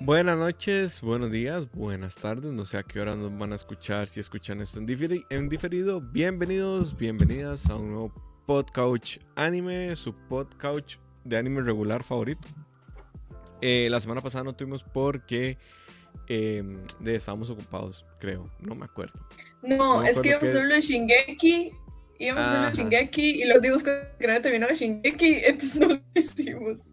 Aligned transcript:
Buenas 0.00 0.38
noches, 0.38 1.00
buenos 1.02 1.30
días, 1.30 1.70
buenas 1.72 2.14
tardes. 2.16 2.52
No 2.52 2.64
sé 2.64 2.78
a 2.78 2.82
qué 2.82 3.00
hora 3.00 3.14
nos 3.14 3.36
van 3.36 3.52
a 3.52 3.56
escuchar. 3.56 4.08
Si 4.08 4.18
escuchan 4.20 4.60
esto 4.60 4.78
en, 4.78 4.86
diferi- 4.86 5.26
en 5.28 5.48
diferido, 5.48 6.00
bienvenidos, 6.00 6.96
bienvenidas 6.96 7.68
a 7.68 7.76
un 7.76 7.90
nuevo 7.90 8.12
Podcouch 8.46 9.18
Anime, 9.36 9.94
su 9.96 10.14
Podcouch 10.14 10.96
de 11.24 11.36
anime 11.36 11.60
regular 11.60 12.02
favorito. 12.02 12.48
Eh, 13.60 13.88
la 13.90 14.00
semana 14.00 14.22
pasada 14.22 14.44
no 14.44 14.54
tuvimos 14.54 14.82
porque 14.82 15.58
eh, 16.28 16.62
de- 17.00 17.14
estábamos 17.16 17.50
ocupados, 17.50 18.06
creo. 18.20 18.50
No 18.60 18.74
me 18.74 18.86
acuerdo. 18.86 19.20
No, 19.62 19.76
No 19.96 20.00
me 20.02 20.10
es 20.10 20.18
que 20.18 20.30
íbamos 20.30 20.48
a 20.48 20.52
qué- 20.52 20.58
hacer 20.58 20.64
lo 20.68 20.74
de 20.76 20.80
Shingeki, 20.80 21.72
íbamos 22.18 22.42
a 22.42 22.46
hacer 22.46 22.58
lo 22.60 22.66
Ajá. 22.66 22.70
de 22.70 22.76
Shingeki 22.78 23.42
y 23.42 23.44
los 23.44 23.60
dibujos 23.60 23.82
que 23.82 24.26
no 24.26 24.40
terminaron 24.40 24.74
Shingeki, 24.74 25.34
entonces 25.44 25.78
no 25.80 25.88
lo 25.88 26.00
hicimos. 26.14 26.90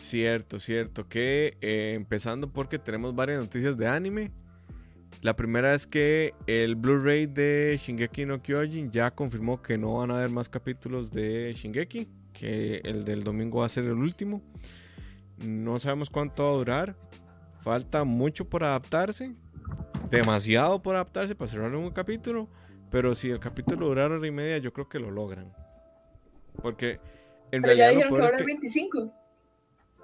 Cierto, 0.00 0.58
cierto. 0.58 1.08
Que 1.08 1.56
eh, 1.60 1.92
empezando 1.94 2.50
porque 2.52 2.78
tenemos 2.78 3.14
varias 3.14 3.38
noticias 3.38 3.76
de 3.76 3.86
anime. 3.86 4.30
La 5.20 5.36
primera 5.36 5.74
es 5.74 5.86
que 5.86 6.32
el 6.46 6.76
Blu-ray 6.76 7.26
de 7.26 7.76
Shingeki 7.78 8.24
no 8.24 8.40
Kyojin 8.42 8.90
ya 8.90 9.10
confirmó 9.10 9.60
que 9.60 9.76
no 9.76 9.98
van 9.98 10.10
a 10.10 10.16
haber 10.16 10.30
más 10.30 10.48
capítulos 10.48 11.10
de 11.10 11.52
Shingeki, 11.54 12.08
que 12.32 12.76
el 12.84 13.04
del 13.04 13.22
domingo 13.22 13.58
va 13.60 13.66
a 13.66 13.68
ser 13.68 13.84
el 13.84 13.92
último. 13.92 14.40
No 15.46 15.78
sabemos 15.78 16.08
cuánto 16.08 16.44
va 16.44 16.50
a 16.50 16.54
durar. 16.54 16.96
Falta 17.60 18.04
mucho 18.04 18.46
por 18.48 18.64
adaptarse. 18.64 19.34
Demasiado 20.08 20.80
por 20.82 20.94
adaptarse 20.94 21.34
para 21.34 21.50
cerrar 21.50 21.74
un 21.74 21.90
capítulo. 21.90 22.48
Pero 22.90 23.14
si 23.14 23.28
el 23.30 23.38
capítulo 23.38 23.86
durara 23.88 24.14
hora 24.16 24.26
y 24.26 24.30
media, 24.30 24.58
yo 24.58 24.72
creo 24.72 24.88
que 24.88 24.98
lo 24.98 25.10
logran. 25.10 25.52
Porque 26.62 26.98
en 27.52 27.62
Pero 27.62 27.74
ya 27.74 27.88
realidad 27.88 27.88
lo 27.88 27.94
dijeron 27.94 28.08
que 28.10 28.16
peor 28.16 28.20
es 28.20 28.24
ahora 28.26 28.36
que- 28.38 28.42
es 28.42 28.46
25. 28.46 29.12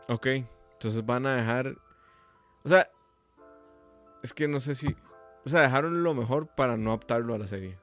Ok, 0.08 0.26
entonces 0.26 1.04
van 1.04 1.26
a 1.26 1.36
dejar. 1.36 1.74
O 2.64 2.68
sea, 2.68 2.88
es 4.22 4.32
que 4.32 4.48
no 4.48 4.60
sé 4.60 4.74
si. 4.74 4.94
O 5.44 5.48
sea, 5.48 5.60
dejaron 5.60 6.02
lo 6.02 6.14
mejor 6.14 6.48
para 6.48 6.76
no 6.76 6.90
adaptarlo 6.90 7.34
a 7.34 7.38
la 7.38 7.46
serie. 7.46 7.78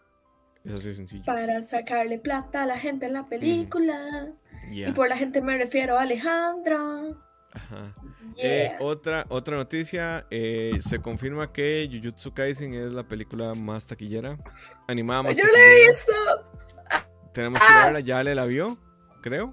Es 0.65 0.73
así 0.73 0.87
de 0.89 0.93
sencillo. 0.93 1.23
Para 1.25 1.61
sacarle 1.61 2.19
plata 2.19 2.63
a 2.63 2.65
la 2.65 2.77
gente 2.77 3.05
en 3.05 3.13
la 3.13 3.27
película. 3.27 4.31
Y 4.71 4.89
por 4.93 5.09
la 5.09 5.17
gente 5.17 5.41
me 5.41 5.57
refiero 5.57 5.97
a 5.97 6.01
Alejandra. 6.03 6.79
Ajá. 7.53 7.93
Eh, 8.37 8.71
otra, 8.79 9.25
otra 9.29 9.57
noticia: 9.57 10.25
eh, 10.31 10.77
se 10.79 10.99
confirma 10.99 11.51
que 11.51 11.87
Jujutsu 11.91 12.33
Kaisen 12.33 12.73
es 12.73 12.93
la 12.93 13.03
película 13.03 13.53
más 13.55 13.85
taquillera. 13.85 14.37
Animada 14.87 15.23
más 15.23 15.37
Yo 15.37 15.43
la 15.45 15.59
he 15.59 15.87
visto. 15.87 16.13
Tenemos 17.33 17.59
que 17.59 17.65
Ah. 17.69 17.83
verla, 17.85 17.99
ya 17.99 18.23
le 18.23 18.33
la 18.35 18.45
vio, 18.45 18.77
creo. 19.21 19.51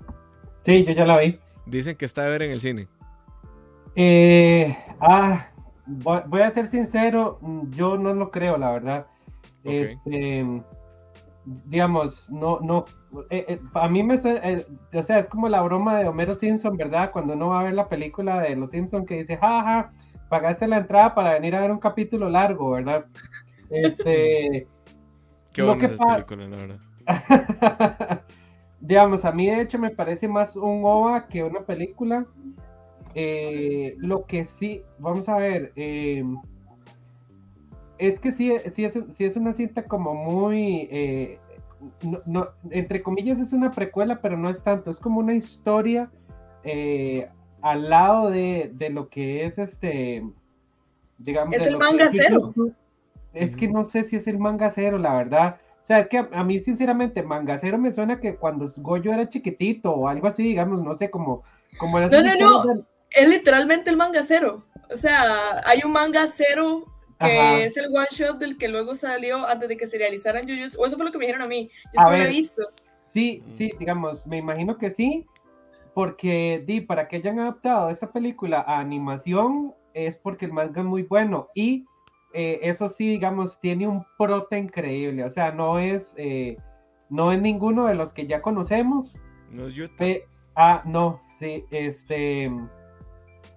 Sí, 0.64 0.84
yo 0.84 0.92
ya 0.92 1.05
la 1.05 1.19
vi. 1.19 1.39
Dicen 1.70 1.96
que 1.96 2.04
está 2.04 2.24
de 2.24 2.30
ver 2.30 2.42
en 2.42 2.50
el 2.50 2.60
cine. 2.60 2.88
Eh, 3.94 4.76
ah, 5.00 5.48
voy, 5.86 6.20
voy 6.26 6.42
a 6.42 6.50
ser 6.50 6.68
sincero, 6.68 7.38
yo 7.70 7.96
no 7.96 8.12
lo 8.12 8.30
creo, 8.30 8.58
la 8.58 8.72
verdad. 8.72 9.06
Este, 9.64 10.44
digamos, 11.44 12.30
no, 12.30 12.60
no, 12.60 12.84
eh, 13.30 13.44
eh, 13.48 13.60
a 13.74 13.88
mí 13.88 14.02
me 14.02 14.18
suena, 14.18 14.41
eh, 14.48 14.66
o 14.92 15.02
sea, 15.02 15.18
es 15.18 15.28
como 15.28 15.48
la 15.48 15.62
broma 15.62 15.98
de 15.98 16.08
Homero 16.08 16.36
Simpson, 16.36 16.76
¿verdad? 16.76 17.10
Cuando 17.12 17.34
uno 17.34 17.48
va 17.48 17.60
a 17.60 17.64
ver 17.64 17.74
la 17.74 17.88
película 17.88 18.41
de 18.41 18.56
Los 18.56 18.70
Simpson 18.70 19.06
que 19.06 19.18
dice, 19.18 19.36
jaja, 19.36 19.92
pagaste 20.28 20.68
la 20.68 20.78
entrada 20.78 21.14
para 21.14 21.32
venir 21.34 21.54
a 21.54 21.60
ver 21.60 21.70
un 21.70 21.80
capítulo 21.80 22.28
largo, 22.28 22.70
¿verdad? 22.70 23.06
Este, 23.72 24.66
Qué 25.52 25.62
buena 25.62 25.78
que 25.78 25.86
es 25.86 25.92
esa 25.92 26.04
película, 26.06 26.48
la 26.48 26.56
verdad. 26.56 28.22
digamos, 28.81 29.25
a 29.25 29.33
mí 29.33 29.47
de 29.48 29.61
hecho 29.62 29.78
me 29.78 29.91
parece 29.91 30.28
más 30.28 30.56
un 30.56 30.83
OVA 30.84 31.27
que 31.27 31.42
una 31.45 31.61
película. 31.61 32.27
Eh, 33.14 33.95
lo 33.98 34.25
que 34.25 34.47
sí, 34.47 34.83
vamos 34.98 35.28
a 35.28 35.37
ver, 35.37 35.72
eh, 35.77 36.25
es 37.98 38.21
que 38.21 38.32
sí, 38.32 38.53
sí, 38.72 38.84
es, 38.84 38.99
sí 39.15 39.25
es 39.25 39.37
una 39.37 39.53
cinta 39.53 39.82
como 39.84 40.15
muy, 40.15 40.88
eh, 40.91 41.38
no- 42.03 42.21
no- 42.27 42.49
entre 42.71 43.03
comillas 43.03 43.41
es 43.41 43.53
una 43.53 43.72
precuela, 43.72 44.21
pero 44.21 44.37
no 44.37 44.49
es 44.49 44.62
tanto, 44.62 44.91
es 44.91 44.99
como 45.00 45.21
una 45.21 45.34
historia 45.34 46.10
eh, 46.62 47.28
al 47.62 47.91
lado 47.91 48.31
de, 48.31 48.71
de 48.75 48.91
lo 48.91 49.09
que 49.09 49.44
es 49.44 49.59
este, 49.59 50.22
digamos... 51.19 51.54
Es 51.56 51.65
de 51.65 51.71
el 51.71 51.78
manga 51.78 52.09
cero. 52.10 52.41
Jujutsu. 52.54 52.75
Es 53.33 53.56
que 53.56 53.69
no 53.69 53.84
sé 53.84 54.03
si 54.04 54.16
es 54.16 54.27
el 54.27 54.38
manga 54.38 54.71
cero, 54.71 54.99
la 54.99 55.15
verdad. 55.15 55.56
O 55.91 55.93
sea, 55.93 55.99
es 56.03 56.09
que 56.09 56.19
a, 56.19 56.28
a 56.31 56.45
mí, 56.45 56.61
sinceramente, 56.61 57.21
manga 57.21 57.59
cero 57.59 57.77
me 57.77 57.91
suena 57.91 58.21
que 58.21 58.37
cuando 58.37 58.69
Goyo 58.77 59.12
era 59.12 59.28
chiquitito 59.28 59.91
o 59.91 60.06
algo 60.06 60.28
así, 60.28 60.45
digamos, 60.45 60.84
no 60.84 60.95
sé, 60.95 61.11
como... 61.11 61.43
como 61.78 61.99
las 61.99 62.12
No, 62.12 62.23
no, 62.23 62.37
no. 62.65 62.87
Es 63.11 63.28
literalmente 63.28 63.91
el 63.91 63.97
manga 63.97 64.23
cero. 64.23 64.65
O 64.95 64.97
sea, 64.97 65.21
hay 65.65 65.81
un 65.84 65.91
manga 65.91 66.28
cero 66.28 66.84
que 67.19 67.37
Ajá. 67.37 67.59
es 67.59 67.77
el 67.77 67.87
one 67.87 68.06
shot 68.09 68.39
del 68.39 68.56
que 68.56 68.69
luego 68.69 68.95
salió 68.95 69.45
antes 69.45 69.69
de 69.69 69.77
que 69.77 69.89
se 69.89 69.99
realizaran 69.99 70.49
Jujutsu. 70.49 70.81
O 70.81 70.87
eso 70.87 70.95
fue 70.95 71.06
lo 71.06 71.11
que 71.11 71.19
me 71.19 71.27
dijeron 71.27 71.43
a 71.43 71.49
mí. 71.49 71.69
Yo 71.93 72.03
solo 72.03 72.19
lo 72.19 72.22
he 72.22 72.28
visto. 72.28 72.62
Sí, 73.07 73.43
sí, 73.53 73.72
digamos, 73.77 74.28
me 74.28 74.39
imagino 74.39 74.78
que 74.78 74.93
sí, 74.93 75.27
porque 75.93 76.62
di, 76.69 76.83
para 76.83 77.09
que 77.09 77.17
hayan 77.17 77.41
adaptado 77.41 77.91
esa 77.91 78.12
película 78.12 78.61
a 78.65 78.78
animación 78.78 79.75
es 79.93 80.17
porque 80.19 80.45
el 80.45 80.53
manga 80.53 80.83
es 80.83 80.87
muy 80.87 81.03
bueno 81.03 81.49
y 81.53 81.84
eh, 82.32 82.60
eso 82.62 82.88
sí, 82.88 83.08
digamos, 83.08 83.58
tiene 83.60 83.88
un 83.88 84.04
prota 84.16 84.56
increíble, 84.56 85.24
o 85.24 85.30
sea, 85.30 85.50
no 85.50 85.78
es, 85.78 86.14
eh, 86.16 86.56
no 87.08 87.32
es 87.32 87.41
ninguno 87.41 87.86
de 87.86 87.94
los 87.94 88.12
que 88.12 88.26
ya 88.26 88.41
conocemos, 88.41 89.20
No 89.50 89.66
es 89.66 89.91
ah, 90.54 90.82
no, 90.84 91.20
sí, 91.38 91.64
este. 91.70 92.50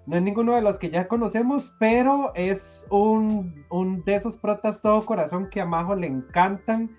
No 0.06 0.18
es 0.18 0.22
ninguno 0.22 0.56
de 0.56 0.62
los 0.62 0.80
que 0.80 0.90
ya 0.90 1.08
conocemos, 1.08 1.72
pero 1.80 2.34
es 2.36 2.86
un, 2.90 3.64
un 3.70 4.04
de 4.04 4.16
esos 4.16 4.36
protas 4.36 4.82
todo 4.82 5.06
corazón 5.06 5.50
que 5.50 5.62
a 5.62 5.66
Majo 5.66 5.96
le 5.96 6.08
encantan. 6.08 6.90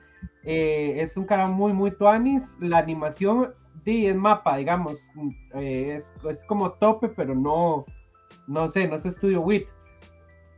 Eh, 0.45 0.95
es 1.03 1.17
un 1.19 1.27
cara 1.27 1.47
muy, 1.49 1.75
muy 1.75 1.91
tuanis. 1.91 2.57
La 2.61 2.79
animación 2.79 3.53
di, 3.85 4.07
es 4.07 4.17
mapa, 4.17 4.57
digamos. 4.57 4.99
es, 5.55 6.11
es 6.31 6.45
como 6.47 6.73
tope, 6.73 7.09
pero 7.09 7.35
no, 7.35 7.85
no 8.47 8.71
sé, 8.71 8.89
no 8.89 8.97
es 8.97 9.05
estudio 9.05 9.43
WIT. 9.43 9.69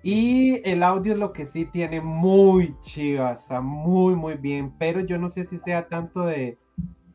Y 0.08 0.60
el 0.62 0.84
audio 0.84 1.14
es 1.14 1.18
lo 1.18 1.32
que 1.32 1.46
sí 1.46 1.64
tiene 1.64 2.00
muy 2.00 2.76
chiva, 2.82 3.32
está 3.32 3.60
muy, 3.60 4.14
muy 4.14 4.34
bien, 4.34 4.72
pero 4.78 5.00
yo 5.00 5.18
no 5.18 5.28
sé 5.28 5.46
si 5.46 5.58
sea 5.58 5.88
tanto 5.88 6.20
de, 6.20 6.58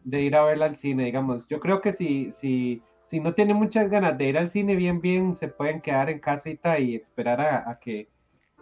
de 0.04 0.22
ir 0.22 0.36
a 0.36 0.44
verla 0.44 0.66
al 0.66 0.76
cine, 0.76 1.06
digamos. 1.06 1.48
Yo 1.48 1.62
creo 1.62 1.80
que 1.80 1.94
si, 1.94 2.34
si, 2.42 2.82
si 3.06 3.22
no 3.22 3.34
tienen 3.34 3.56
muchas 3.56 3.90
ganas 3.90 4.18
de 4.18 4.28
ir 4.28 4.38
al 4.38 4.52
cine 4.52 4.76
bien, 4.76 5.00
bien, 5.00 5.38
se 5.38 5.48
pueden 5.48 5.80
quedar 5.80 6.10
en 6.10 6.20
casita 6.20 6.80
y 6.80 6.96
esperar 6.96 7.40
a, 7.40 7.70
a 7.72 7.80
que, 7.80 8.10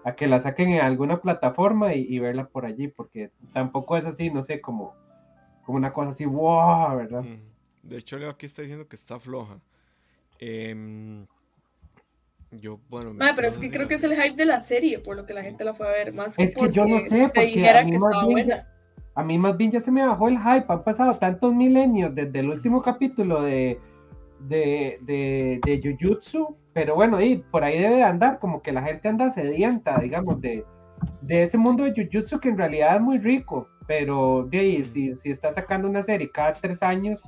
a 0.06 0.14
que 0.14 0.28
la 0.28 0.40
saquen 0.40 0.74
en 0.74 0.82
alguna 0.82 1.22
plataforma 1.22 1.96
y, 1.96 2.20
verla 2.20 2.50
por 2.50 2.68
allí, 2.68 2.88
porque 2.88 3.32
tampoco 3.52 3.98
es 3.98 4.06
así, 4.06 4.30
no 4.30 4.44
sé, 4.44 4.62
como, 4.62 4.94
como 5.66 5.80
una 5.80 5.92
cosa 5.92 6.12
así, 6.12 6.26
wow, 6.26 6.98
¿verdad? 6.98 7.24
Mm. 7.24 7.42
De 7.82 7.98
hecho, 7.98 8.20
Leo 8.20 8.30
aquí 8.30 8.46
está 8.46 8.62
diciendo 8.62 8.88
que 8.88 8.96
está 8.96 9.20
floja. 9.20 9.58
Em, 10.38 11.26
yo, 12.52 12.80
bueno. 12.90 13.14
Ma, 13.14 13.34
pero 13.36 13.48
es 13.48 13.58
que 13.58 13.70
creo 13.70 13.88
que 13.88 13.96
es 13.96 14.04
el 14.04 14.16
hype 14.16 14.36
de 14.36 14.46
la 14.46 14.60
serie, 14.60 15.00
por 15.00 15.16
lo 15.16 15.26
que 15.26 15.34
la 15.34 15.44
gente 15.44 15.64
la 15.64 15.74
fue 15.74 15.88
a 15.88 15.92
ver. 15.92 16.14
Más 16.14 16.36
que 16.36 16.44
Es 16.44 16.56
que 16.56 16.72
yo 16.72 16.86
no 16.86 16.96
porque 16.98 17.10
sé, 17.10 17.16
se 17.16 17.24
porque 17.26 17.46
dijera 17.46 17.82
a 17.82 17.84
mí 17.84 17.92
que 17.92 18.00
más 18.00 18.10
estaba 18.10 18.28
bien 18.28 18.48
buena. 18.48 18.68
A 19.16 19.24
mí 19.24 19.38
más 19.38 19.58
bien 19.58 19.72
ya 19.72 19.82
se 19.82 19.92
me 19.92 20.06
bajó 20.06 20.30
el 20.30 20.38
hype, 20.38 20.66
han 20.68 20.84
pasado 20.84 21.14
tantos 21.16 21.54
milenios 21.54 22.16
desde 22.16 22.40
el 22.40 22.50
último 22.50 22.82
capítulo 22.82 23.42
de, 23.42 23.78
de, 24.48 24.98
de, 25.02 25.60
de 25.66 25.82
Jujutsu, 25.82 26.56
pero 26.74 26.96
bueno, 26.96 27.22
y 27.22 27.38
por 27.38 27.64
ahí 27.64 27.80
debe 27.80 27.98
de 27.98 28.04
andar, 28.04 28.40
como 28.40 28.62
que 28.62 28.72
la 28.72 28.82
gente 28.82 29.10
anda 29.10 29.30
sedienta, 29.30 30.00
digamos, 30.00 30.40
de, 30.40 30.64
de 31.22 31.44
ese 31.44 31.58
mundo 31.58 31.84
de 31.84 31.94
Jujutsu 31.94 32.40
que 32.40 32.50
en 32.50 32.58
realidad 32.58 32.96
es 32.96 33.02
muy 33.02 33.18
rico, 33.18 33.68
pero 33.88 34.48
de 34.50 34.60
ahí, 34.60 34.86
si, 34.86 35.16
si 35.16 35.32
está 35.32 35.52
sacando 35.52 35.90
una 35.90 36.04
serie 36.04 36.30
cada 36.32 36.54
tres 36.54 36.82
años, 36.82 37.22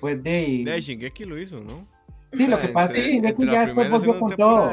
pues 0.00 0.20
de 0.22 0.30
ahí... 0.30 0.64
De 0.64 0.80
Shingeki 0.80 1.26
lo 1.26 1.38
hizo, 1.38 1.60
¿no? 1.60 1.86
Sí, 2.32 2.46
lo 2.46 2.56
que 2.56 2.66
Entre- 2.66 2.68
pasa 2.72 2.92
es 2.94 3.02
que 3.02 3.10
Shingeki 3.12 3.46
ya 3.46 3.60
después 3.66 3.90
volvió 3.90 4.20
con 4.20 4.36
todo. 4.36 4.70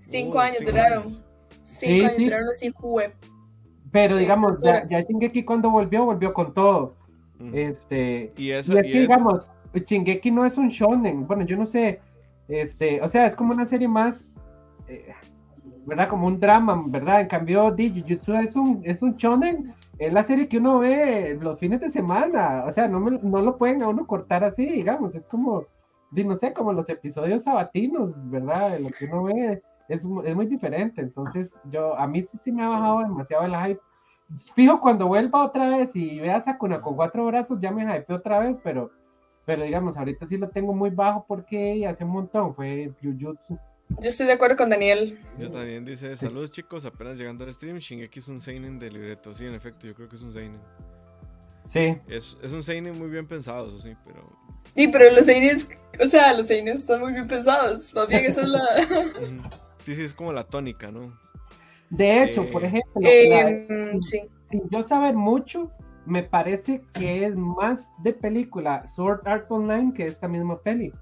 Cinco 0.00 0.40
años 0.40 0.58
cinco 0.58 0.70
duraron. 0.72 1.02
años. 1.04 1.22
Cinco 1.64 1.92
Sí, 1.92 2.00
años 2.00 2.14
sí. 2.16 2.24
duraron 2.24 2.48
así 2.48 2.72
web. 2.82 3.12
Pero 3.92 4.16
digamos, 4.16 4.62
ya, 4.62 4.86
ya 4.88 5.00
Shingeki 5.00 5.44
cuando 5.44 5.70
volvió, 5.70 6.04
volvió 6.04 6.34
con 6.34 6.52
todo. 6.54 6.94
Este, 7.52 8.32
Y 8.36 8.44
Y 8.46 8.50
esa, 8.52 8.80
es 8.80 8.86
y 8.86 8.92
que, 8.92 8.98
eso- 9.04 9.12
digamos, 9.12 9.50
Shingeki 9.74 10.30
no 10.30 10.44
es 10.44 10.58
un 10.58 10.68
shonen. 10.68 11.26
Bueno, 11.26 11.44
yo 11.46 11.56
no 11.56 11.66
sé. 11.66 12.00
Este, 12.48 13.00
o 13.02 13.08
sea, 13.08 13.26
es 13.26 13.36
como 13.36 13.52
una 13.52 13.66
serie 13.66 13.86
más, 13.88 14.34
eh, 14.88 15.12
¿verdad? 15.86 16.08
Como 16.08 16.26
un 16.26 16.40
drama, 16.40 16.82
¿verdad? 16.88 17.20
En 17.20 17.28
cambio, 17.28 17.70
Jujutsu 17.76 18.34
es 18.36 18.56
un, 18.56 18.80
es 18.84 19.02
un 19.02 19.14
shonen. 19.16 19.74
Es 19.98 20.12
la 20.12 20.24
serie 20.24 20.48
que 20.48 20.58
uno 20.58 20.78
ve 20.80 21.38
los 21.40 21.58
fines 21.58 21.80
de 21.80 21.90
semana. 21.90 22.64
O 22.66 22.72
sea, 22.72 22.88
no, 22.88 23.00
me- 23.00 23.18
no 23.22 23.42
lo 23.42 23.56
pueden 23.58 23.82
a 23.82 23.88
uno 23.88 24.06
cortar 24.06 24.44
así, 24.44 24.64
digamos. 24.66 25.14
Es 25.14 25.24
como, 25.26 25.64
di, 26.10 26.24
no 26.24 26.36
sé, 26.36 26.52
como 26.52 26.72
los 26.72 26.88
episodios 26.88 27.44
sabatinos, 27.44 28.14
¿verdad? 28.30 28.72
De 28.72 28.80
lo 28.80 28.90
que 28.90 29.06
uno 29.06 29.24
ve. 29.24 29.62
Es, 29.88 30.06
es 30.24 30.36
muy 30.36 30.46
diferente. 30.46 31.00
Entonces, 31.00 31.54
yo, 31.70 31.96
a 31.96 32.06
mí 32.06 32.22
sí, 32.22 32.38
sí 32.42 32.52
me 32.52 32.62
ha 32.62 32.68
bajado 32.68 33.00
demasiado 33.00 33.44
el 33.44 33.56
hype. 33.56 33.80
Fijo, 34.54 34.80
cuando 34.80 35.06
vuelva 35.06 35.46
otra 35.46 35.70
vez 35.70 35.96
y 35.96 36.20
vea 36.20 36.36
a 36.36 36.40
Sakuna 36.42 36.82
con 36.82 36.94
cuatro 36.94 37.24
brazos, 37.24 37.58
ya 37.60 37.70
me 37.70 37.86
hype 37.86 38.12
otra 38.12 38.40
vez, 38.40 38.58
pero, 38.62 38.90
pero 39.46 39.62
digamos, 39.62 39.96
ahorita 39.96 40.26
sí 40.26 40.36
lo 40.36 40.50
tengo 40.50 40.74
muy 40.74 40.90
bajo 40.90 41.24
porque 41.26 41.86
hace 41.86 42.04
un 42.04 42.10
montón 42.10 42.54
fue 42.54 42.92
Jujutsu. 43.02 43.58
Yo 44.00 44.10
estoy 44.10 44.26
de 44.26 44.32
acuerdo 44.32 44.58
con 44.58 44.68
Daniel. 44.68 45.18
Yo 45.38 45.50
también 45.50 45.86
dice, 45.86 46.14
saludos 46.14 46.50
chicos, 46.50 46.84
apenas 46.84 47.16
llegando 47.16 47.44
al 47.44 47.52
stream, 47.54 47.78
Shingeki 47.78 48.18
es 48.18 48.28
un 48.28 48.42
seinen 48.42 48.78
de 48.78 48.90
libreto. 48.90 49.32
Sí, 49.32 49.46
en 49.46 49.54
efecto, 49.54 49.86
yo 49.86 49.94
creo 49.94 50.10
que 50.10 50.16
es 50.16 50.22
un 50.22 50.32
seinen. 50.34 50.60
Sí. 51.66 51.96
Es, 52.06 52.36
es 52.42 52.52
un 52.52 52.62
seinen 52.62 52.98
muy 52.98 53.08
bien 53.08 53.26
pensado, 53.26 53.68
eso 53.68 53.78
sí, 53.78 53.96
pero... 54.04 54.37
Sí, 54.78 54.86
pero 54.88 55.12
los 55.12 55.26
seines, 55.26 55.68
o 56.00 56.06
sea, 56.06 56.32
los 56.34 56.46
seines 56.46 56.76
están 56.80 57.00
muy 57.00 57.12
bien 57.12 57.26
pensados. 57.26 57.92
Más 57.94 58.06
bien 58.06 58.24
esa 58.24 58.42
es 58.42 58.48
la... 58.48 58.60
Sí, 59.84 59.94
sí, 59.96 60.02
es 60.04 60.14
como 60.14 60.32
la 60.32 60.44
tónica, 60.44 60.92
¿no? 60.92 61.18
De 61.90 62.22
hecho, 62.22 62.42
Eh, 62.42 62.48
por 62.52 62.64
ejemplo, 62.64 63.00
la- 63.00 63.50
Eh, 63.50 63.98
sí. 64.02 64.20
sin 64.50 64.68
yo 64.70 64.82
saber 64.84 65.14
mucho, 65.14 65.72
me 66.06 66.22
parece 66.22 66.82
que 66.92 67.24
es 67.26 67.34
más 67.34 67.90
de 68.04 68.12
película 68.12 68.86
Sword 68.88 69.26
Art 69.26 69.50
Online 69.50 69.92
que 69.94 70.06
esta 70.06 70.28
misma 70.28 70.58
peli. 70.60 70.92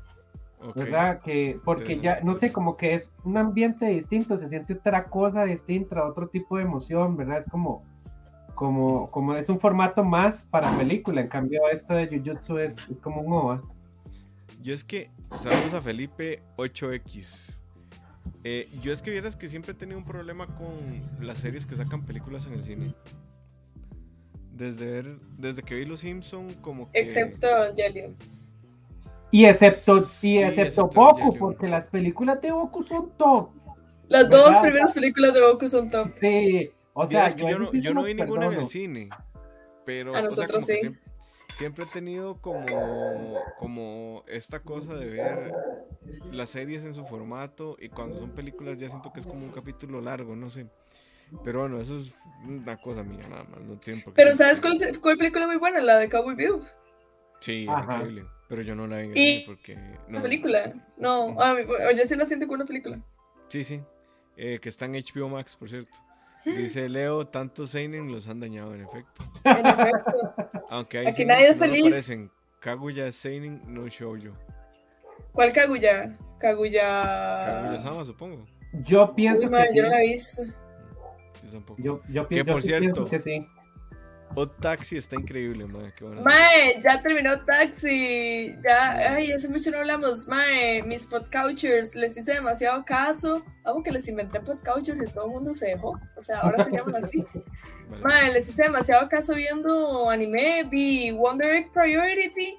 ¿verdad? 0.75 1.21
Que 1.21 1.61
porque 1.65 2.01
ya, 2.01 2.21
no 2.23 2.35
sé, 2.35 2.51
como 2.51 2.77
que 2.79 2.95
es 2.95 3.13
un 3.25 3.37
ambiente 3.37 3.87
distinto, 3.87 4.39
se 4.39 4.49
siente 4.49 4.73
otra 4.73 5.05
cosa 5.05 5.45
distinta, 5.45 6.03
otro 6.07 6.29
tipo 6.29 6.57
de 6.57 6.63
emoción, 6.63 7.17
¿verdad? 7.17 7.41
Es 7.41 7.49
como, 7.49 7.85
como, 8.57 9.11
como 9.13 9.35
es 9.37 9.49
un 9.49 9.61
formato 9.61 10.03
más 10.03 10.45
para 10.47 10.77
película, 10.77 11.21
en 11.21 11.29
cambio 11.29 11.61
esta 11.73 11.95
de 11.95 12.09
Jujutsu 12.09 12.59
es, 12.59 12.77
es 12.89 12.99
como 12.99 13.21
un 13.21 13.33
OVA. 13.33 13.63
Yo 14.63 14.75
es 14.75 14.83
que, 14.83 15.11
saludos 15.41 15.75
a 15.75 15.81
Felipe 15.83 16.43
8X. 16.57 17.53
Eh, 18.43 18.69
yo 18.83 18.93
es 18.93 19.03
que 19.03 19.11
vieras 19.13 19.37
que 19.37 19.49
siempre 19.49 19.73
he 19.73 19.75
tenido 19.75 19.99
un 19.99 20.05
problema 20.05 20.47
con 20.47 20.67
las 21.21 21.39
series 21.39 21.67
que 21.67 21.77
sacan 21.77 22.03
películas 22.03 22.47
en 22.47 22.55
el 22.55 22.65
cine. 22.65 22.95
Desde 24.53 24.87
ver, 24.87 25.19
desde 25.37 25.63
que 25.63 25.75
vi 25.75 25.85
Los 25.85 26.01
Simpson 26.01 26.53
como 26.63 26.91
que... 26.91 26.99
Excepto 26.99 27.47
Evangelion. 27.47 28.17
Y 29.31 29.45
excepto, 29.45 30.01
Sí, 30.01 30.35
y 30.35 30.39
excepto 30.39 30.63
excepto 30.63 30.87
Boku, 30.87 31.19
Evangelion. 31.19 31.39
porque 31.39 31.69
las 31.69 31.87
películas 31.89 32.41
de 32.41 32.51
Boku 32.53 32.83
son 32.85 33.11
top. 33.19 33.51
Las 34.09 34.29
¿Verdad? 34.29 34.47
dos 34.47 34.61
primeras 34.63 34.95
películas 34.95 35.35
de 35.35 35.41
Goku 35.41 35.69
son 35.69 35.91
top. 35.91 36.09
Sí, 36.19 36.71
o 36.97 37.07
sea, 37.07 37.31
que 37.35 37.43
yo, 37.51 37.59
no, 37.59 37.73
yo 37.73 38.03
vi 38.03 38.15
ninguna 38.15 38.47
en 38.47 38.53
el 38.55 38.69
cine. 38.69 39.09
Pero, 39.85 40.11
A 40.11 40.13
o 40.13 40.15
sea, 40.15 40.23
nosotros 40.25 40.65
sí. 40.67 40.77
siempre, 40.79 41.03
siempre 41.55 41.85
he 41.85 41.89
tenido 41.89 42.41
como, 42.41 42.65
como 43.59 44.25
esta 44.27 44.61
cosa 44.61 44.95
de 44.95 45.07
ver 45.07 45.55
las 46.33 46.51
series 46.51 46.83
en 46.85 46.93
su 46.95 47.05
formato 47.05 47.77
y 47.81 47.89
cuando 47.89 48.19
son 48.19 48.31
películas 48.31 48.79
ya 48.79 48.89
siento 48.89 49.13
que 49.13 49.21
es 49.21 49.27
como 49.27 49.45
un 49.45 49.53
capítulo 49.53 50.01
largo, 50.01 50.35
no 50.35 50.51
sé. 50.51 50.67
Pero 51.45 51.61
bueno, 51.61 51.81
eso 51.81 51.99
es 51.99 52.13
una 52.47 52.77
cosa 52.81 53.03
mía 53.03 53.21
nada 53.29 53.45
más, 53.45 53.61
no 53.61 53.77
tienen 53.79 54.03
por 54.03 54.13
qué 54.15 54.23
Pero 54.23 54.37
¿sabes 54.37 54.61
cuál, 54.61 54.75
es- 54.75 54.99
cuál 54.99 55.17
película 55.19 55.43
es 55.43 55.49
muy 55.49 55.57
buena? 55.59 55.81
La 55.81 55.99
de 55.99 56.09
Cowboy 56.09 56.35
View. 56.35 56.63
Sí, 57.41 57.63
es 57.65 57.69
Ajá. 57.69 57.95
increíble. 57.97 58.27
Pero 58.49 58.63
yo 58.63 58.75
no 58.77 58.87
la 58.87 58.99
vi 58.99 59.05
en 59.07 59.11
el 59.13 59.19
Y- 59.19 59.25
cine 59.41 59.45
porque... 59.47 59.73
Una 60.09 60.19
No, 60.19 60.23
película. 60.23 60.73
No, 60.97 61.41
a 61.41 61.55
mí- 61.55 61.63
yo 61.97 62.05
sí 62.07 62.15
la 62.17 62.25
siento 62.27 62.47
como 62.47 62.57
una 62.57 62.65
película. 62.65 63.01
Sí, 63.49 63.65
sí. 63.65 63.81
Eh, 64.37 64.59
que 64.61 64.69
está 64.69 64.85
en 64.85 64.95
HBO 64.95 65.29
Max, 65.29 65.57
por 65.57 65.69
cierto. 65.69 65.91
Dice 66.47 66.89
Leo, 66.89 67.27
tantos 67.27 67.71
Seinen 67.71 68.13
los 68.13 68.29
han 68.29 68.39
dañado, 68.41 68.75
en 68.75 68.83
efecto. 68.83 69.25
En 69.45 69.67
efecto. 69.67 70.35
Aunque 70.71 70.99
hay 70.99 71.07
Aquí 71.07 71.17
seinen 71.17 71.29
nadie 71.29 71.49
es 71.49 71.57
no 71.57 71.65
feliz. 71.65 72.13
Kaguya 72.61 73.13
Seinen 73.13 73.63
no 73.67 73.89
Shoujo. 73.89 74.33
¿Cuál 75.33 75.53
Kaguya? 75.53 76.17
Kaguya 76.39 76.85
Kaguya. 77.45 77.81
Sama, 77.81 78.05
supongo. 78.05 78.45
Yo 78.85 79.15
pienso 79.15 79.43
Uy, 79.43 79.51
madre, 79.51 79.69
que 79.71 79.77
yo 79.77 79.83
sí. 79.83 79.89
no 79.89 79.95
la 79.95 80.03
he 80.03 80.07
visto. 80.13 80.43
Yo 81.45 81.51
tampoco. 81.51 81.83
Yo, 81.83 82.01
yo, 82.09 82.29
Que 82.29 82.37
yo 82.37 82.45
por 82.45 82.63
sí 82.63 82.69
cierto, 82.69 83.05
pienso 83.07 83.07
que 83.07 83.21
sí. 83.21 83.47
Hot 84.37 84.61
Taxi 84.61 84.99
está 84.99 85.17
increíble, 85.17 85.65
madre. 85.65 85.95
Qué 85.97 86.05
buena 86.05 86.21
Mae, 86.21 86.79
ya 86.83 87.01
terminó 87.01 87.41
Taxi. 87.41 88.55
Ya, 88.63 89.15
ay, 89.15 89.33
hace 89.33 89.49
mucho 89.49 89.71
no 89.71 89.79
hablamos. 89.79 90.29
Mae, 90.29 90.83
mis 90.83 91.07
podcouchers, 91.07 91.95
les 91.95 92.19
hice 92.19 92.35
demasiado 92.35 92.85
caso. 92.85 93.43
Algo 93.65 93.83
que 93.83 93.91
les 93.91 94.07
inventé 94.09 94.39
podcouchers 94.41 95.09
y 95.09 95.11
todo 95.11 95.25
el 95.25 95.33
mundo 95.33 95.55
se 95.55 95.69
dejó. 95.69 95.99
O 96.19 96.23
sea, 96.23 96.41
ahora 96.41 96.63
se 96.63 96.71
llaman 96.71 96.97
así. 96.97 97.25
Vale. 97.89 98.03
Mae, 98.03 98.33
les 98.35 98.47
hice 98.51 98.65
demasiado 98.65 99.09
caso 99.09 99.35
viendo 99.35 100.11
anime. 100.11 100.65
Vi 100.71 101.13
Wonder 101.13 101.55
Egg 101.55 101.73
Priority. 101.73 102.59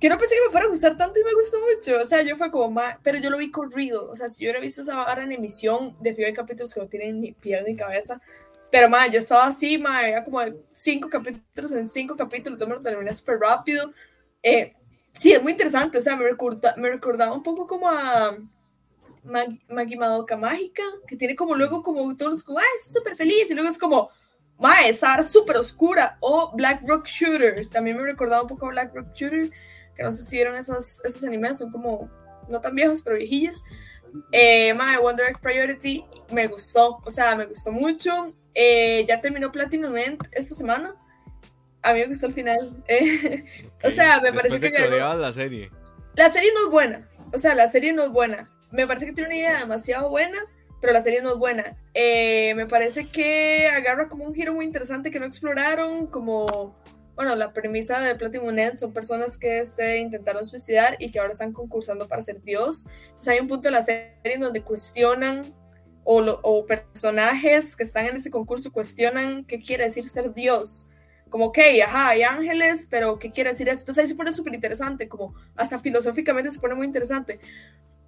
Que 0.00 0.08
no 0.08 0.16
pensé 0.16 0.34
que 0.34 0.46
me 0.46 0.50
fuera 0.50 0.64
a 0.64 0.70
gustar 0.70 0.96
tanto 0.96 1.20
y 1.20 1.24
me 1.24 1.34
gustó 1.34 1.58
mucho. 1.60 2.00
O 2.00 2.06
sea, 2.06 2.22
yo 2.22 2.38
fue 2.38 2.50
como, 2.50 2.70
mae, 2.70 2.96
pero 3.02 3.18
yo 3.18 3.28
lo 3.28 3.36
vi 3.36 3.50
corrido. 3.50 4.08
O 4.10 4.16
sea, 4.16 4.30
si 4.30 4.44
yo 4.44 4.46
hubiera 4.46 4.60
visto 4.60 4.80
esa 4.80 4.96
vara 4.96 5.24
en 5.24 5.32
emisión, 5.32 5.94
de 6.00 6.16
hay 6.24 6.32
capítulos 6.32 6.72
que 6.72 6.80
no 6.80 6.86
tienen 6.86 7.20
ni 7.20 7.32
pie 7.32 7.62
ni 7.64 7.76
cabeza. 7.76 8.18
Pero, 8.70 8.88
mae, 8.88 9.10
yo 9.10 9.18
estaba 9.18 9.46
así, 9.46 9.78
mae, 9.78 10.10
era 10.10 10.24
como 10.24 10.40
cinco 10.72 11.08
capítulos 11.08 11.72
en 11.72 11.86
cinco 11.86 12.16
capítulos, 12.16 12.58
yo 12.60 12.66
me 12.66 12.74
lo 12.74 12.80
terminé 12.82 13.14
súper 13.14 13.38
rápido. 13.38 13.92
Eh, 14.42 14.74
sí, 15.12 15.32
es 15.32 15.42
muy 15.42 15.52
interesante, 15.52 15.98
o 15.98 16.02
sea, 16.02 16.16
me, 16.16 16.24
recorda- 16.30 16.74
me 16.76 16.90
recordaba 16.90 17.32
un 17.34 17.42
poco 17.42 17.66
como 17.66 17.88
a 17.88 18.36
Mag 19.24 19.48
Maggie 19.68 19.96
Madoka 19.96 20.36
Mágica, 20.36 20.82
que 21.06 21.16
tiene 21.16 21.34
como 21.36 21.54
luego 21.54 21.82
como 21.82 22.16
todos 22.16 22.44
como, 22.44 22.58
ah, 22.60 22.64
es 22.76 22.92
súper 22.92 23.16
feliz, 23.16 23.50
y 23.50 23.54
luego 23.54 23.70
es 23.70 23.78
como, 23.78 24.10
mae, 24.58 24.88
está 24.88 25.22
súper 25.22 25.56
oscura, 25.56 26.18
o 26.20 26.52
Black 26.54 26.82
Rock 26.86 27.06
Shooter, 27.06 27.66
también 27.68 27.96
me 27.96 28.02
recordaba 28.04 28.42
un 28.42 28.48
poco 28.48 28.66
a 28.66 28.70
Black 28.70 28.94
Rock 28.94 29.14
Shooter, 29.14 29.50
que 29.96 30.02
no 30.02 30.12
sé 30.12 30.24
si 30.24 30.36
vieron 30.36 30.56
esos, 30.56 31.02
esos 31.04 31.24
animes, 31.24 31.58
son 31.58 31.72
como, 31.72 32.10
no 32.48 32.60
tan 32.60 32.74
viejos, 32.74 33.02
pero 33.02 33.16
viejillos. 33.16 33.62
Eh, 34.32 34.72
My 34.74 34.96
Wonder 35.02 35.26
Egg 35.28 35.40
Priority 35.40 36.04
me 36.30 36.46
gustó, 36.46 36.98
o 37.04 37.10
sea, 37.10 37.34
me 37.36 37.46
gustó 37.46 37.72
mucho. 37.72 38.32
Eh, 38.60 39.04
ya 39.06 39.20
terminó 39.20 39.52
Platinum 39.52 39.96
End 39.96 40.18
esta 40.32 40.56
semana. 40.56 40.96
A 41.82 41.92
mí 41.92 42.00
me 42.00 42.08
gustó 42.08 42.26
el 42.26 42.34
final. 42.34 42.82
Eh, 42.88 43.44
o 43.84 43.86
Ok. 43.86 43.92
sea, 43.94 44.16
me 44.16 44.32
Después 44.32 44.52
parece 44.52 44.58
de 44.58 44.72
que 44.72 44.82
odiabas 44.82 45.18
la 45.18 45.32
serie. 45.32 45.70
la 46.16 46.32
serie 46.32 46.50
no 46.54 46.64
es 46.66 46.70
buena. 46.72 47.08
O 47.32 47.38
sea, 47.38 47.54
la 47.54 47.68
serie 47.68 47.92
no 47.92 48.02
es 48.02 48.10
buena. 48.10 48.50
Me 48.72 48.84
parece 48.86 49.06
que 49.06 49.12
tiene 49.12 49.28
una 49.28 49.38
idea 49.38 49.58
demasiado 49.60 50.08
buena, 50.10 50.38
pero 50.80 50.92
la 50.92 51.00
serie 51.00 51.22
no 51.22 51.30
es 51.34 51.36
buena. 51.38 51.76
Eh, 51.94 52.52
me 52.56 52.66
parece 52.66 53.08
que 53.08 53.68
agarra 53.68 54.08
como 54.08 54.24
un 54.24 54.34
giro 54.34 54.52
muy 54.54 54.64
interesante 54.64 55.10
que 55.12 55.20
no 55.20 55.26
exploraron, 55.26 56.08
como, 56.08 56.76
bueno, 57.14 57.36
la 57.36 57.52
premisa 57.52 58.00
de 58.00 58.16
Platinum 58.16 58.58
End 58.58 58.76
son 58.78 58.92
personas 58.92 59.38
que 59.38 59.64
se 59.64 59.98
intentaron 59.98 60.44
suicidar 60.44 60.96
y 60.98 61.10
que 61.12 61.20
ahora 61.20 61.30
están 61.32 61.52
concursando 61.52 62.08
para 62.08 62.22
ser 62.22 62.42
Dios. 62.42 62.86
Entonces 63.06 63.28
hay 63.28 63.38
un 63.38 63.46
punto 63.46 63.68
de 63.68 63.72
la 63.72 63.82
serie 63.82 64.10
en 64.24 64.40
donde 64.40 64.62
cuestionan, 64.62 65.54
o, 66.04 66.20
lo- 66.20 66.40
o 66.42 66.64
personajes 66.66 67.76
que 67.76 67.82
están 67.84 68.06
en 68.06 68.16
ese 68.16 68.30
concurso 68.30 68.72
cuestionan 68.72 69.44
qué 69.44 69.58
quiere 69.60 69.84
decir 69.84 70.04
ser 70.04 70.32
Dios. 70.34 70.86
Como, 71.28 71.46
ok, 71.46 71.58
ajá, 71.84 72.08
hay 72.08 72.22
ángeles, 72.22 72.86
pero 72.90 73.18
¿qué 73.18 73.30
quiere 73.30 73.50
decir 73.50 73.68
eso? 73.68 73.80
Entonces 73.80 74.02
ahí 74.02 74.08
se 74.08 74.14
pone 74.14 74.32
súper 74.32 74.54
interesante, 74.54 75.08
como 75.08 75.34
hasta 75.56 75.78
filosóficamente 75.78 76.50
se 76.50 76.58
pone 76.60 76.74
muy 76.74 76.86
interesante. 76.86 77.38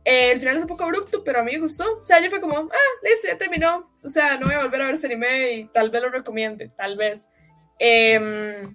Eh, 0.04 0.32
el 0.32 0.38
final 0.40 0.56
es 0.56 0.62
un 0.62 0.68
poco 0.68 0.84
abrupto, 0.84 1.22
pero 1.22 1.40
a 1.40 1.42
mí 1.42 1.52
me 1.52 1.58
gustó. 1.60 1.98
O 1.98 2.04
sea, 2.04 2.20
yo 2.20 2.30
fue 2.30 2.40
como, 2.40 2.56
ah, 2.56 2.90
listo, 3.02 3.28
ya 3.28 3.36
terminó. 3.36 3.90
O 4.02 4.08
sea, 4.08 4.38
no 4.38 4.46
voy 4.46 4.54
a 4.54 4.62
volver 4.62 4.80
a 4.80 4.86
ver 4.86 4.94
ese 4.94 5.06
anime 5.06 5.52
y 5.52 5.64
tal 5.66 5.90
vez 5.90 6.00
lo 6.02 6.08
recomiende, 6.10 6.70
tal 6.76 6.96
vez. 6.96 7.28
Em, 7.78 8.74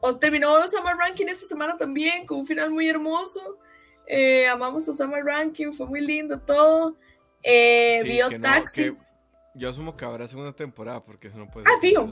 o 0.00 0.16
terminó 0.16 0.66
Summer 0.68 0.96
Ranking 0.96 1.26
esta 1.26 1.46
semana 1.46 1.76
también, 1.76 2.24
con 2.26 2.38
un 2.38 2.46
final 2.46 2.70
muy 2.70 2.88
hermoso. 2.88 3.58
Eh, 4.06 4.46
amamos 4.46 4.84
Summer 4.86 5.24
Ranking, 5.24 5.72
fue 5.72 5.86
muy 5.86 6.00
lindo 6.00 6.40
todo. 6.40 6.96
Eh, 7.42 8.00
Sí, 8.02 8.08
vio 8.08 8.28
que 8.28 8.38
no, 8.38 8.42
Taxi. 8.42 8.84
que 8.84 8.96
yo 9.54 9.70
asumo 9.70 9.96
que 9.96 10.04
habrá 10.04 10.28
segunda 10.28 10.52
temporada 10.52 11.02
porque 11.04 11.28
eso 11.28 11.38
no 11.38 11.50
puede 11.50 11.66
Ah, 11.66 11.72
ser 11.72 11.90
fijo. 11.90 12.08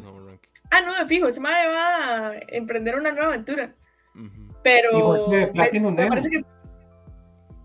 Ah, 0.70 0.80
no, 0.80 0.92
me 0.98 1.06
fijo, 1.06 1.28
ese 1.28 1.40
madre 1.40 1.68
va 1.68 2.28
a 2.28 2.32
emprender 2.48 2.96
una 2.96 3.12
nueva 3.12 3.28
aventura. 3.28 3.74
Pero 4.62 5.28
me, 5.28 5.46
Platinum 5.48 5.94
me 5.94 6.08
parece 6.08 6.30
que. 6.30 6.44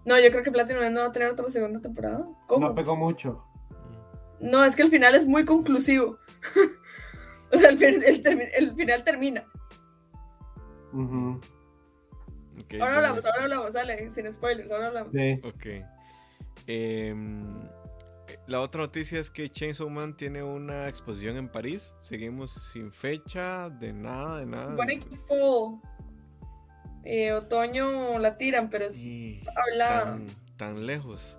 No, 0.05 0.19
yo 0.19 0.29
creo 0.29 0.43
que 0.43 0.51
Platinum 0.51 0.83
End 0.83 0.95
no 0.95 1.01
va 1.01 1.07
a 1.07 1.11
tener 1.11 1.29
otra 1.29 1.49
segunda 1.49 1.79
temporada. 1.79 2.27
¿Cómo? 2.47 2.67
No 2.67 2.75
pegó 2.75 2.95
mucho. 2.95 3.43
No, 4.39 4.63
es 4.63 4.75
que 4.75 4.83
el 4.83 4.89
final 4.89 5.15
es 5.15 5.25
muy 5.25 5.45
conclusivo. 5.45 6.19
o 7.51 7.57
sea, 7.57 7.69
el, 7.69 8.75
final 8.75 9.03
termina. 9.03 9.45
Ahora 12.79 12.97
hablamos, 12.97 13.25
ahora 13.25 13.43
hablamos, 13.43 13.73
dale, 13.73 14.11
sin 14.11 14.31
spoilers, 14.31 14.71
ahora 14.71 14.87
hablamos. 14.89 15.11
sí. 15.13 15.39
Ok. 15.43 15.65
Em, 16.67 17.43
la 18.47 18.59
otra 18.61 18.81
noticia 18.81 19.19
es 19.19 19.29
que 19.29 19.49
Chainsaw 19.49 19.89
Man 19.89 20.15
tiene 20.17 20.43
una 20.43 20.87
exposición 20.87 21.37
en 21.37 21.49
París. 21.49 21.93
Seguimos 22.01 22.51
sin 22.71 22.91
fecha, 22.91 23.69
de 23.69 23.93
nada, 23.93 24.37
de 24.39 24.45
Se 24.45 24.49
nada. 24.51 24.69
supone 24.71 24.99
que 24.99 25.15
fall. 25.17 25.79
Eh, 27.05 27.33
otoño 27.33 28.17
la 28.19 28.37
tiran, 28.37 28.69
pero 28.69 28.85
es 28.85 28.97
Y 28.97 29.41
habla- 29.55 30.03
tan, 30.03 30.27
tan 30.57 30.85
lejos. 30.85 31.37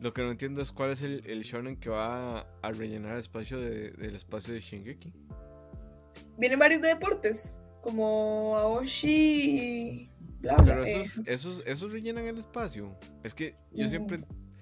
Lo 0.00 0.12
que 0.12 0.22
no 0.22 0.30
entiendo 0.32 0.60
es 0.60 0.72
cuál 0.72 0.90
es 0.90 1.02
el, 1.02 1.24
el 1.26 1.42
shonen 1.42 1.76
que 1.76 1.88
va 1.88 2.40
a 2.60 2.72
rellenar 2.72 3.12
el 3.12 3.18
espacio 3.20 3.60
de- 3.60 3.92
del 3.92 4.16
espacio 4.16 4.52
de 4.52 4.60
Shingeki. 4.60 5.12
Vienen 6.36 6.58
varios 6.58 6.82
de 6.82 6.88
deportes, 6.88 7.60
como 7.80 8.56
Aoshi 8.56 10.10
bla 10.44 10.56
bla. 10.56 10.74
Pero 10.74 10.84
eh. 10.84 11.00
esos, 11.00 11.26
esos, 11.26 11.62
esos 11.66 11.92
rellenan 11.92 12.26
el 12.26 12.38
espacio. 12.38 12.96
Es 13.22 13.34
que 13.34 13.54
yo 13.72 13.86
Mm. 13.86 13.90
siempre 13.90 14.20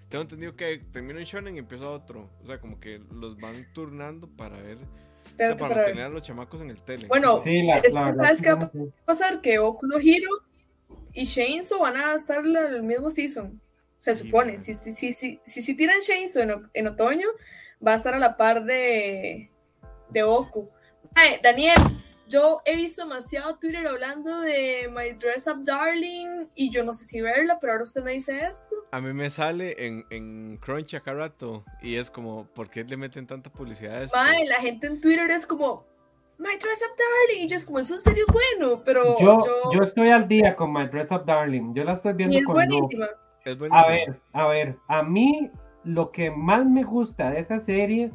tengo 0.09 0.23
entendido 0.23 0.55
que 0.57 0.79
termino 0.93 1.19
un 1.19 1.25
shonen 1.25 1.57
y 1.57 1.59
empiezo 1.59 1.91
otro. 1.93 2.31
O 2.43 2.47
sea, 2.47 2.59
como 2.61 2.79
que 2.81 3.01
los 3.13 3.37
van 3.39 3.73
turnando 3.73 4.29
para 4.29 4.57
ver. 4.61 4.79
o 4.79 5.37
sea, 5.37 5.57
para 5.57 5.75
mantener 5.77 6.05
a 6.05 6.09
los 6.09 6.23
chamacos 6.23 6.61
en 6.61 6.71
el 6.71 6.83
tele. 6.83 7.07
Bueno, 7.07 7.41
Sí, 7.41 7.63
la, 7.63 7.79
Es 7.79 7.93
la 7.93 8.13
¿sabes 8.13 8.39
sí, 8.39 8.45
qué 8.45 8.53
va 8.53 8.71
sí. 8.73 8.79
pasar 9.05 9.41
que 9.41 9.59
Oku 9.59 9.87
no 9.87 9.97
Hero 9.99 10.29
y 11.15 11.27
Chainsaw 11.27 11.81
van 11.81 11.97
a 11.97 12.15
estar 12.15 12.45
la- 12.45 12.69
el 12.69 12.83
mismo 12.83 13.11
season. 13.11 13.61
Se 13.99 14.15
supone. 14.15 14.59
Si, 14.61 14.75
si, 14.75 14.93
si, 14.93 15.13
si, 15.13 15.41
si, 15.45 15.63
si 15.63 15.75
tiran 15.75 16.01
Chainsaw 16.01 16.43
en, 16.43 16.53
en, 16.75 16.87
otoño, 16.89 17.29
va 17.87 17.93
a 17.93 17.97
estar 17.97 18.15
a 18.15 18.19
la 18.19 18.37
par 18.37 18.65
de, 18.65 19.49
de 20.11 20.23
Oku. 20.25 20.69
Ay, 21.15 21.37
Daniel, 21.43 21.77
yo 22.33 22.63
he 22.65 22.77
visto 22.77 23.03
demasiado 23.03 23.57
Twitter 23.59 23.87
hablando 23.87 24.41
de 24.41 24.91
My 24.91 25.13
Dress 25.13 25.47
Up 25.47 25.65
Darling 25.65 26.47
y 26.55 26.71
yo 26.71 26.83
no 26.83 26.93
sé 26.93 27.05
si 27.05 27.21
verla, 27.21 27.59
pero 27.61 27.73
ahora 27.73 27.85
usted 27.85 28.03
me 28.03 28.13
dice 28.13 28.41
esto. 28.43 28.75
A 28.91 29.01
mí 29.01 29.13
me 29.13 29.29
sale 29.29 29.87
en, 29.87 30.05
en 30.11 30.57
Crunch 30.59 30.95
acá 30.95 31.13
rato 31.13 31.65
y 31.81 31.97
es 31.97 32.11
como, 32.11 32.47
¿por 32.55 32.71
qué 32.71 32.85
le 32.85 32.97
meten 32.97 33.27
tanta 33.27 33.51
publicidad 33.51 33.97
a 33.97 34.03
esto? 34.03 34.19
La 34.49 34.61
gente 34.61 34.87
en 34.87 35.01
Twitter 35.01 35.31
es 35.31 35.47
como, 35.47 35.87
My 36.39 36.57
Dress 36.59 36.83
Up 36.91 36.97
Darling, 36.97 37.45
y 37.45 37.49
yo 37.49 37.57
es 37.57 37.65
como, 37.65 37.79
eso 37.79 37.95
en 37.95 38.01
serio 38.01 38.25
es 38.27 38.33
bueno, 38.33 38.83
pero 38.85 39.19
yo, 39.21 39.39
yo... 39.45 39.73
yo 39.73 39.83
estoy 39.83 40.11
al 40.11 40.27
día 40.27 40.57
con 40.57 40.73
My 40.73 40.87
Dress 40.87 41.11
Up 41.11 41.25
Darling, 41.25 41.75
yo 41.75 41.85
la 41.85 41.93
estoy 41.93 42.15
viendo 42.15 42.35
Y 42.35 42.41
es 42.41 42.47
con 42.47 42.55
buenísima. 42.55 43.09
Es 43.45 43.59
buenísimo. 43.59 43.85
A 43.85 43.89
ver, 43.89 44.21
a 44.33 44.47
ver, 44.47 44.77
a 44.89 45.03
mí 45.03 45.51
lo 45.85 46.11
que 46.11 46.31
más 46.31 46.65
me 46.65 46.85
gusta 46.85 47.31
de 47.31 47.41
esa 47.41 47.61
serie 47.61 48.11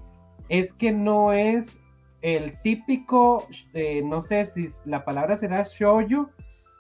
es 0.49 0.73
que 0.73 0.91
no 0.91 1.33
es 1.33 1.77
el 2.21 2.59
típico, 2.61 3.47
eh, 3.73 4.01
no 4.03 4.21
sé 4.21 4.45
si 4.45 4.69
la 4.85 5.05
palabra 5.05 5.37
será 5.37 5.63
shoujo, 5.63 6.29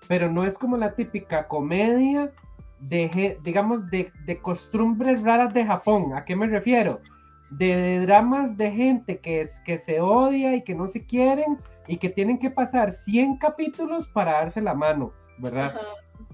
pero 0.07 0.31
no 0.31 0.45
es 0.45 0.57
como 0.57 0.77
la 0.77 0.95
típica 0.95 1.47
comedia 1.47 2.31
de, 2.79 3.37
digamos, 3.43 3.89
de, 3.89 4.11
de 4.25 4.37
costumbres 4.39 5.21
raras 5.21 5.53
de 5.53 5.65
Japón. 5.65 6.13
¿A 6.13 6.25
qué 6.25 6.35
me 6.35 6.47
refiero? 6.47 7.01
De 7.49 7.99
dramas 8.01 8.57
de 8.57 8.71
gente 8.71 9.19
que, 9.19 9.41
es, 9.41 9.59
que 9.65 9.77
se 9.77 10.01
odia 10.01 10.55
y 10.55 10.63
que 10.63 10.75
no 10.75 10.87
se 10.87 11.05
quieren 11.05 11.57
y 11.87 11.97
que 11.97 12.09
tienen 12.09 12.37
que 12.37 12.49
pasar 12.51 12.93
100 12.93 13.37
capítulos 13.37 14.07
para 14.07 14.33
darse 14.33 14.61
la 14.61 14.73
mano, 14.73 15.11
¿verdad? 15.37 15.73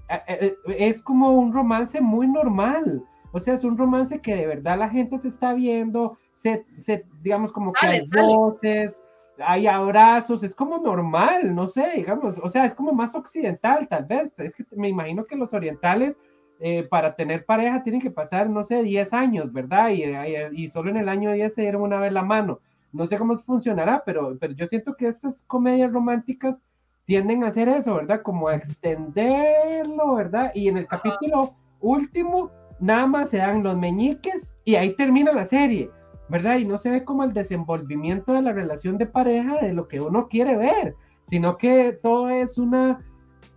Ajá. 0.08 0.24
eh, 0.28 0.56
eh, 0.66 0.76
es 0.78 1.02
como 1.02 1.30
un 1.30 1.52
romance 1.52 2.00
muy 2.00 2.26
normal. 2.26 3.02
O 3.32 3.40
sea, 3.40 3.54
es 3.54 3.64
un 3.64 3.76
romance 3.76 4.20
que 4.20 4.34
de 4.34 4.46
verdad 4.46 4.78
la 4.78 4.88
gente 4.88 5.18
se 5.18 5.28
está 5.28 5.54
viendo, 5.54 6.18
se, 6.44 6.66
se 6.78 7.06
digamos 7.22 7.50
como 7.50 7.72
que 7.72 7.86
hay 7.86 8.06
voces, 8.06 9.02
hay 9.38 9.66
abrazos, 9.66 10.44
es 10.44 10.54
como 10.54 10.76
normal, 10.78 11.54
no 11.54 11.68
sé, 11.68 11.90
digamos, 11.96 12.38
o 12.38 12.50
sea, 12.50 12.66
es 12.66 12.74
como 12.74 12.92
más 12.92 13.14
occidental 13.14 13.88
tal 13.88 14.04
vez. 14.04 14.38
Es 14.38 14.54
que 14.54 14.64
me 14.76 14.90
imagino 14.90 15.24
que 15.24 15.36
los 15.36 15.54
orientales 15.54 16.18
eh, 16.60 16.82
para 16.82 17.16
tener 17.16 17.46
pareja 17.46 17.82
tienen 17.82 18.02
que 18.02 18.10
pasar, 18.10 18.50
no 18.50 18.62
sé, 18.62 18.82
10 18.82 19.12
años, 19.14 19.52
¿verdad? 19.52 19.88
Y, 19.88 20.04
y, 20.04 20.64
y 20.64 20.68
solo 20.68 20.90
en 20.90 20.98
el 20.98 21.08
año 21.08 21.32
10 21.32 21.54
se 21.54 21.62
dieron 21.62 21.82
una 21.82 21.98
vez 21.98 22.12
la 22.12 22.22
mano. 22.22 22.60
No 22.92 23.06
sé 23.06 23.16
cómo 23.16 23.36
funcionará, 23.38 24.02
pero, 24.04 24.36
pero 24.38 24.52
yo 24.52 24.66
siento 24.66 24.94
que 24.94 25.08
estas 25.08 25.42
comedias 25.44 25.92
románticas 25.92 26.62
tienden 27.06 27.42
a 27.42 27.48
hacer 27.48 27.68
eso, 27.68 27.94
¿verdad? 27.94 28.20
Como 28.22 28.48
a 28.48 28.56
extenderlo, 28.56 30.14
¿verdad? 30.14 30.52
Y 30.54 30.68
en 30.68 30.76
el 30.76 30.86
capítulo 30.86 31.54
último, 31.80 32.50
nada 32.80 33.06
más 33.06 33.30
se 33.30 33.38
dan 33.38 33.62
los 33.62 33.76
meñiques 33.76 34.46
y 34.64 34.76
ahí 34.76 34.94
termina 34.94 35.32
la 35.32 35.44
serie, 35.44 35.90
¿verdad? 36.28 36.56
Y 36.56 36.64
no 36.64 36.78
se 36.78 36.90
ve 36.90 37.04
como 37.04 37.24
el 37.24 37.32
desenvolvimiento 37.32 38.32
de 38.32 38.42
la 38.42 38.52
relación 38.52 38.98
de 38.98 39.06
pareja 39.06 39.58
de 39.60 39.72
lo 39.72 39.88
que 39.88 40.00
uno 40.00 40.28
quiere 40.28 40.56
ver, 40.56 40.94
sino 41.26 41.56
que 41.56 41.92
todo 42.02 42.28
es 42.28 42.58
una 42.58 43.00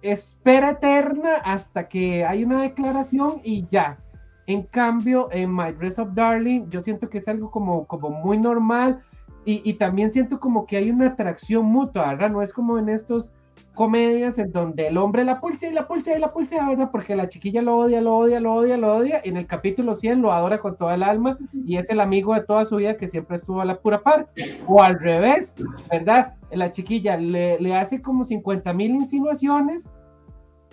espera 0.02 0.72
eterna 0.72 1.36
hasta 1.44 1.88
que 1.88 2.26
hay 2.26 2.44
una 2.44 2.62
declaración 2.62 3.42
y 3.44 3.66
ya. 3.70 3.98
En 4.46 4.64
cambio, 4.64 5.28
en 5.32 5.54
My 5.54 5.74
Dress 5.74 6.00
Up 6.00 6.14
Darling, 6.14 6.70
yo 6.70 6.82
siento 6.82 7.10
que 7.10 7.18
es 7.18 7.28
algo 7.28 7.52
como, 7.52 7.86
como 7.86 8.10
muy 8.10 8.38
normal 8.38 9.02
y, 9.44 9.62
y 9.70 9.74
también 9.74 10.12
siento 10.12 10.40
como 10.40 10.66
que 10.66 10.78
hay 10.78 10.90
una 10.90 11.08
atracción 11.08 11.66
mutua, 11.66 12.08
¿verdad? 12.10 12.30
No 12.30 12.42
es 12.42 12.54
como 12.54 12.78
en 12.78 12.90
estos 12.90 13.30
comedias 13.74 14.38
en 14.40 14.52
donde 14.52 14.88
el 14.88 14.98
hombre 14.98 15.24
la 15.24 15.40
pulsa 15.40 15.68
y 15.68 15.74
la 15.74 15.88
pulsa 15.88 16.16
y 16.16 16.20
la 16.20 16.34
pulsa, 16.34 16.68
¿verdad? 16.68 16.90
Porque 16.92 17.16
la 17.16 17.30
chiquilla 17.30 17.62
lo 17.62 17.78
odia, 17.78 18.02
lo 18.02 18.18
odia, 18.18 18.40
lo 18.40 18.56
odia, 18.56 18.78
lo 18.78 18.96
odia. 18.96 19.22
Y 19.24 19.30
en 19.30 19.38
el 19.38 19.46
capítulo 19.46 19.96
100 19.96 20.22
lo 20.22 20.34
adora 20.34 20.60
con 20.60 20.78
toda 20.78 20.96
el 20.96 21.04
alma 21.04 21.38
y 21.66 21.78
es 21.78 21.90
el 21.90 22.00
amigo 22.00 22.34
de 22.34 22.42
toda 22.42 22.66
su 22.66 22.78
vida 22.78 22.98
que 22.98 23.08
siempre 23.08 23.38
estuvo 23.38 23.62
a 23.62 23.66
la 23.66 23.80
pura 23.80 24.02
par. 24.02 24.28
O 24.68 24.82
al 24.82 25.00
revés, 25.00 25.56
¿verdad? 25.92 26.34
La 26.52 26.72
chiquilla 26.72 27.18
le, 27.18 27.60
le 27.60 27.76
hace 27.76 28.02
como 28.02 28.26
50 28.26 28.74
mil 28.74 28.96
insinuaciones, 28.96 29.90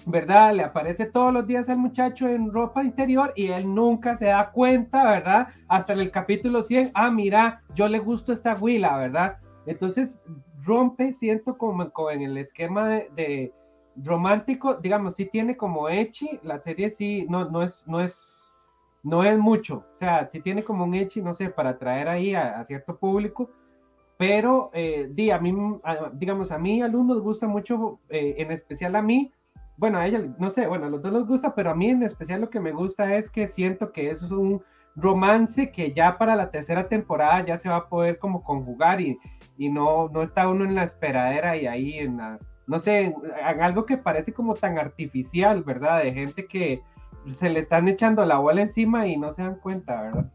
¿verdad? 0.06 0.54
Le 0.54 0.64
aparece 0.64 1.06
todos 1.06 1.32
los 1.32 1.46
días 1.46 1.68
al 1.68 1.78
muchacho 1.78 2.28
en 2.28 2.52
ropa 2.52 2.82
interior 2.82 3.32
y 3.36 3.48
él 3.48 3.74
nunca 3.74 4.16
se 4.16 4.26
da 4.26 4.50
cuenta, 4.50 5.04
¿verdad? 5.04 5.48
Hasta 5.68 5.92
en 5.92 6.00
el 6.00 6.10
capítulo 6.10 6.62
100, 6.62 6.92
ah, 6.94 7.10
mira, 7.10 7.62
yo 7.74 7.88
le 7.88 7.98
gusto 7.98 8.32
esta 8.32 8.54
huila, 8.54 8.96
¿verdad? 8.96 9.36
Entonces 9.66 10.18
rompe, 10.64 11.12
siento 11.12 11.56
como, 11.58 11.90
en 12.10 12.22
el 12.22 12.36
esquema 12.36 12.88
de, 12.88 13.10
de, 13.14 13.52
romántico, 13.96 14.74
digamos, 14.74 15.14
sí 15.14 15.26
tiene 15.26 15.56
como 15.56 15.88
echi, 15.88 16.40
la 16.42 16.58
serie 16.58 16.90
sí, 16.90 17.26
no, 17.28 17.48
no 17.50 17.62
es, 17.62 17.86
no 17.86 18.00
es, 18.00 18.52
no 19.02 19.22
es 19.22 19.38
mucho, 19.38 19.84
o 19.92 19.96
sea, 19.96 20.28
sí 20.32 20.40
tiene 20.40 20.64
como 20.64 20.84
un 20.84 20.94
echi, 20.94 21.22
no 21.22 21.34
sé, 21.34 21.50
para 21.50 21.70
atraer 21.70 22.08
ahí 22.08 22.34
a, 22.34 22.58
a 22.58 22.64
cierto 22.64 22.96
público, 22.96 23.50
pero, 24.16 24.70
eh, 24.72 25.08
di, 25.12 25.30
a 25.30 25.38
mí, 25.38 25.54
a, 25.82 26.10
digamos, 26.12 26.50
a 26.50 26.58
mí, 26.58 26.82
alumnos, 26.82 27.20
gusta 27.20 27.46
mucho, 27.46 28.00
eh, 28.08 28.36
en 28.38 28.52
especial 28.52 28.96
a 28.96 29.02
mí, 29.02 29.32
bueno, 29.76 29.98
a 29.98 30.06
ella, 30.06 30.20
no 30.38 30.50
sé, 30.50 30.66
bueno, 30.66 30.86
a 30.86 30.88
los 30.88 31.02
dos 31.02 31.12
les 31.12 31.26
gusta, 31.26 31.54
pero 31.54 31.70
a 31.70 31.74
mí 31.74 31.90
en 31.90 32.02
especial 32.02 32.40
lo 32.40 32.50
que 32.50 32.60
me 32.60 32.72
gusta 32.72 33.16
es 33.16 33.28
que 33.28 33.48
siento 33.48 33.90
que 33.92 34.10
eso 34.10 34.24
es 34.24 34.30
un 34.30 34.62
romance 34.96 35.70
que 35.70 35.92
ya 35.92 36.18
para 36.18 36.36
la 36.36 36.50
tercera 36.50 36.88
temporada 36.88 37.44
ya 37.44 37.56
se 37.58 37.68
va 37.68 37.76
a 37.76 37.88
poder 37.88 38.18
como 38.18 38.44
conjugar 38.44 39.00
y, 39.00 39.18
y 39.58 39.68
no, 39.68 40.08
no 40.08 40.22
está 40.22 40.48
uno 40.48 40.64
en 40.64 40.74
la 40.74 40.84
esperadera 40.84 41.56
y 41.56 41.66
ahí 41.66 41.98
en 41.98 42.16
la, 42.18 42.38
no 42.66 42.78
sé, 42.78 43.00
en, 43.00 43.14
en 43.48 43.62
algo 43.62 43.86
que 43.86 43.96
parece 43.96 44.32
como 44.32 44.54
tan 44.54 44.78
artificial, 44.78 45.62
¿verdad? 45.64 46.02
De 46.02 46.12
gente 46.12 46.46
que 46.46 46.82
se 47.38 47.48
le 47.50 47.60
están 47.60 47.88
echando 47.88 48.24
la 48.24 48.38
bola 48.38 48.62
encima 48.62 49.06
y 49.06 49.16
no 49.16 49.32
se 49.32 49.42
dan 49.42 49.56
cuenta, 49.56 50.00
¿verdad? 50.02 50.30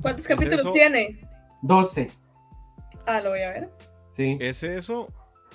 ¿Cuántos 0.00 0.26
capítulos 0.26 0.62
eso? 0.62 0.72
tiene? 0.72 1.18
12. 1.62 2.10
Ah, 3.06 3.20
lo 3.20 3.30
voy 3.30 3.42
a 3.42 3.50
ver. 3.50 3.70
Sí. 4.16 4.38
¿Es 4.40 4.62
eso 4.62 5.08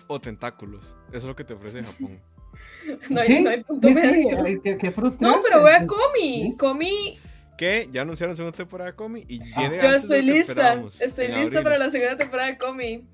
o 0.08 0.20
tentáculos? 0.20 0.96
Eso 1.10 1.18
es 1.18 1.24
lo 1.26 1.36
que 1.36 1.44
te 1.44 1.54
ofrece 1.54 1.84
Japón. 1.84 2.20
no, 3.10 3.22
hay, 3.22 3.28
¿Sí? 3.28 3.40
no 3.42 3.50
hay 3.50 3.64
punto 3.64 3.88
sí, 3.88 3.94
medio. 3.94 4.46
Sí, 4.46 4.60
qué, 4.64 4.78
qué 4.78 4.92
frustrante. 4.92 5.38
No, 5.38 5.44
pero 5.44 5.62
voy 5.62 5.72
a 5.72 5.86
Comi. 5.86 6.52
¿Sí? 6.52 6.58
Comi 6.58 7.20
que 7.58 7.90
ya 7.92 8.02
anunciaron 8.02 8.36
segunda 8.36 8.58
temporada 8.58 8.92
de 8.92 8.96
Comi 8.96 9.26
y 9.28 9.40
viene 9.40 9.80
Yo 9.82 9.90
estoy 9.90 10.22
lista, 10.22 10.82
estoy 11.00 11.28
lista 11.30 11.64
para 11.64 11.78
la 11.78 11.90
segunda 11.90 12.18
temporada 12.18 12.50
de 12.50 12.58
Comi. 12.58 13.08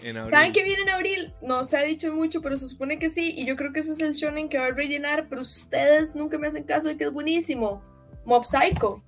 ¿Saben 0.00 0.52
que 0.52 0.62
viene 0.62 0.82
en 0.82 0.90
abril? 0.90 1.32
No 1.40 1.64
se 1.64 1.76
ha 1.76 1.82
dicho 1.82 2.12
mucho, 2.12 2.42
pero 2.42 2.56
se 2.56 2.68
supone 2.68 2.98
que 2.98 3.08
sí. 3.08 3.34
Y 3.36 3.46
yo 3.46 3.56
creo 3.56 3.72
que 3.72 3.80
ese 3.80 3.92
es 3.92 4.00
el 4.00 4.12
shonen 4.12 4.48
que 4.48 4.58
va 4.58 4.66
a 4.66 4.70
rellenar. 4.70 5.28
Pero 5.28 5.40
ustedes 5.40 6.14
nunca 6.14 6.38
me 6.38 6.48
hacen 6.48 6.64
caso 6.64 6.88
de 6.88 6.96
que 6.96 7.04
es 7.04 7.12
buenísimo. 7.12 7.82
Mob 8.24 8.44
Psycho. 8.44 9.02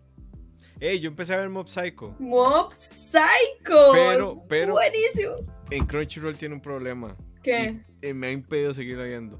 Ey, 0.80 1.00
yo 1.00 1.10
empecé 1.10 1.34
a 1.34 1.38
ver 1.38 1.50
Mob 1.50 1.68
Psycho. 1.68 2.14
Mob 2.18 2.72
Psycho. 2.72 3.92
Pero, 3.92 4.42
pero. 4.48 4.72
Buenísimo. 4.72 5.34
En 5.70 5.86
Crunchyroll 5.86 6.36
tiene 6.36 6.54
un 6.54 6.62
problema. 6.62 7.16
¿Qué? 7.42 7.76
Y, 8.00 8.08
y 8.08 8.14
me 8.14 8.28
ha 8.28 8.32
impedido 8.32 8.72
seguir 8.72 8.96
viendo. 8.96 9.38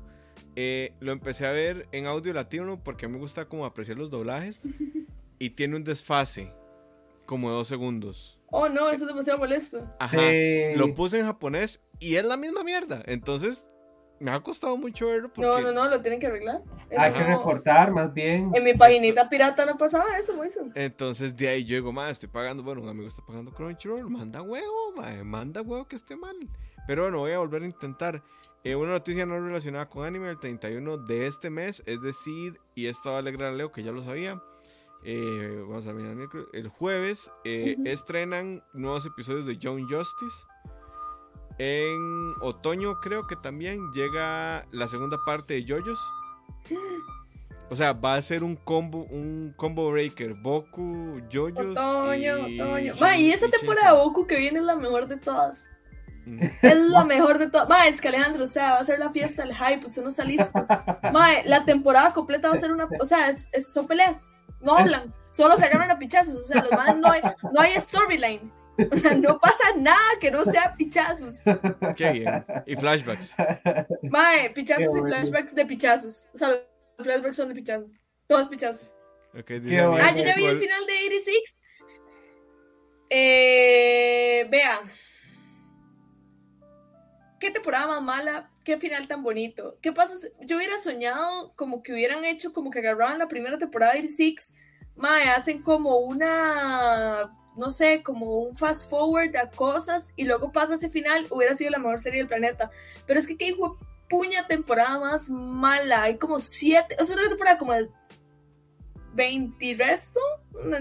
Eh, 0.57 0.92
lo 1.00 1.12
empecé 1.12 1.47
a 1.47 1.52
ver 1.52 1.87
en 1.92 2.07
audio 2.07 2.33
latino 2.33 2.83
porque 2.83 3.07
me 3.07 3.18
gusta 3.18 3.47
como 3.47 3.64
apreciar 3.64 3.97
los 3.97 4.11
doblajes. 4.11 4.61
y 5.38 5.50
tiene 5.50 5.76
un 5.76 5.85
desfase 5.85 6.52
como 7.26 7.50
de 7.50 7.57
dos 7.57 7.68
segundos. 7.68 8.38
Oh, 8.50 8.68
no, 8.68 8.88
eso 8.88 9.04
es 9.04 9.09
demasiado 9.09 9.38
molesto. 9.38 9.87
Ajá. 10.00 10.18
Sí. 10.18 10.75
Lo 10.76 10.95
puse 10.95 11.18
en 11.18 11.26
japonés 11.26 11.83
y 12.00 12.16
es 12.16 12.25
la 12.25 12.37
misma 12.37 12.64
mierda. 12.64 13.02
Entonces, 13.07 13.66
me 14.21 14.30
ha 14.30 14.40
costado 14.40 14.76
mucho 14.76 15.07
verlo. 15.07 15.28
Porque... 15.28 15.42
No, 15.42 15.61
no, 15.61 15.73
no, 15.73 15.88
lo 15.88 16.00
tienen 16.00 16.18
que 16.18 16.26
arreglar. 16.26 16.62
Eso 16.90 17.00
Hay 17.00 17.12
que 17.12 17.21
no... 17.21 17.38
reportar, 17.38 17.92
más 17.92 18.12
bien. 18.12 18.50
En 18.54 18.64
mi 18.64 18.75
paginita 18.75 19.28
pirata 19.28 19.66
no 19.66 19.76
pasaba 19.76 20.16
eso, 20.18 20.35
Moiso. 20.35 20.61
Entonces, 20.75 21.37
de 21.37 21.49
ahí 21.49 21.64
yo 21.64 21.76
digo, 21.76 21.92
madre, 21.92 22.12
estoy 22.12 22.28
pagando. 22.28 22.62
Bueno, 22.62 22.83
un 22.83 22.88
amigo 22.88 23.09
está 23.09 23.23
pagando 23.25 23.52
Crunchyroll. 23.52 24.09
Manda 24.09 24.42
huevo, 24.42 24.92
madre, 24.97 25.23
manda 25.25 25.62
huevo 25.62 25.87
que 25.87 25.97
esté 25.97 26.16
mal. 26.16 26.37
Pero 26.87 27.02
bueno, 27.02 27.18
voy 27.18 27.33
a 27.33 27.38
volver 27.38 27.62
a 27.62 27.66
intentar. 27.66 28.23
Eh, 28.64 28.75
una 28.75 28.92
noticia 28.92 29.25
no 29.25 29.38
relacionada 29.38 29.88
con 29.88 30.04
anime, 30.04 30.30
el 30.30 30.38
31 30.38 30.97
de 30.99 31.26
este 31.26 31.49
mes, 31.49 31.83
es 31.87 32.02
decir, 32.02 32.59
y 32.75 32.87
esto 32.87 33.11
va 33.11 33.16
a 33.16 33.18
alegrar 33.21 33.52
a 33.52 33.57
Leo, 33.57 33.71
que 33.71 33.85
ya 33.85 33.92
lo 33.92 34.02
sabía. 34.02 34.42
Eh, 35.04 35.64
vamos 35.68 35.86
a 35.86 35.92
mirar 35.92 36.16
el 36.52 36.68
jueves 36.68 37.30
eh, 37.44 37.76
uh 37.78 37.82
-huh. 37.82 37.88
estrenan 37.88 38.64
nuevos 38.72 39.06
episodios 39.06 39.46
de 39.46 39.56
Young 39.56 39.86
Justice 39.88 40.36
en 41.58 42.34
otoño 42.42 42.98
creo 43.00 43.24
que 43.28 43.36
también 43.36 43.78
llega 43.92 44.66
la 44.72 44.88
segunda 44.88 45.16
parte 45.24 45.54
de 45.54 45.64
JoJo's 45.64 46.00
o 47.70 47.76
sea 47.76 47.92
va 47.92 48.16
a 48.16 48.22
ser 48.22 48.42
un 48.42 48.56
combo 48.56 49.04
un 49.04 49.54
combo 49.56 49.88
breaker 49.92 50.34
Boku 50.42 51.20
JoJo's 51.32 51.78
otoño 51.78 52.48
y... 52.48 52.60
otoño 52.60 52.94
Ma, 53.00 53.16
y 53.16 53.30
esa 53.30 53.48
temporada 53.48 53.92
de 53.92 53.98
Boku 53.98 54.26
que 54.26 54.36
viene 54.36 54.58
es 54.58 54.64
la 54.64 54.74
mejor 54.74 55.06
de 55.06 55.16
todas 55.16 55.68
es 56.60 56.76
lo 56.88 57.06
mejor 57.06 57.38
de 57.38 57.48
todo. 57.48 57.66
Mae, 57.68 57.88
es 57.88 58.02
que 58.02 58.08
Alejandro, 58.08 58.44
o 58.44 58.46
sea, 58.46 58.72
va 58.72 58.80
a 58.80 58.84
ser 58.84 58.98
la 58.98 59.10
fiesta 59.10 59.42
del 59.44 59.54
hype, 59.54 59.86
usted 59.86 60.02
no 60.02 60.10
está 60.10 60.24
listo. 60.24 60.66
Mae, 61.10 61.42
la 61.46 61.64
temporada 61.64 62.12
completa 62.12 62.48
va 62.48 62.54
a 62.54 62.58
ser 62.58 62.70
una. 62.70 62.86
O 63.00 63.04
sea, 63.06 63.30
es, 63.30 63.48
es, 63.54 63.72
son 63.72 63.86
peleas 63.86 64.28
no 64.60 64.76
hablan, 64.76 65.14
solo 65.30 65.56
se 65.56 65.66
agarran 65.66 65.90
a 65.90 65.98
pichazos, 65.98 66.34
o 66.34 66.42
sea, 66.42 66.62
los 66.62 66.72
más 66.72 66.96
no 66.96 67.10
hay, 67.10 67.22
no 67.52 67.60
hay 67.60 67.74
storyline. 67.74 68.52
O 68.92 68.96
sea, 68.96 69.12
no 69.14 69.40
pasa 69.40 69.74
nada 69.76 69.98
que 70.20 70.30
no 70.30 70.44
sea 70.44 70.74
pichazos. 70.76 71.42
Qué 71.96 72.10
bien. 72.12 72.44
Y 72.64 72.76
flashbacks. 72.76 73.34
Mae, 74.02 74.50
pichazos 74.50 74.96
y 74.96 75.00
flashbacks 75.00 75.54
de 75.54 75.66
pichazos. 75.66 76.28
O 76.32 76.38
sea, 76.38 76.48
los 76.50 76.60
flashbacks 76.98 77.34
son 77.34 77.48
de 77.48 77.56
pichazos. 77.56 77.96
Todos 78.28 78.48
pichazos. 78.48 78.96
Okay. 79.36 79.58
Ah, 79.78 80.12
yo 80.16 80.24
ya 80.24 80.36
vi 80.36 80.44
el 80.44 80.58
final 80.58 80.86
de 80.86 80.92
86. 80.92 81.56
Eh, 83.10 84.46
vea. 84.50 84.80
Qué 87.40 87.50
temporada 87.50 87.86
más 87.86 88.02
mala, 88.02 88.50
qué 88.68 88.76
final 88.78 89.08
tan 89.08 89.22
bonito. 89.22 89.78
¿Qué 89.80 89.92
pasa? 89.94 90.14
Yo 90.42 90.58
hubiera 90.58 90.76
soñado 90.78 91.54
como 91.56 91.82
que 91.82 91.94
hubieran 91.94 92.22
hecho, 92.26 92.52
como 92.52 92.70
que 92.70 92.80
agarraban 92.80 93.18
la 93.18 93.26
primera 93.26 93.56
temporada 93.56 93.94
de 93.94 94.00
86, 94.00 94.54
mae, 94.94 95.30
hacen 95.30 95.62
como 95.62 95.96
una, 96.00 97.34
no 97.56 97.70
sé, 97.70 98.02
como 98.02 98.40
un 98.40 98.54
fast 98.54 98.90
forward 98.90 99.34
a 99.38 99.48
cosas 99.48 100.12
y 100.16 100.26
luego 100.26 100.52
pasa 100.52 100.75
ese 100.75 100.90
final, 100.90 101.26
hubiera 101.30 101.54
sido 101.54 101.70
la 101.70 101.78
mejor 101.78 101.98
serie 101.98 102.18
del 102.18 102.28
planeta. 102.28 102.70
Pero 103.06 103.18
es 103.18 103.26
que 103.26 103.38
qué 103.38 103.46
hijo 103.46 103.78
puña 104.10 104.46
temporada 104.46 104.98
más 104.98 105.30
mala. 105.30 106.02
Hay 106.02 106.18
como 106.18 106.38
siete, 106.38 106.94
o 107.00 107.04
sea, 107.04 107.16
una 107.16 107.26
temporada 107.26 107.56
como 107.56 107.72
de 107.72 107.88
20 109.14 109.64
y 109.64 109.75
resto. 109.76 110.20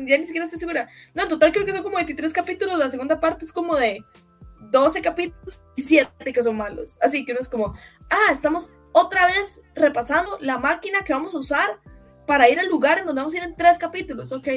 Ya 0.06 0.18
ni 0.18 0.26
siquiera 0.26 0.44
estoy 0.44 0.60
segura. 0.60 0.90
No, 1.14 1.24
en 1.24 1.30
total 1.30 1.54
creo 1.54 1.66
que 1.66 1.72
son 1.72 1.84
como 1.84 1.96
23 1.96 2.34
capítulos. 2.34 2.78
La 2.78 2.90
segunda 2.90 3.22
parte 3.22 3.46
es 3.46 3.54
como 3.54 3.78
de 3.78 4.04
12 4.72 5.02
capítulos 5.02 5.62
y 5.76 5.82
7 5.82 6.34
que 6.34 6.44
son 6.44 6.58
malos. 6.58 6.98
Así 7.02 7.26
que 7.26 7.32
uno 7.32 7.42
es 7.42 7.50
como, 7.50 7.74
ah, 8.10 8.32
estamos 8.32 8.70
otra 8.92 9.26
vez 9.26 9.62
repasando 9.76 10.38
la 10.42 10.58
máquina 10.58 11.04
que 11.04 11.14
vamos 11.14 11.36
a 11.36 11.40
usar 11.40 11.80
para 12.26 12.50
ir 12.50 12.60
al 12.60 12.68
lugar 12.68 13.00
en 13.00 13.06
donde 13.06 13.22
vamos 13.22 13.34
a 13.34 13.38
ir 13.38 13.44
en 13.44 13.56
tres 13.56 13.78
capítulos. 13.78 14.32
Ok. 14.32 14.48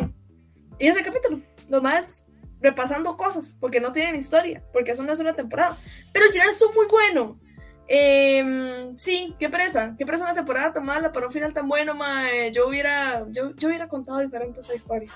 Y 0.78 0.86
ese 0.86 1.02
capítulo, 1.02 1.40
nomás 1.68 2.26
repasando 2.60 3.16
cosas, 3.16 3.56
porque 3.58 3.80
no 3.80 3.92
tienen 3.92 4.16
historia, 4.16 4.62
porque 4.72 4.92
eso 4.92 5.02
no 5.02 5.12
es 5.12 5.20
una 5.20 5.34
temporada. 5.34 5.76
Pero 6.12 6.26
al 6.26 6.32
final 6.32 6.48
estuvo 6.50 6.72
muy 6.72 6.86
bueno. 6.90 7.38
Eh, 7.88 8.92
sí, 8.96 9.34
qué 9.38 9.48
presa, 9.48 9.94
qué 9.98 10.06
presa 10.06 10.24
una 10.24 10.34
temporada 10.34 10.72
tan 10.72 10.84
mala 10.84 11.10
para 11.10 11.26
un 11.26 11.32
final 11.32 11.52
tan 11.52 11.68
bueno, 11.68 11.94
mae. 11.94 12.52
Yo 12.52 12.68
hubiera, 12.68 13.26
yo, 13.30 13.54
yo 13.56 13.68
hubiera 13.68 13.88
contado 13.88 14.18
diferente 14.18 14.60
esa 14.60 14.74
historia. 14.74 15.10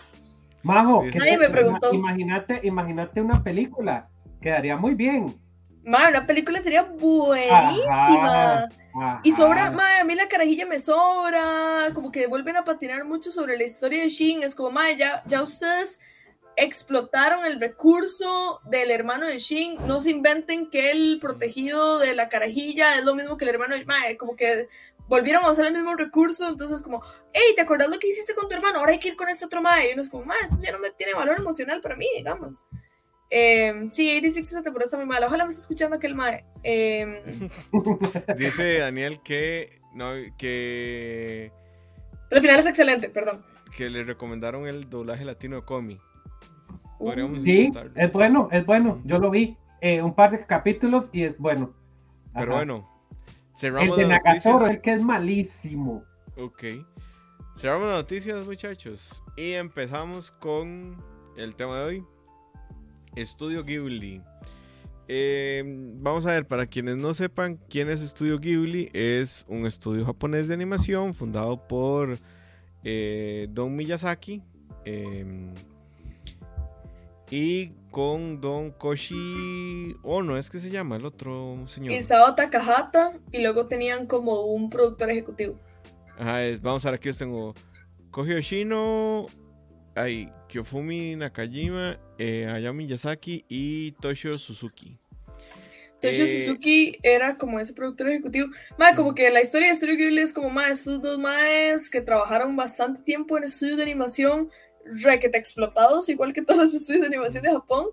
Majo, 0.63 1.05
Sí, 1.05 1.11
¿qué 1.13 1.19
Nadie 1.19 1.39
me 1.39 1.51
preguntó. 1.51 1.93
Imagínate, 1.93 2.61
imagínate 2.63 3.21
una 3.21 3.43
película. 3.43 4.09
Quedaría 4.45 4.77
muy 4.77 4.95
bien. 4.95 5.41
Mae, 5.85 6.11
una 6.11 6.27
película 6.27 6.61
sería 6.61 6.83
buenísima. 6.83 8.59
Ajá, 8.59 8.69
ajá. 8.95 9.21
Y 9.23 9.33
sobra, 9.33 9.71
mae, 9.71 10.01
a 10.01 10.05
mí 10.05 10.15
la 10.15 10.29
carajilla 10.29 10.67
me 10.67 10.81
sobra, 10.81 11.89
como 11.95 12.13
que 12.13 12.27
vuelven 12.27 12.59
a 12.59 12.63
patinar 12.63 13.07
mucho 13.07 13.33
sobre 13.33 13.57
la 13.57 13.65
historia 13.65 14.03
de 14.03 14.11
Shin, 14.11 14.43
es 14.43 14.55
como, 14.55 14.71
mae, 14.71 14.99
ya, 14.99 15.23
ya 15.25 15.41
ustedes 15.41 15.99
explotaron 16.57 17.47
el 17.47 17.59
recurso 17.59 18.61
del 18.67 18.91
hermano 18.91 19.27
de 19.27 19.39
Shin, 19.39 19.79
no 19.87 20.03
se 20.03 20.11
inventen 20.11 20.69
que 20.69 20.91
el 20.91 21.19
protegido 21.23 21.99
de 21.99 22.15
la 22.15 22.29
carajilla 22.29 22.99
es 22.99 23.05
lo 23.05 23.15
mismo 23.15 23.39
que 23.39 23.47
el 23.47 23.55
hermano 23.55 23.77
de 23.77 23.87
mae, 23.87 24.19
como 24.19 24.37
que 24.37 24.69
volvieron 25.09 25.43
a 25.47 25.53
usar 25.53 25.65
el 25.65 25.73
mismo 25.73 25.97
recurso, 25.97 26.47
entonces 26.51 26.83
como, 26.83 27.03
hey, 27.33 27.55
¿te 27.57 27.63
acordás 27.63 27.89
lo 27.89 27.99
que 27.99 28.09
hiciste 28.09 28.35
con 28.35 28.47
tu 28.47 28.55
hermano? 28.55 28.81
Ahora 28.81 28.93
hay 28.93 28.99
que 28.99 29.09
ir 29.09 29.17
con 29.17 29.31
este 29.31 29.47
otro 29.47 29.63
mae, 29.63 29.89
y 29.89 29.93
uno 29.95 30.03
es 30.03 30.11
como, 30.11 30.27
mae, 30.27 30.43
eso 30.43 30.63
ya 30.63 30.73
no 30.73 30.81
me 30.81 30.91
tiene 30.91 31.15
valor 31.15 31.39
emocional 31.39 31.81
para 31.81 31.97
mí, 31.97 32.07
digamos. 32.15 32.67
Eh, 33.37 33.89
sí, 33.91 34.09
86 34.11 34.47
esa 34.53 34.63
temporada 34.63 34.85
está 34.87 34.97
muy 34.97 35.07
mala, 35.07 35.27
ojalá 35.27 35.45
me 35.45 35.51
esté 35.51 35.63
escuchando 35.63 35.97
aquel 35.97 36.15
mae. 36.15 36.45
Eh, 36.63 37.49
Dice 38.39 38.79
Daniel 38.79 39.21
que, 39.25 39.81
no, 39.93 40.13
que, 40.39 41.51
pero 42.29 42.39
al 42.39 42.43
final 42.43 42.61
es 42.61 42.67
excelente, 42.67 43.09
perdón. 43.09 43.43
que 43.77 43.91
le 43.91 44.05
recomendaron 44.05 44.67
el 44.69 44.89
doblaje 44.89 45.25
latino 45.25 45.57
de 45.57 45.63
Comi. 45.63 45.99
Podríamos 46.99 47.43
Sí, 47.43 47.63
intentarlo. 47.67 47.93
es 47.97 48.13
bueno, 48.13 48.49
es 48.53 48.65
bueno. 48.65 49.03
Yo 49.05 49.19
lo 49.19 49.31
vi 49.31 49.57
eh, 49.81 50.01
un 50.01 50.15
par 50.15 50.31
de 50.31 50.47
capítulos 50.47 51.11
y 51.13 51.25
es 51.25 51.37
bueno. 51.39 51.75
Pero 52.35 52.55
bueno, 52.55 52.89
el 53.53 53.59
cerramos 53.59 53.97
de 53.97 54.07
las 54.07 54.23
Nagatoro, 54.25 54.67
el 54.69 54.81
que 54.81 54.95
es 54.95 55.03
malísimo. 55.03 56.05
Ok. 56.37 56.63
Cerramos 57.57 57.89
las 57.89 57.97
noticias, 57.99 58.47
muchachos. 58.47 59.23
Y 59.37 59.53
empezamos 59.53 60.31
con 60.31 60.97
el 61.37 61.55
tema 61.57 61.81
de 61.81 61.85
hoy. 61.85 62.05
Estudio 63.17 63.65
Ghibli. 63.65 64.21
Eh, 65.07 65.63
vamos 66.01 66.25
a 66.27 66.31
ver, 66.31 66.47
para 66.47 66.67
quienes 66.67 66.97
no 66.97 67.13
sepan 67.15 67.59
quién 67.69 67.91
es 67.91 68.03
Estudio 68.03 68.39
Ghibli, 68.39 68.91
es 68.95 69.45
un 69.49 69.67
estudio 69.67 70.05
japonés 70.07 70.49
de 70.49 70.55
animación 70.55 71.15
fundado 71.15 71.67
por 71.69 72.19
eh, 72.85 73.47
Don 73.51 73.77
Miyazaki 73.77 74.43
eh, 74.87 75.53
y 77.31 77.73
con 77.91 78.41
Don 78.41 78.71
Koshi 78.71 79.95
Ono, 80.03 80.37
es 80.37 80.51
que 80.51 80.59
se 80.59 80.71
llama 80.71 80.97
el 80.97 81.05
otro 81.05 81.65
señor. 81.67 81.93
Isao 81.93 82.35
Takahata 82.35 83.13
y 83.33 83.41
luego 83.43 83.67
tenían 83.67 84.07
como 84.07 84.43
un 84.43 84.71
productor 84.71 85.11
ejecutivo. 85.11 85.55
Ajá, 86.19 86.45
es- 86.45 86.61
vamos 86.63 86.85
a 86.85 86.91
ver, 86.91 86.99
aquí 86.99 87.09
los 87.09 87.19
tengo. 87.19 87.55
Koji 88.11 88.65
hay 89.95 90.31
Kyofumi 90.49 91.17
Nakajima, 91.17 91.99
eh, 92.19 92.47
Hayao 92.47 92.75
Miyazaki 92.75 93.45
y 93.49 93.93
Toshio 93.93 94.35
Suzuki. 94.35 94.99
Toshio 96.01 96.25
Eh, 96.25 96.45
Suzuki 96.45 96.99
era 97.03 97.37
como 97.37 97.59
ese 97.61 97.73
productor 97.73 98.09
ejecutivo. 98.09 98.49
Ma, 98.77 98.95
como 98.95 99.15
que 99.15 99.31
la 99.31 99.41
historia 99.41 99.69
de 99.69 99.77
Studio 99.77 99.97
Ghibli 99.97 100.21
es 100.21 100.33
como 100.33 100.51
más 100.51 100.71
estos 100.71 101.01
dos 101.01 101.19
maes 101.19 101.89
que 101.89 102.01
trabajaron 102.01 102.57
bastante 102.57 103.03
tiempo 103.03 103.39
en 103.39 103.45
estudios 103.45 103.77
de 103.77 103.85
animación, 103.85 104.51
requete 104.85 105.39
explotados, 105.39 106.09
igual 106.09 106.33
que 106.33 106.43
todos 106.43 106.65
los 106.65 106.75
estudios 106.75 107.03
de 107.03 107.09
animación 107.09 107.43
de 107.43 107.53
Japón. 107.53 107.87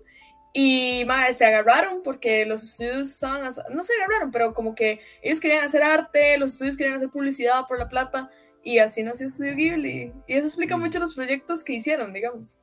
Y 0.54 1.04
ma, 1.06 1.32
se 1.32 1.46
agarraron 1.46 2.02
porque 2.02 2.44
los 2.44 2.62
estudios 2.62 3.08
estaban, 3.08 3.42
no 3.70 3.82
se 3.82 3.92
agarraron, 3.94 4.30
pero 4.30 4.52
como 4.52 4.74
que 4.74 5.00
ellos 5.22 5.40
querían 5.40 5.64
hacer 5.64 5.82
arte, 5.82 6.36
los 6.36 6.52
estudios 6.52 6.76
querían 6.76 6.96
hacer 6.96 7.08
publicidad 7.08 7.66
por 7.66 7.78
la 7.78 7.88
plata, 7.88 8.30
y 8.64 8.78
así 8.78 9.02
nació 9.02 9.28
Studio 9.28 9.54
Ghibli. 9.56 10.12
Y 10.26 10.34
eso 10.34 10.46
explica 10.46 10.76
Mm. 10.76 10.80
mucho 10.80 10.98
los 10.98 11.14
proyectos 11.14 11.64
que 11.64 11.72
hicieron, 11.74 12.12
digamos. 12.12 12.60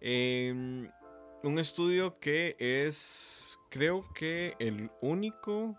Em, 0.00 0.88
un 1.42 1.58
estudio 1.58 2.18
que 2.20 2.56
es, 2.58 3.58
creo 3.70 4.04
que 4.14 4.54
el 4.58 4.90
único 5.00 5.76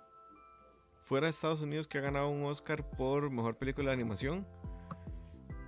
fuera 1.04 1.28
de 1.28 1.32
Estados 1.32 1.62
Unidos 1.62 1.88
que 1.88 2.00
ha 2.00 2.02
ganado 2.02 2.30
un 2.30 2.44
Oscar 2.46 2.89
por 2.98 3.30
mejor 3.30 3.58
película 3.58 3.89
de 3.89 3.94
animación. 3.94 4.46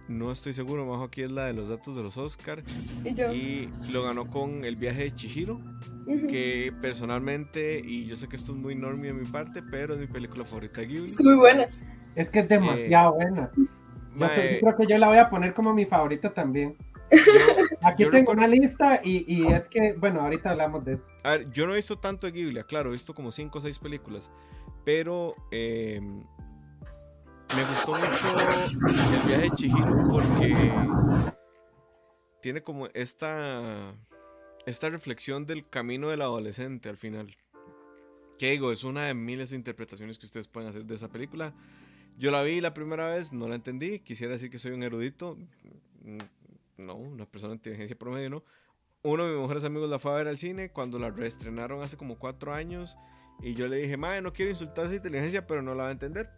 No 0.07 0.31
estoy 0.31 0.53
seguro, 0.53 0.87
bajo 0.87 1.03
aquí 1.03 1.21
es 1.21 1.31
la 1.31 1.45
de 1.47 1.53
los 1.53 1.67
datos 1.67 1.95
de 1.95 2.01
los 2.01 2.15
Oscars. 2.15 2.65
Y 3.03 3.13
yo. 3.13 3.33
Y 3.33 3.69
lo 3.91 4.03
ganó 4.03 4.29
con 4.31 4.63
El 4.63 4.77
viaje 4.77 5.03
de 5.03 5.15
Chihiro. 5.15 5.59
que 6.29 6.73
personalmente, 6.81 7.81
y 7.83 8.05
yo 8.05 8.15
sé 8.15 8.29
que 8.29 8.37
esto 8.37 8.53
es 8.53 8.57
muy 8.57 8.73
normie 8.75 9.07
de 9.07 9.13
mi 9.13 9.27
parte, 9.29 9.61
pero 9.61 9.93
es 9.95 9.99
mi 9.99 10.07
película 10.07 10.45
favorita 10.45 10.79
de 10.79 10.87
Ghibli. 10.87 11.05
Es 11.07 11.21
muy 11.21 11.35
buena. 11.35 11.67
Es 12.17 12.29
que 12.29 12.39
es 12.39 12.49
demasiado 12.49 13.13
Eh, 13.13 13.15
buena. 13.15 13.51
Yo, 13.55 13.63
Mae, 14.25 14.53
yo 14.55 14.59
creo 14.61 14.75
que 14.75 14.87
yo 14.87 14.97
la 14.97 15.07
voy 15.07 15.17
a 15.19 15.29
poner 15.29 15.53
como 15.53 15.73
mi 15.73 15.85
favorita 15.85 16.33
también. 16.33 16.75
yo, 17.11 17.17
Aquí 17.83 18.03
Yo 18.03 18.11
tengo 18.11 18.31
recuerdo- 18.33 18.37
una 18.39 18.47
lista 18.47 18.99
y, 19.03 19.23
y 19.31 19.45
es 19.53 19.67
que, 19.69 19.93
bueno, 19.93 20.21
ahorita 20.21 20.49
hablamos 20.49 20.83
de 20.83 20.93
eso. 20.95 21.07
a 21.23 21.31
ver, 21.31 21.49
yo 21.51 21.65
no 21.67 21.73
he 21.73 21.77
visto 21.77 21.97
tanto 21.99 22.27
de 22.27 22.33
Ghibli, 22.33 22.63
claro, 22.63 22.89
he 22.89 22.93
visto 22.93 23.13
como 23.13 23.31
5 23.31 23.59
o 23.59 23.61
6 23.61 23.79
películas, 23.79 24.29
pero 24.83 25.35
eh, 25.51 26.01
me 26.01 27.61
gustó 27.61 27.91
mucho 27.93 28.89
el 29.21 29.27
viaje 29.27 29.43
de 29.43 29.49
Chihiro 29.55 29.95
porque 30.11 30.71
tiene 32.41 32.61
como 32.61 32.87
esta, 32.93 33.93
esta 34.65 34.89
reflexión 34.89 35.45
del 35.45 35.67
camino 35.69 36.09
del 36.09 36.21
adolescente 36.21 36.89
al 36.89 36.97
final. 36.97 37.35
Que 38.37 38.51
digo, 38.51 38.71
es 38.71 38.83
una 38.83 39.05
de 39.05 39.13
miles 39.13 39.49
de 39.51 39.55
interpretaciones 39.55 40.19
que 40.19 40.25
ustedes 40.25 40.47
pueden 40.47 40.69
hacer 40.69 40.85
de 40.85 40.95
esa 40.95 41.07
película. 41.09 41.53
Yo 42.17 42.31
la 42.31 42.41
vi 42.41 42.59
la 42.61 42.73
primera 42.73 43.07
vez, 43.07 43.31
no 43.31 43.47
la 43.47 43.55
entendí. 43.55 43.99
Quisiera 43.99 44.33
decir 44.33 44.49
que 44.49 44.59
soy 44.59 44.71
un 44.71 44.83
erudito. 44.83 45.37
Mm, 46.03 46.17
No, 46.77 46.95
una 46.95 47.25
persona 47.25 47.51
de 47.51 47.57
inteligencia 47.57 47.97
promedio, 47.97 48.29
¿no? 48.29 48.43
Uno 49.03 49.25
de 49.25 49.31
mis 49.31 49.41
mejores 49.41 49.63
amigos 49.63 49.89
la 49.89 49.97
fue 49.99 50.11
a 50.11 50.15
ver 50.15 50.27
al 50.27 50.37
cine 50.37 50.69
cuando 50.69 50.99
la 50.99 51.09
reestrenaron 51.09 51.81
hace 51.81 51.97
como 51.97 52.17
cuatro 52.19 52.53
años. 52.53 52.97
Y 53.41 53.53
yo 53.53 53.67
le 53.67 53.77
dije, 53.77 53.97
madre, 53.97 54.21
no 54.21 54.33
quiero 54.33 54.51
insultar 54.51 54.85
esa 54.85 54.95
inteligencia, 54.95 55.47
pero 55.47 55.61
no 55.61 55.73
la 55.73 55.83
va 55.83 55.89
a 55.89 55.91
entender. 55.93 56.29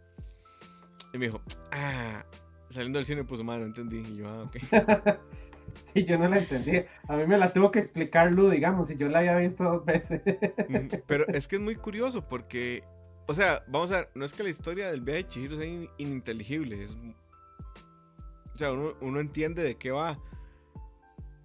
Y 1.12 1.18
me 1.18 1.26
dijo, 1.26 1.42
ah, 1.72 2.24
saliendo 2.68 2.98
del 2.98 3.06
cine 3.06 3.24
puso, 3.24 3.42
madre, 3.44 3.62
no 3.62 3.66
entendí. 3.66 3.98
Y 3.98 4.16
yo, 4.16 4.28
ah, 4.28 4.42
ok. 4.44 4.56
Sí, 5.94 6.04
yo 6.04 6.18
no 6.18 6.26
la 6.28 6.38
entendí. 6.38 6.82
A 7.06 7.16
mí 7.16 7.26
me 7.26 7.38
la 7.38 7.52
tuvo 7.52 7.70
que 7.70 7.78
explicar 7.78 8.32
Lu, 8.32 8.50
digamos, 8.50 8.90
y 8.90 8.96
yo 8.96 9.08
la 9.08 9.20
había 9.20 9.36
visto 9.36 9.62
dos 9.64 9.84
veces. 9.84 10.20
Pero 11.06 11.26
es 11.32 11.46
que 11.48 11.56
es 11.56 11.62
muy 11.62 11.76
curioso 11.76 12.26
porque, 12.26 12.82
o 13.30 13.34
sea, 13.34 13.64
vamos 13.68 13.92
a 13.92 13.98
ver, 13.98 14.10
no 14.16 14.24
es 14.24 14.32
que 14.32 14.42
la 14.42 14.48
historia 14.48 14.90
del 14.90 15.02
viaje 15.02 15.22
de 15.22 15.28
Chihiro 15.28 15.56
sea 15.56 15.66
in- 15.66 15.88
ininteligible, 15.98 16.82
es, 16.82 16.96
o 18.54 18.58
sea, 18.58 18.72
uno, 18.72 18.94
uno 19.00 19.20
entiende 19.20 19.62
de 19.62 19.76
qué 19.76 19.92
va, 19.92 20.18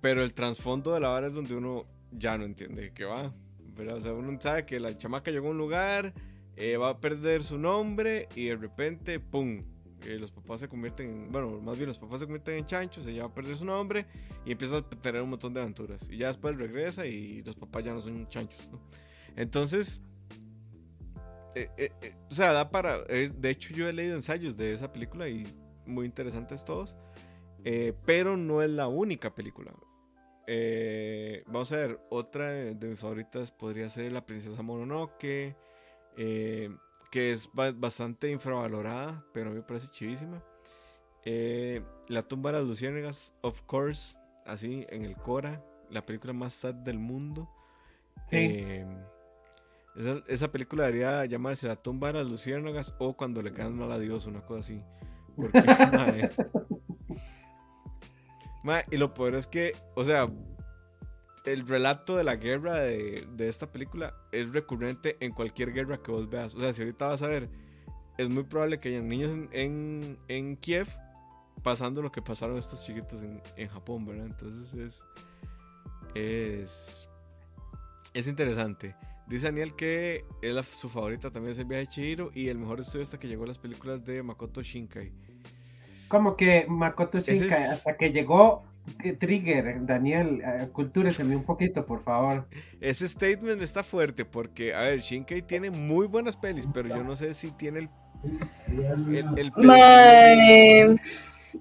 pero 0.02 0.24
el 0.24 0.34
trasfondo 0.34 0.94
de 0.96 1.00
la 1.00 1.10
vara 1.10 1.28
es 1.28 1.36
donde 1.36 1.56
uno 1.56 1.86
ya 2.12 2.40
no 2.40 2.44
entiende 2.44 2.82
de 2.82 2.92
qué 2.92 3.06
va, 3.06 3.32
¿verdad? 3.76 3.98
O 3.98 4.02
sea, 4.02 4.14
uno 4.14 4.36
sabe 4.42 4.66
que 4.66 4.80
la 4.80 4.98
chamaca 4.98 5.30
llegó 5.30 5.50
a 5.50 5.52
un 5.52 5.60
lugar, 5.60 6.14
eh, 6.56 6.76
va 6.76 6.90
a 6.90 7.00
perder 7.00 7.44
su 7.44 7.60
nombre 7.60 8.30
y 8.36 8.48
de 8.48 8.56
repente, 8.56 9.20
¡pum! 9.20 9.64
eh, 10.02 10.18
los 10.20 10.32
papás 10.32 10.62
se 10.62 10.68
convierten 10.68 11.08
en, 11.08 11.32
bueno, 11.32 11.62
más 11.62 11.78
bien 11.78 11.88
los 11.88 12.00
papás 12.00 12.20
se 12.20 12.26
convierten 12.26 12.56
en 12.56 12.66
chanchos, 12.66 13.06
ella 13.08 13.26
va 13.26 13.30
a 13.30 13.34
perder 13.34 13.58
su 13.58 13.66
nombre 13.66 14.08
y 14.44 14.52
empieza 14.54 14.78
a 14.78 14.82
tener 14.90 15.22
un 15.22 15.30
montón 15.30 15.54
de 15.54 15.62
aventuras. 15.62 16.02
Y 16.10 16.18
ya 16.18 16.28
después 16.30 16.58
regresa 16.58 17.06
y 17.06 17.44
los 17.44 17.56
papás 17.56 17.84
ya 17.86 17.94
no 17.94 18.02
son 18.02 18.28
chanchos, 18.28 18.68
¿no? 18.72 18.80
Entonces, 19.36 20.02
eh, 21.56 21.70
eh, 21.78 21.92
eh, 22.02 22.16
o 22.30 22.36
sea, 22.36 22.52
da 22.54 22.70
para. 22.70 23.04
eh, 23.10 23.32
de 23.36 23.50
hecho, 23.50 23.74
yo 23.74 23.88
he 23.90 23.94
leído 23.94 24.16
ensayos 24.16 24.56
de 24.58 24.74
esa 24.74 24.92
película 24.94 25.28
y 25.30 25.46
muy 25.86 26.06
interesantes 26.06 26.66
todos. 26.66 26.96
eh, 27.64 27.94
pero 28.06 28.38
no 28.38 28.62
es 28.62 28.70
la 28.70 28.88
única 28.88 29.34
película. 29.36 29.74
Vamos 31.48 31.72
a 31.72 31.78
ver, 31.78 32.00
otra 32.10 32.52
de 32.52 32.88
mis 32.88 33.00
favoritas 33.00 33.52
podría 33.52 33.90
ser 33.90 34.12
La 34.12 34.26
Princesa 34.26 34.62
Mononoke, 34.62 35.56
que 36.16 37.32
es 37.32 37.50
bastante 37.54 38.30
infravalorada, 38.30 39.26
pero 39.34 39.48
a 39.48 39.50
mí 39.52 39.58
me 39.58 39.64
parece 39.64 39.90
chivísima. 39.90 40.44
la 42.08 42.24
tumba 42.28 42.52
de 42.52 42.60
las 42.60 42.68
luciérnagas, 42.68 43.34
of 43.42 43.62
course, 43.64 44.16
así 44.46 44.86
en 44.90 45.06
el 45.06 45.16
Cora, 45.16 45.64
la 45.90 46.06
película 46.06 46.34
más 46.34 46.54
sad 46.54 46.76
del 46.76 47.00
mundo. 47.00 47.50
Esa, 49.96 50.22
esa, 50.28 50.52
película 50.52 50.86
debería 50.86 51.26
llamarse 51.26 51.68
La 51.68 51.78
tumba 51.78 52.08
de 52.08 52.16
las 52.16 52.30
luciérnagas 52.30 52.94
o 53.00 53.16
Cuando 53.16 53.42
le 53.42 53.54
quedan 53.54 53.78
mal 53.78 53.92
a 53.92 54.00
Dios, 54.00 54.26
una 54.26 54.42
cosa 54.42 54.60
así. 54.60 54.82
Porque, 55.36 55.62
y 58.92 58.98
lo 58.98 59.14
peor 59.14 59.36
es 59.36 59.48
que, 59.48 59.74
o 59.96 60.04
sea, 60.04 60.30
el 61.46 61.68
relato 61.68 62.18
de 62.18 62.24
la 62.24 62.36
guerra 62.36 62.80
de, 62.80 63.28
esta 63.40 63.72
película 63.72 64.14
es 64.32 64.52
recurrente 64.52 65.18
en 65.20 65.32
cualquier 65.32 65.74
guerra 65.74 66.02
que 66.02 66.12
vos 66.12 66.30
veas. 66.30 66.56
O 66.56 66.60
sea, 66.60 66.74
si 66.74 66.82
ahorita 66.82 67.08
vas 67.08 67.22
a 67.22 67.28
ver, 67.28 67.50
es 68.18 68.30
muy 68.30 68.44
probable 68.44 68.80
que 68.80 68.90
hayan 68.90 69.08
niños 69.08 69.32
en, 69.52 70.18
en, 70.28 70.58
Kiev 70.58 70.88
pasando 71.64 72.02
lo 72.02 72.12
que 72.12 72.22
pasaron 72.22 72.58
estos 72.58 72.84
chiquitos 72.84 73.24
en, 73.24 73.42
en 73.56 73.68
Japón, 73.68 74.06
¿verdad? 74.06 74.26
Entonces 74.26 74.74
es, 74.74 75.04
es, 76.16 77.10
es 78.14 78.28
interesante. 78.28 78.96
Dice 79.28 79.46
Daniel 79.46 79.74
que 79.76 80.24
es 80.42 80.66
su 80.68 80.88
favorita 80.88 81.32
también 81.32 81.54
es 81.54 81.60
el 81.60 81.66
viaje 81.66 81.86
de 81.86 81.88
Chihiro 81.88 82.32
y 82.34 82.50
el 82.50 82.60
mejor 82.60 82.80
estudio 82.80 83.04
hasta 83.04 83.20
que 83.20 83.28
llegó 83.28 83.44
a 83.46 83.48
las 83.48 83.58
películas 83.58 84.06
de 84.06 84.22
Makoto 84.22 84.62
Shinkai. 84.62 85.12
Como 86.08 86.36
que 86.36 86.66
Makoto 86.68 87.20
Shinkai, 87.20 87.64
hasta 87.64 87.98
que 87.98 88.12
llegó 88.12 88.64
Trigger, 89.20 89.84
Daniel, 89.86 90.44
uh, 90.46 90.72
cultúreseme 90.72 91.36
un 91.36 91.44
poquito, 91.44 91.84
por 91.86 92.04
favor. 92.04 92.48
Ese 92.80 93.08
statement 93.08 93.62
está 93.64 93.82
fuerte 93.82 94.26
porque, 94.26 94.76
a 94.76 94.82
ver, 94.82 95.00
Shinkai 95.00 95.42
tiene 95.42 95.72
muy 95.72 96.06
buenas 96.06 96.38
pelis, 96.38 96.68
pero 96.72 96.90
yo 96.90 97.04
no 97.04 97.16
sé 97.16 97.34
si 97.34 97.50
tiene 97.52 97.80
el... 97.80 97.90
el, 99.38 101.00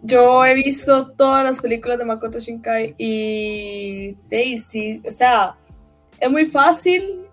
yo 0.02 0.44
he 0.44 0.54
visto 0.54 1.12
todas 1.12 1.44
las 1.44 1.60
películas 1.60 1.98
de 1.98 2.04
Makoto 2.04 2.38
Shinkai 2.40 2.94
y 2.98 4.16
Daisy, 4.28 5.00
o 5.06 5.10
sea, 5.10 5.56
es 6.20 6.30
muy 6.30 6.44
fácil 6.44 7.23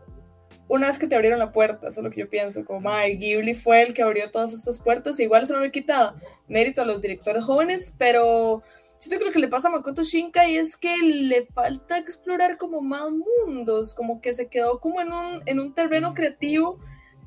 una 0.71 0.88
vez 0.88 0.97
que 0.97 1.05
te 1.05 1.15
abrieron 1.15 1.38
la 1.38 1.51
puerta, 1.51 1.89
eso 1.89 1.99
es 1.99 2.03
lo 2.05 2.10
que 2.10 2.21
yo 2.21 2.29
pienso, 2.29 2.63
como, 2.63 2.89
ay, 2.89 3.17
Ghibli 3.17 3.55
fue 3.55 3.81
el 3.81 3.93
que 3.93 4.03
abrió 4.03 4.31
todas 4.31 4.53
estas 4.53 4.79
puertas, 4.79 5.19
igual 5.19 5.45
se 5.45 5.53
me 5.53 5.65
ha 5.65 5.69
quitado 5.69 6.15
mérito 6.47 6.81
a 6.81 6.86
los 6.86 7.01
directores 7.01 7.43
jóvenes, 7.43 7.93
pero 7.97 8.63
siento 8.97 9.19
que 9.19 9.25
lo 9.25 9.34
que 9.34 9.39
le 9.39 9.49
pasa 9.49 9.67
a 9.67 9.71
Makoto 9.71 10.03
Shinkai 10.03 10.55
es 10.55 10.77
que 10.77 10.95
le 10.99 11.45
falta 11.47 11.97
explorar 11.97 12.57
como 12.57 12.79
más 12.79 13.10
mundos, 13.12 13.93
como 13.93 14.21
que 14.21 14.31
se 14.31 14.47
quedó 14.47 14.79
como 14.79 15.01
en 15.01 15.12
un, 15.12 15.43
en 15.45 15.60
un 15.60 15.73
terreno 15.73 16.13
creativo 16.13 16.79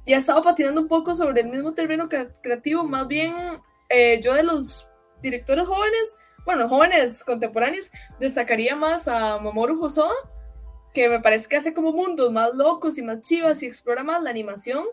y 0.06 0.14
ha 0.14 0.18
estado 0.18 0.40
patinando 0.40 0.80
un 0.80 0.88
poco 0.88 1.14
sobre 1.14 1.42
el 1.42 1.48
mismo 1.48 1.74
terreno 1.74 2.08
creativo, 2.08 2.84
más 2.84 3.06
bien 3.06 3.34
eh, 3.90 4.20
yo 4.22 4.32
de 4.32 4.42
los 4.42 4.88
directores 5.20 5.66
jóvenes, 5.66 6.18
bueno, 6.46 6.66
jóvenes 6.66 7.22
contemporáneos, 7.22 7.90
destacaría 8.18 8.74
más 8.74 9.06
a 9.06 9.36
Mamoru 9.38 9.84
Hosoda, 9.84 10.14
que 10.94 11.08
me 11.08 11.20
parece 11.20 11.48
que 11.48 11.56
hace 11.56 11.74
como 11.74 11.92
mundos 11.92 12.32
más 12.32 12.54
locos 12.54 12.96
y 12.96 13.02
más 13.02 13.20
chivas 13.20 13.62
y 13.62 13.66
explora 13.66 14.04
más 14.04 14.22
la 14.22 14.30
animación 14.30 14.84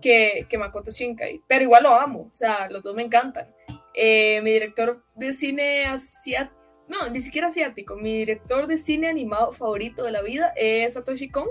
que, 0.00 0.46
que 0.48 0.58
Makoto 0.58 0.90
Shinkai. 0.90 1.42
Pero 1.46 1.64
igual 1.64 1.82
lo 1.84 1.94
amo, 1.94 2.30
o 2.32 2.34
sea, 2.34 2.68
los 2.70 2.82
dos 2.82 2.96
me 2.96 3.02
encantan. 3.02 3.54
Eh, 3.92 4.40
mi 4.42 4.52
director 4.52 5.04
de 5.14 5.32
cine 5.34 5.84
asiático, 5.84 6.58
no, 6.88 7.08
ni 7.10 7.20
siquiera 7.20 7.46
asiático, 7.46 7.94
mi 7.94 8.18
director 8.18 8.66
de 8.66 8.78
cine 8.78 9.06
animado 9.06 9.52
favorito 9.52 10.04
de 10.04 10.12
la 10.12 10.22
vida 10.22 10.52
es 10.56 10.94
Satoshi 10.94 11.28
Kon, 11.28 11.48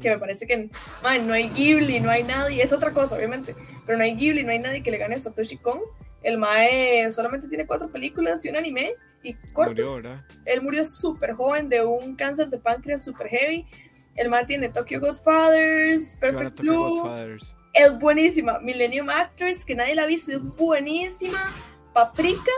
que 0.00 0.10
me 0.10 0.18
parece 0.18 0.46
que 0.46 0.70
no 1.02 1.32
hay 1.32 1.48
Ghibli, 1.48 2.00
no 2.00 2.10
hay 2.10 2.24
nadie, 2.24 2.62
es 2.62 2.72
otra 2.72 2.92
cosa 2.92 3.16
obviamente, 3.16 3.54
pero 3.86 3.96
no 3.96 4.04
hay 4.04 4.14
Ghibli, 4.14 4.44
no 4.44 4.50
hay 4.50 4.58
nadie 4.58 4.82
que 4.82 4.90
le 4.90 4.98
gane 4.98 5.14
a 5.14 5.18
Satoshi 5.18 5.56
Kon. 5.56 5.80
El 6.22 6.38
Mae 6.38 7.10
solamente 7.12 7.48
tiene 7.48 7.66
cuatro 7.66 7.90
películas 7.90 8.44
y 8.44 8.48
un 8.48 8.56
anime, 8.56 8.94
y 9.24 9.34
cortos. 9.52 10.02
Él 10.44 10.62
murió 10.62 10.84
súper 10.84 11.32
joven 11.32 11.68
de 11.68 11.84
un 11.84 12.14
cáncer 12.14 12.48
de 12.48 12.58
páncreas 12.58 13.02
súper 13.02 13.28
heavy. 13.28 13.66
El 14.14 14.28
mar 14.28 14.46
tiene 14.46 14.68
Tokyo 14.68 15.00
Godfathers, 15.00 16.16
Perfect 16.20 16.60
Blue. 16.60 17.10
Es 17.72 17.98
buenísima. 17.98 18.60
Millennium 18.60 19.10
Actress, 19.10 19.64
que 19.64 19.74
nadie 19.74 19.96
la 19.96 20.04
ha 20.04 20.06
visto, 20.06 20.30
es 20.30 20.42
buenísima. 20.42 21.52
Paprika, 21.92 22.52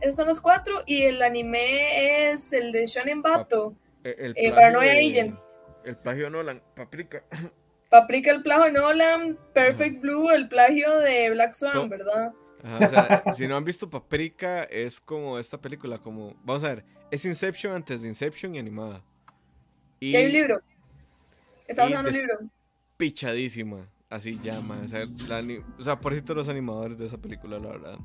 esos 0.00 0.16
son 0.16 0.28
los 0.28 0.40
cuatro. 0.40 0.82
Y 0.86 1.02
el 1.02 1.22
anime 1.22 2.30
es 2.30 2.52
el 2.54 2.72
de 2.72 2.86
Shonen 2.86 3.20
Bato. 3.20 3.74
El, 4.04 4.32
eh, 4.36 4.50
Paranoia 4.50 4.92
Agent. 4.92 5.38
El 5.84 5.96
plagio 5.96 6.24
de 6.24 6.30
Nolan, 6.30 6.62
Paprika. 6.74 7.24
Paprika, 7.90 8.30
el 8.30 8.42
plagio 8.42 8.64
de 8.64 8.72
Nolan. 8.72 9.38
Perfect 9.52 10.00
Blue, 10.00 10.30
el 10.30 10.48
plagio 10.48 10.98
de 11.00 11.30
Black 11.30 11.54
Swan, 11.54 11.90
¿verdad? 11.90 12.32
si 13.34 13.46
no 13.46 13.56
han 13.56 13.64
visto 13.64 13.90
Paprika, 13.90 14.64
es 14.64 15.00
como 15.00 15.38
esta 15.38 15.60
película, 15.60 15.98
como, 15.98 16.34
vamos 16.44 16.64
a 16.64 16.74
ver, 16.74 16.84
es 17.10 17.24
Inception 17.24 17.74
antes 17.74 18.02
de 18.02 18.08
Inception 18.08 18.54
y 18.54 18.58
animada. 18.58 19.02
Y, 20.00 20.16
hay 20.16 20.26
un 20.26 20.32
libro. 20.32 20.62
Está 21.66 21.86
usando 21.86 22.10
un 22.10 22.16
libro. 22.16 22.38
Pichadísima, 22.96 23.88
así 24.08 24.38
llama. 24.40 24.80
O 24.84 24.88
sea, 24.88 25.04
o 25.78 25.82
sea, 25.82 26.00
por 26.00 26.18
todos 26.20 26.36
los 26.36 26.48
animadores 26.48 26.98
de 26.98 27.06
esa 27.06 27.18
película, 27.18 27.58
la 27.58 27.68
verdad. 27.68 27.98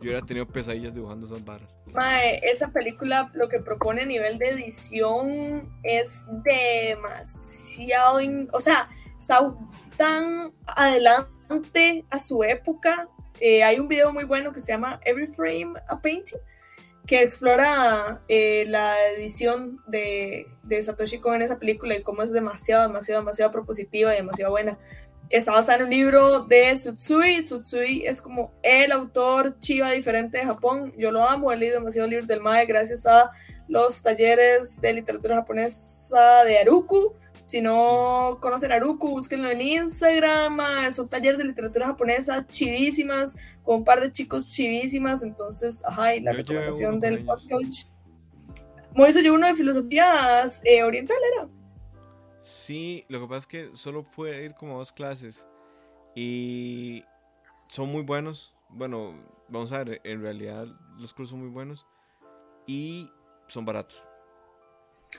Yo 0.00 0.10
hubiera 0.10 0.22
tenido 0.22 0.46
pesadillas 0.46 0.94
dibujando 0.94 1.26
esas 1.26 1.44
barras. 1.44 1.74
Mae, 1.86 2.40
esa 2.44 2.72
película 2.72 3.30
lo 3.34 3.48
que 3.48 3.60
propone 3.60 4.02
a 4.02 4.06
nivel 4.06 4.38
de 4.38 4.50
edición 4.50 5.68
es 5.82 6.26
demasiado. 6.44 8.20
o 8.52 8.60
sea, 8.60 8.88
está 9.18 9.54
tan 9.96 10.52
adelante 10.66 12.04
a 12.10 12.18
su 12.18 12.42
época 12.42 13.08
eh, 13.40 13.64
hay 13.64 13.80
un 13.80 13.88
video 13.88 14.12
muy 14.12 14.24
bueno 14.24 14.52
que 14.52 14.60
se 14.60 14.72
llama 14.72 15.00
Every 15.04 15.26
Frame 15.26 15.74
a 15.88 16.00
Painting, 16.00 16.38
que 17.06 17.22
explora 17.22 18.22
eh, 18.28 18.66
la 18.68 18.94
edición 19.12 19.80
de, 19.86 20.46
Satoshi 20.82 21.18
Kon 21.18 21.36
en 21.36 21.42
esa 21.42 21.58
película 21.58 21.96
y 21.96 22.02
cómo 22.02 22.22
es 22.22 22.30
demasiado, 22.30 22.86
demasiado, 22.86 23.22
demasiado 23.22 23.50
propositiva 23.50 24.12
y 24.12 24.18
demasiado 24.18 24.52
buena. 24.52 24.78
Está 25.30 25.52
basada 25.52 25.78
en 25.78 25.84
un 25.84 25.90
libro 25.90 26.40
de 26.40 26.72
Tsutsui. 26.74 27.42
Tsutsui 27.42 28.04
es 28.04 28.20
como 28.20 28.52
el 28.62 28.92
autor 28.92 29.58
chiva 29.60 29.90
diferente 29.92 30.38
de 30.38 30.44
Japón. 30.44 30.92
Yo 30.98 31.12
lo 31.12 31.24
amo, 31.24 31.52
he 31.52 31.56
leído 31.56 31.78
demasiado 31.78 32.08
libros 32.08 32.26
del 32.26 32.40
Mae 32.40 32.66
gracias 32.66 33.06
a 33.06 33.30
los 33.68 34.02
talleres 34.02 34.80
de 34.80 34.92
literatura 34.92 35.36
japonesa 35.36 36.44
de 36.44 36.58
Aruku 36.58 37.14
si 37.50 37.60
no 37.60 38.38
conocen 38.40 38.70
a 38.70 38.76
Aruku, 38.76 39.08
búsquenlo 39.08 39.50
en 39.50 39.60
Instagram. 39.60 40.60
Es 40.86 41.00
un 41.00 41.08
taller 41.08 41.36
de 41.36 41.42
literatura 41.42 41.88
japonesa 41.88 42.46
chivísimas, 42.46 43.36
con 43.64 43.78
un 43.78 43.84
par 43.84 44.00
de 44.00 44.12
chicos 44.12 44.48
chivísimas. 44.48 45.24
Entonces, 45.24 45.84
ajá, 45.84 46.14
y 46.14 46.20
la 46.20 46.32
recomendación 46.32 47.00
del 47.00 47.24
podcast. 47.24 47.88
Moiso 48.94 49.18
llevó 49.18 49.34
uno 49.34 49.48
de 49.48 49.56
filosofías 49.56 50.62
eh, 50.64 50.84
oriental, 50.84 51.16
¿era? 51.34 51.48
Sí, 52.42 53.04
lo 53.08 53.20
que 53.20 53.26
pasa 53.26 53.38
es 53.38 53.46
que 53.48 53.70
solo 53.72 54.04
puede 54.04 54.44
ir 54.44 54.54
como 54.54 54.76
a 54.76 54.78
dos 54.78 54.92
clases. 54.92 55.48
Y 56.14 57.02
son 57.68 57.90
muy 57.90 58.02
buenos. 58.02 58.54
Bueno, 58.68 59.20
vamos 59.48 59.72
a 59.72 59.82
ver, 59.82 60.00
en 60.04 60.22
realidad 60.22 60.68
los 60.98 61.12
cursos 61.12 61.30
son 61.30 61.40
muy 61.40 61.50
buenos. 61.50 61.84
Y 62.68 63.10
son 63.48 63.64
baratos 63.64 64.00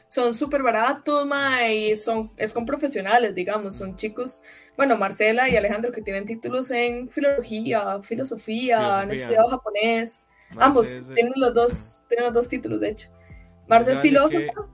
son 0.08 0.34
súper 0.34 0.64
baratos, 0.64 1.26
ma, 1.26 1.68
y 1.68 1.96
son, 1.96 2.32
es 2.38 2.54
con 2.54 2.66
profesionales, 2.66 3.36
digamos, 3.36 3.76
son 3.76 3.96
chicos, 3.96 4.42
bueno, 4.78 4.98
Marcela 4.98 5.50
y 5.50 5.56
Alejandro 5.56 5.92
que 5.92 6.02
tienen 6.02 6.26
títulos 6.26 6.72
en 6.72 7.10
filología, 7.10 8.02
filosofía, 8.02 9.00
han 9.00 9.12
estudiado 9.12 9.50
japonés, 9.50 10.28
ambos 10.58 10.90
tienen 11.14 11.34
los 11.36 11.54
dos, 11.54 12.04
tienen 12.08 12.26
los 12.26 12.34
dos 12.34 12.48
títulos, 12.48 12.80
de 12.80 12.90
hecho. 12.90 13.10
Marcel 13.68 14.00
filósofo. 14.00 14.70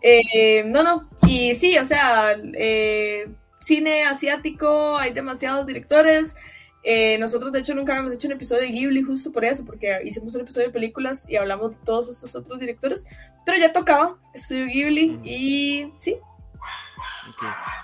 Eh, 0.00 0.62
no, 0.64 0.82
no, 0.82 1.08
y 1.26 1.54
sí, 1.54 1.78
o 1.78 1.84
sea, 1.84 2.36
eh, 2.54 3.28
cine 3.60 4.04
asiático, 4.04 4.96
hay 4.96 5.12
demasiados 5.12 5.66
directores, 5.66 6.36
eh, 6.84 7.16
nosotros, 7.18 7.50
de 7.50 7.60
hecho, 7.60 7.74
nunca 7.74 7.92
habíamos 7.92 8.12
hecho 8.12 8.28
un 8.28 8.34
episodio 8.34 8.62
de 8.62 8.68
Ghibli 8.68 9.02
justo 9.02 9.32
por 9.32 9.42
eso, 9.42 9.64
porque 9.64 10.00
hicimos 10.04 10.34
un 10.34 10.42
episodio 10.42 10.66
de 10.66 10.72
películas 10.72 11.26
y 11.28 11.36
hablamos 11.36 11.72
de 11.72 11.84
todos 11.84 12.10
estos 12.10 12.36
otros 12.36 12.60
directores, 12.60 13.06
pero 13.46 13.58
ya 13.58 13.72
tocaba 13.72 14.18
estudio 14.34 14.66
Ghibli 14.66 15.18
y 15.24 15.92
sí. 15.98 16.18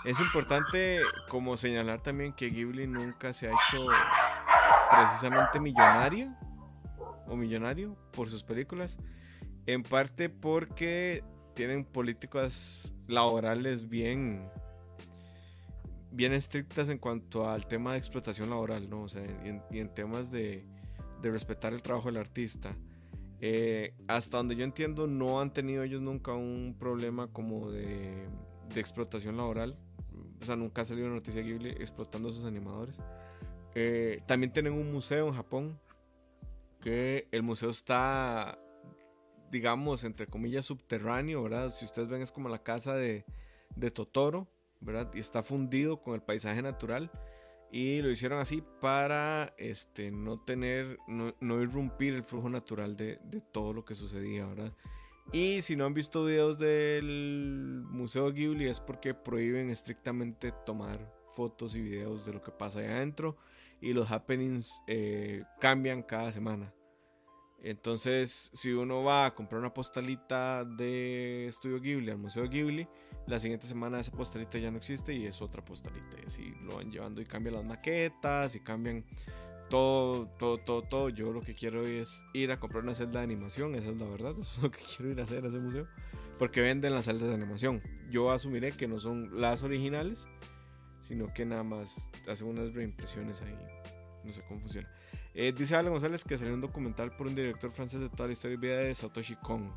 Es 0.04 0.20
importante 0.20 1.00
como 1.28 1.56
señalar 1.56 2.02
también 2.02 2.34
que 2.34 2.50
Ghibli 2.50 2.86
nunca 2.86 3.32
se 3.32 3.48
ha 3.48 3.50
hecho 3.50 3.86
precisamente 4.90 5.60
millonario 5.60 6.34
o 7.26 7.36
millonario 7.36 7.96
por 8.12 8.28
sus 8.28 8.42
películas, 8.42 8.98
en 9.66 9.82
parte 9.82 10.28
porque 10.28 11.24
tienen 11.54 11.84
políticas 11.84 12.92
laborales 13.06 13.88
bien 13.88 14.50
bien 16.10 16.32
estrictas 16.32 16.88
en 16.88 16.98
cuanto 16.98 17.48
al 17.48 17.66
tema 17.66 17.92
de 17.92 17.98
explotación 17.98 18.50
laboral, 18.50 18.88
¿no? 18.88 19.02
O 19.02 19.08
sea, 19.08 19.22
y 19.70 19.78
en, 19.78 19.94
temas 19.94 20.30
de, 20.30 20.64
respetar 21.22 21.72
el 21.72 21.82
trabajo 21.82 22.08
del 22.08 22.16
artista. 22.16 22.76
Eh, 23.40 23.94
hasta 24.06 24.36
donde 24.36 24.56
yo 24.56 24.64
entiendo, 24.64 25.06
no 25.06 25.40
han 25.40 25.52
tenido 25.52 25.82
ellos 25.82 26.02
nunca 26.02 26.32
un 26.32 26.76
problema 26.78 27.28
como 27.28 27.70
de, 27.70 28.28
de 28.74 28.80
explotación 28.80 29.36
laboral. 29.36 29.76
O 30.40 30.44
sea, 30.44 30.56
nunca 30.56 30.82
ha 30.82 30.84
salido 30.84 31.06
una 31.06 31.16
noticia 31.16 31.42
Ghibli 31.42 31.70
explotando 31.70 32.28
a 32.28 32.32
sus 32.32 32.44
animadores. 32.44 32.98
Eh, 33.74 34.22
también 34.26 34.52
tienen 34.52 34.72
un 34.72 34.92
museo 34.92 35.28
en 35.28 35.34
Japón, 35.34 35.80
que 36.80 37.28
el 37.30 37.42
museo 37.42 37.70
está, 37.70 38.58
digamos, 39.50 40.04
entre 40.04 40.26
comillas, 40.26 40.66
subterráneo, 40.66 41.42
¿verdad? 41.42 41.70
Si 41.70 41.84
ustedes 41.84 42.08
ven 42.08 42.22
es 42.22 42.32
como 42.32 42.48
la 42.48 42.62
casa 42.62 42.94
de, 42.94 43.24
de 43.76 43.90
Totoro, 43.90 44.48
¿verdad? 44.80 45.10
Y 45.14 45.20
está 45.20 45.42
fundido 45.42 46.02
con 46.02 46.14
el 46.14 46.22
paisaje 46.22 46.62
natural. 46.62 47.10
Y 47.72 48.02
lo 48.02 48.10
hicieron 48.10 48.40
así 48.40 48.64
para 48.80 49.54
este, 49.56 50.10
no 50.10 50.40
tener, 50.40 50.98
no, 51.06 51.34
no 51.40 51.62
irrumpir 51.62 52.14
el 52.14 52.24
flujo 52.24 52.48
natural 52.48 52.96
de, 52.96 53.20
de, 53.22 53.40
todo 53.40 53.72
lo 53.72 53.84
que 53.84 53.94
sucedía, 53.94 54.44
¿verdad? 54.46 54.72
Y 55.32 55.62
si 55.62 55.76
no 55.76 55.84
han 55.86 55.94
visto 55.94 56.24
videos 56.24 56.58
del 56.58 57.84
Museo 57.88 58.32
Ghibli 58.32 58.66
es 58.66 58.80
porque 58.80 59.14
prohíben 59.14 59.70
estrictamente 59.70 60.52
tomar 60.66 61.14
fotos 61.36 61.76
y 61.76 61.82
videos 61.82 62.26
de 62.26 62.32
lo 62.32 62.42
que 62.42 62.50
pasa 62.50 62.80
ahí 62.80 62.86
adentro 62.86 63.36
y 63.80 63.92
los 63.92 64.10
happenings 64.10 64.82
eh, 64.86 65.44
cambian 65.60 66.02
cada 66.02 66.32
semana. 66.32 66.72
Entonces, 67.62 68.50
si 68.54 68.72
uno 68.72 69.02
va 69.02 69.26
a 69.26 69.34
comprar 69.34 69.60
una 69.60 69.74
postalita 69.74 70.64
de 70.64 71.46
Estudio 71.46 71.80
Ghibli 71.80 72.10
al 72.10 72.18
Museo 72.18 72.48
Ghibli, 72.48 72.88
la 73.26 73.38
siguiente 73.38 73.66
semana 73.66 74.00
esa 74.00 74.12
postalita 74.12 74.58
ya 74.58 74.70
no 74.70 74.78
existe 74.78 75.14
y 75.14 75.26
es 75.26 75.42
otra 75.42 75.62
postalita. 75.62 76.16
Y 76.22 76.26
así 76.26 76.54
lo 76.62 76.76
van 76.76 76.90
llevando 76.90 77.20
y 77.20 77.26
cambian 77.26 77.56
las 77.56 77.64
maquetas 77.64 78.54
y 78.56 78.60
cambian 78.60 79.04
todo, 79.68 80.26
todo, 80.38 80.58
todo, 80.58 80.82
todo. 80.82 81.08
Yo 81.10 81.32
lo 81.32 81.42
que 81.42 81.54
quiero 81.54 81.84
es 81.84 82.22
ir 82.32 82.50
a 82.50 82.58
comprar 82.58 82.82
una 82.82 82.94
celda 82.94 83.20
de 83.20 83.24
animación, 83.24 83.74
esa 83.74 83.90
es 83.90 83.96
la 83.96 84.06
verdad, 84.06 84.34
eso 84.40 84.56
es 84.56 84.62
lo 84.62 84.70
que 84.70 84.80
quiero 84.80 85.12
ir 85.12 85.20
a 85.20 85.24
hacer 85.24 85.44
a 85.44 85.48
ese 85.48 85.58
museo. 85.58 85.86
Porque 86.38 86.62
venden 86.62 86.94
las 86.94 87.04
celdas 87.04 87.28
de 87.28 87.34
animación. 87.34 87.82
Yo 88.10 88.32
asumiré 88.32 88.72
que 88.72 88.88
no 88.88 88.98
son 88.98 89.38
las 89.38 89.62
originales, 89.62 90.26
sino 91.02 91.32
que 91.34 91.44
nada 91.44 91.62
más 91.62 92.08
hacen 92.26 92.48
unas 92.48 92.72
reimpresiones 92.72 93.42
ahí. 93.42 93.54
No 94.24 94.32
sé 94.32 94.42
cómo 94.48 94.60
funciona. 94.60 94.88
Eh, 95.34 95.52
dice 95.56 95.76
Ale 95.76 95.90
González 95.90 96.24
que 96.24 96.36
salió 96.36 96.54
un 96.54 96.60
documental 96.60 97.14
por 97.16 97.26
un 97.26 97.34
director 97.34 97.70
francés 97.72 98.00
de 98.00 98.08
toda 98.08 98.26
la 98.26 98.32
historia 98.32 98.54
y 98.54 98.58
vida 98.58 98.76
de 98.78 98.94
Satoshi 98.94 99.36
Kon. 99.36 99.70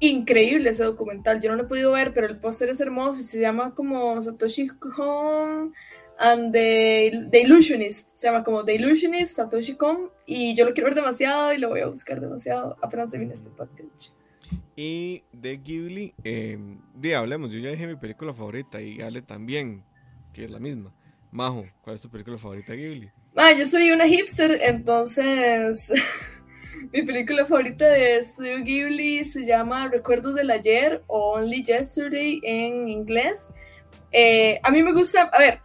Increíble 0.00 0.70
ese 0.70 0.84
documental, 0.84 1.40
yo 1.40 1.50
no 1.50 1.56
lo 1.56 1.64
he 1.64 1.66
podido 1.66 1.92
ver, 1.92 2.12
pero 2.14 2.26
el 2.26 2.38
póster 2.38 2.70
es 2.70 2.80
hermoso 2.80 3.20
y 3.20 3.22
se 3.22 3.40
llama 3.40 3.74
como 3.74 4.20
Satoshi 4.22 4.68
Kon 4.68 5.72
and 6.18 6.52
the, 6.52 7.28
the, 7.30 7.42
Illusionist, 7.42 8.18
se 8.18 8.26
llama 8.26 8.42
como 8.42 8.64
The 8.64 8.74
Illusionist, 8.74 9.36
Satoshi 9.36 9.74
Kon, 9.74 10.10
y 10.26 10.54
yo 10.54 10.64
lo 10.64 10.72
quiero 10.72 10.86
ver 10.86 10.94
demasiado 10.94 11.52
y 11.52 11.58
lo 11.58 11.68
voy 11.68 11.80
a 11.80 11.86
buscar 11.86 12.20
demasiado 12.20 12.76
apenas 12.82 13.10
termine 13.10 13.34
este 13.34 13.50
podcast. 13.50 14.12
Y 14.74 15.22
de 15.32 15.58
Ghibli, 15.58 16.14
eh, 16.24 16.58
de 16.94 17.14
hablemos, 17.14 17.52
yo 17.52 17.60
ya 17.60 17.70
dije 17.70 17.86
mi 17.86 17.96
película 17.96 18.32
favorita 18.32 18.80
y 18.80 19.00
Ale 19.00 19.22
también 19.22 19.84
que 20.32 20.44
es 20.44 20.50
la 20.50 20.58
misma. 20.58 20.94
Majo, 21.30 21.64
¿cuál 21.82 21.96
es 21.96 22.02
tu 22.02 22.08
película 22.08 22.38
favorita 22.38 22.72
de 22.72 22.78
Ghibli? 22.78 23.10
Ah, 23.36 23.52
yo 23.52 23.64
soy 23.64 23.92
una 23.92 24.08
hipster, 24.08 24.58
entonces 24.60 25.92
mi 26.92 27.02
película 27.02 27.46
favorita 27.46 27.86
de 27.86 28.20
Studio 28.24 28.58
Ghibli 28.64 29.24
se 29.24 29.46
llama 29.46 29.86
Recuerdos 29.86 30.34
del 30.34 30.50
Ayer 30.50 31.04
o 31.06 31.34
Only 31.34 31.62
Yesterday 31.62 32.40
en 32.42 32.88
inglés. 32.88 33.54
Eh, 34.10 34.58
a 34.64 34.70
mí 34.72 34.82
me 34.82 34.92
gusta, 34.92 35.30
a 35.32 35.38
ver, 35.38 35.60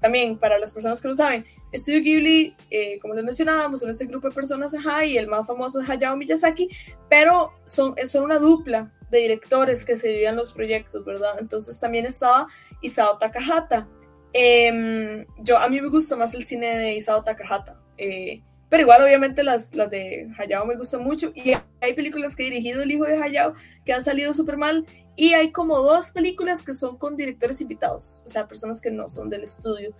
también 0.00 0.36
para 0.36 0.58
las 0.58 0.72
personas 0.72 1.00
que 1.00 1.06
lo 1.06 1.14
saben, 1.14 1.46
Studio 1.72 2.02
Ghibli, 2.02 2.56
eh, 2.70 2.98
como 2.98 3.14
les 3.14 3.24
mencionábamos, 3.24 3.78
son 3.78 3.88
este 3.88 4.06
grupo 4.06 4.28
de 4.28 4.34
personas, 4.34 4.74
ajá, 4.74 5.04
y 5.04 5.16
el 5.16 5.28
más 5.28 5.46
famoso 5.46 5.80
es 5.80 5.88
Hayao 5.88 6.16
Miyazaki, 6.16 6.68
pero 7.08 7.52
son, 7.64 7.94
son 8.06 8.24
una 8.24 8.38
dupla 8.38 8.92
de 9.08 9.18
directores 9.18 9.84
que 9.84 9.96
se 9.96 10.08
dividían 10.08 10.34
los 10.34 10.52
proyectos, 10.52 11.04
¿verdad? 11.04 11.36
Entonces 11.38 11.78
también 11.78 12.06
estaba 12.06 12.48
Isao 12.80 13.18
Takahata. 13.18 13.88
Eh, 14.32 15.26
yo, 15.40 15.58
a 15.58 15.68
mí 15.68 15.80
me 15.80 15.88
gusta 15.88 16.16
más 16.16 16.34
el 16.34 16.46
cine 16.46 16.78
de 16.78 16.94
Isao 16.94 17.22
Takahata, 17.22 17.80
eh, 17.98 18.42
pero 18.68 18.82
igual 18.82 19.02
obviamente 19.02 19.42
las, 19.42 19.74
las 19.74 19.90
de 19.90 20.28
Hayao 20.38 20.64
me 20.64 20.76
gustan 20.76 21.02
mucho 21.02 21.32
y 21.34 21.52
hay 21.80 21.92
películas 21.92 22.34
que 22.34 22.44
ha 22.44 22.50
dirigido 22.50 22.82
el 22.82 22.90
hijo 22.90 23.04
de 23.04 23.22
Hayao 23.22 23.52
que 23.84 23.92
han 23.92 24.02
salido 24.02 24.32
súper 24.32 24.56
mal 24.56 24.86
y 25.14 25.34
hay 25.34 25.52
como 25.52 25.78
dos 25.80 26.12
películas 26.12 26.62
que 26.62 26.72
son 26.72 26.96
con 26.96 27.16
directores 27.16 27.60
invitados, 27.60 28.22
o 28.24 28.28
sea, 28.28 28.48
personas 28.48 28.80
que 28.80 28.90
no 28.90 29.08
son 29.08 29.28
del 29.28 29.44
estudio. 29.44 29.94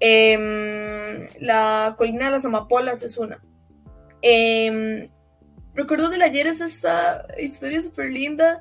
Eh, 0.00 1.30
la 1.40 1.94
colina 1.96 2.26
de 2.26 2.32
las 2.32 2.44
amapolas 2.44 3.02
es 3.02 3.16
una. 3.16 3.42
Eh, 4.20 5.08
Recuerdo 5.78 6.08
del 6.08 6.22
ayer 6.22 6.48
es 6.48 6.60
esta 6.60 7.24
historia 7.38 7.80
súper 7.80 8.10
linda 8.10 8.60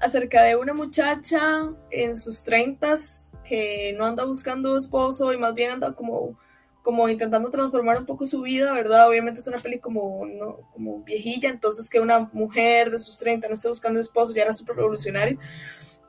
acerca 0.00 0.42
de 0.42 0.56
una 0.56 0.74
muchacha 0.74 1.70
en 1.90 2.14
sus 2.14 2.44
treintas 2.44 3.34
que 3.44 3.94
no 3.96 4.04
anda 4.04 4.24
buscando 4.24 4.76
esposo 4.76 5.32
y 5.32 5.38
más 5.38 5.54
bien 5.54 5.72
anda 5.72 5.92
como, 5.92 6.38
como 6.82 7.08
intentando 7.08 7.50
transformar 7.50 7.98
un 7.98 8.06
poco 8.06 8.24
su 8.26 8.42
vida, 8.42 8.72
¿verdad? 8.72 9.08
Obviamente 9.08 9.40
es 9.40 9.48
una 9.48 9.58
peli 9.58 9.78
como, 9.78 10.24
no, 10.26 10.58
como 10.72 11.02
viejilla, 11.02 11.50
entonces 11.50 11.90
que 11.90 12.00
una 12.00 12.30
mujer 12.32 12.90
de 12.90 12.98
sus 12.98 13.18
30 13.18 13.48
no 13.48 13.54
esté 13.54 13.68
buscando 13.68 14.00
esposo 14.00 14.34
ya 14.34 14.42
era 14.42 14.52
súper 14.52 14.76
revolucionario. 14.76 15.38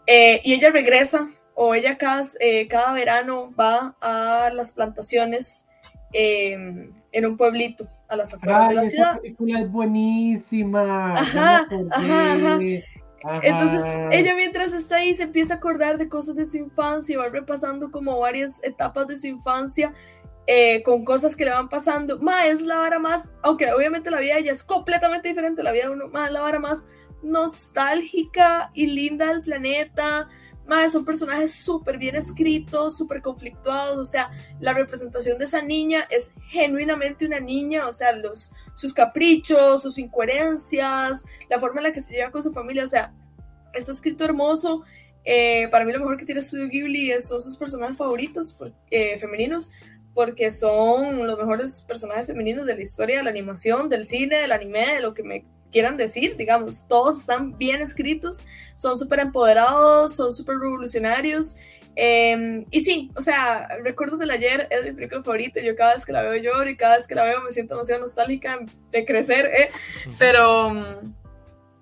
Eh, 0.06 0.42
y 0.44 0.54
ella 0.54 0.72
regresa, 0.72 1.30
o 1.56 1.76
ella 1.76 1.98
cada, 1.98 2.24
eh, 2.40 2.68
cada 2.68 2.94
verano 2.94 3.54
va 3.60 3.96
a 4.02 4.50
las 4.54 4.72
plantaciones 4.72 5.68
eh, 6.14 6.90
en 7.12 7.26
un 7.26 7.38
pueblito 7.38 7.88
a 8.08 8.16
las 8.16 8.34
afueras 8.34 8.62
Ay, 8.62 8.70
de 8.70 8.76
la 8.76 8.82
esa 8.82 8.90
ciudad. 8.92 9.20
película 9.20 9.62
es 9.62 9.72
buenísima. 9.72 11.14
Ajá, 11.16 11.68
ajá, 11.92 12.34
ajá. 12.34 12.60
Ajá. 13.24 13.40
Entonces 13.44 13.82
ella 14.12 14.36
mientras 14.36 14.74
está 14.74 14.98
ahí 14.98 15.14
se 15.14 15.24
empieza 15.24 15.56
a 15.56 15.58
acordar 15.58 15.98
de 15.98 16.08
cosas 16.10 16.36
de 16.36 16.46
su 16.46 16.58
infancia 16.58 17.14
y 17.14 17.16
va 17.18 17.30
repasando 17.30 17.92
como 17.92 18.20
varias 18.20 18.64
etapas 18.64 19.08
de 19.08 19.16
su 19.16 19.28
infancia 19.28 19.94
eh, 20.52 20.82
con 20.82 21.06
cosas 21.06 21.36
que 21.36 21.46
le 21.46 21.52
van 21.52 21.70
pasando. 21.70 22.18
Ma, 22.20 22.48
es 22.48 22.62
la 22.62 22.78
vara 22.78 22.98
más, 22.98 23.30
aunque 23.44 23.72
obviamente 23.72 24.10
la 24.10 24.20
vida 24.20 24.34
de 24.34 24.42
ella 24.42 24.52
es 24.52 24.64
completamente 24.64 25.28
diferente 25.28 25.62
a 25.62 25.64
la 25.64 25.72
vida 25.72 25.84
de 25.84 25.92
uno, 25.92 26.08
ma, 26.08 26.26
es 26.26 26.32
la 26.32 26.42
vara 26.42 26.58
más 26.58 26.88
nostálgica 27.22 28.72
y 28.74 28.88
linda 28.88 29.28
del 29.28 29.44
planeta. 29.44 30.28
Ma, 30.70 30.88
son 30.88 31.04
personajes 31.04 31.52
súper 31.52 31.98
bien 31.98 32.16
escritos, 32.16 32.96
súper 32.96 33.24
conflictuados, 33.24 33.98
o 33.98 34.06
sea, 34.06 34.30
la 34.60 34.72
representación 34.72 35.40
de 35.40 35.46
esa 35.46 35.64
niña 35.64 36.06
es 36.12 36.30
genuinamente 36.50 37.26
una 37.26 37.40
niña, 37.40 37.88
o 37.88 37.92
sea, 37.92 38.12
los, 38.12 38.52
sus 38.76 38.94
caprichos, 38.94 39.82
sus 39.82 39.98
incoherencias, 39.98 41.26
la 41.50 41.60
forma 41.60 41.80
en 41.80 41.86
la 41.86 41.92
que 41.92 42.02
se 42.02 42.14
lleva 42.14 42.30
con 42.30 42.44
su 42.44 42.54
familia, 42.54 42.84
o 42.84 42.88
sea, 42.88 43.12
está 43.74 43.92
escrito 43.92 44.26
hermoso. 44.26 44.84
Eh, 45.26 45.68
para 45.72 45.86
mí 45.86 45.92
lo 45.92 46.00
mejor 46.00 46.18
que 46.18 46.26
tiene 46.26 46.44
Studio 46.44 46.70
Ghibli 46.70 47.20
son 47.20 47.42
sus 47.42 47.58
personajes 47.58 47.98
favoritos 47.98 48.56
eh, 48.92 49.18
femeninos, 49.18 49.72
porque 50.14 50.52
son 50.52 51.26
los 51.26 51.36
mejores 51.36 51.82
personajes 51.82 52.28
femeninos 52.28 52.68
de 52.68 52.76
la 52.76 52.82
historia 52.84 53.18
de 53.18 53.24
la 53.24 53.32
animación, 53.32 53.90
del 53.90 54.06
cine, 54.06 54.38
del 54.38 54.52
anime, 54.52 54.94
de 54.94 55.02
lo 55.02 55.16
que 55.16 55.24
me 55.24 55.44
quieran 55.72 55.98
decir, 55.98 56.36
digamos, 56.36 56.88
todos 56.88 57.20
están 57.20 57.58
bien 57.58 57.82
escritos, 57.82 58.46
son 58.74 58.98
súper 58.98 59.20
empoderados, 59.20 60.16
son 60.16 60.34
súper 60.34 60.58
revolucionarios. 60.58 61.56
eh, 61.96 62.66
y 62.72 62.80
sí, 62.82 63.12
o 63.16 63.22
sea, 63.22 63.68
Recuerdos 63.84 64.20
del 64.20 64.32
Ayer 64.32 64.68
es 64.70 64.84
mi 64.86 64.92
película 64.94 65.22
favorita. 65.24 65.60
Yo 65.62 65.76
cada 65.76 65.96
vez 65.96 66.06
que 66.06 66.14
la 66.14 66.24
veo 66.24 66.36
lloro 66.42 66.70
y 66.70 66.78
cada 66.78 66.98
vez 66.98 67.08
que 67.08 67.16
la 67.16 67.24
veo 67.24 67.42
me 67.42 67.52
siento 67.52 67.76
demasiado 67.76 68.02
nostálgica 68.02 68.60
de 68.92 69.06
crecer, 69.06 69.46
¿eh? 69.48 69.70
Pero, 70.18 70.72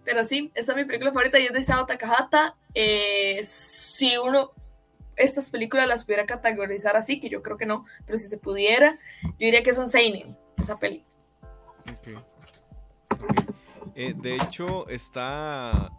pero 0.04 0.24
sí, 0.24 0.52
esa 0.56 0.72
es 0.72 0.78
mi 0.78 0.86
película 0.86 1.12
favorita 1.12 1.40
y 1.40 1.46
es 1.46 1.54
de 1.54 1.60
Isao 1.60 1.86
Takahata. 1.86 2.56
Eh, 2.74 3.40
si 3.44 4.18
uno 4.18 4.52
estas 5.18 5.50
películas 5.50 5.88
las 5.88 6.06
pudiera 6.06 6.26
categorizar 6.26 6.96
así, 6.96 7.20
que 7.20 7.30
yo 7.30 7.42
creo 7.42 7.58
que 7.58 7.66
no, 7.66 7.86
pero 8.06 8.18
si 8.18 8.28
se 8.28 8.38
pudiera, 8.38 9.00
yo 9.24 9.32
diría 9.38 9.64
que 9.64 9.72
es 9.72 9.78
un 9.78 9.88
seinen, 9.88 10.38
esa 10.58 10.78
peli. 10.80 11.04
Ok. 11.92 12.24
Ok. 13.12 13.57
Eh, 14.00 14.14
de 14.16 14.36
hecho, 14.36 14.88
está 14.90 15.92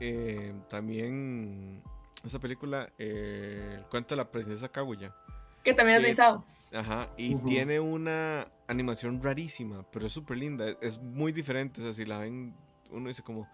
eh, 0.00 0.52
también 0.68 1.82
esa 2.24 2.40
película, 2.40 2.90
eh, 2.98 3.76
el 3.78 3.84
cuento 3.84 4.16
de 4.16 4.22
la 4.22 4.30
princesa 4.30 4.68
Kaguya. 4.68 5.14
Que 5.62 5.72
también 5.72 5.98
es 5.98 6.02
de 6.02 6.08
Eh, 6.08 6.10
Isao. 6.10 6.44
Ajá, 6.72 7.08
y 7.16 7.36
tiene 7.36 7.78
una 7.78 8.48
animación 8.66 9.22
rarísima, 9.22 9.84
pero 9.92 10.06
es 10.06 10.12
súper 10.12 10.36
linda. 10.38 10.68
Es, 10.68 10.76
es 10.80 10.98
muy 10.98 11.30
diferente. 11.30 11.80
O 11.80 11.84
sea, 11.84 11.94
si 11.94 12.04
la 12.04 12.18
ven, 12.18 12.52
uno 12.90 13.08
dice 13.08 13.22
como, 13.22 13.48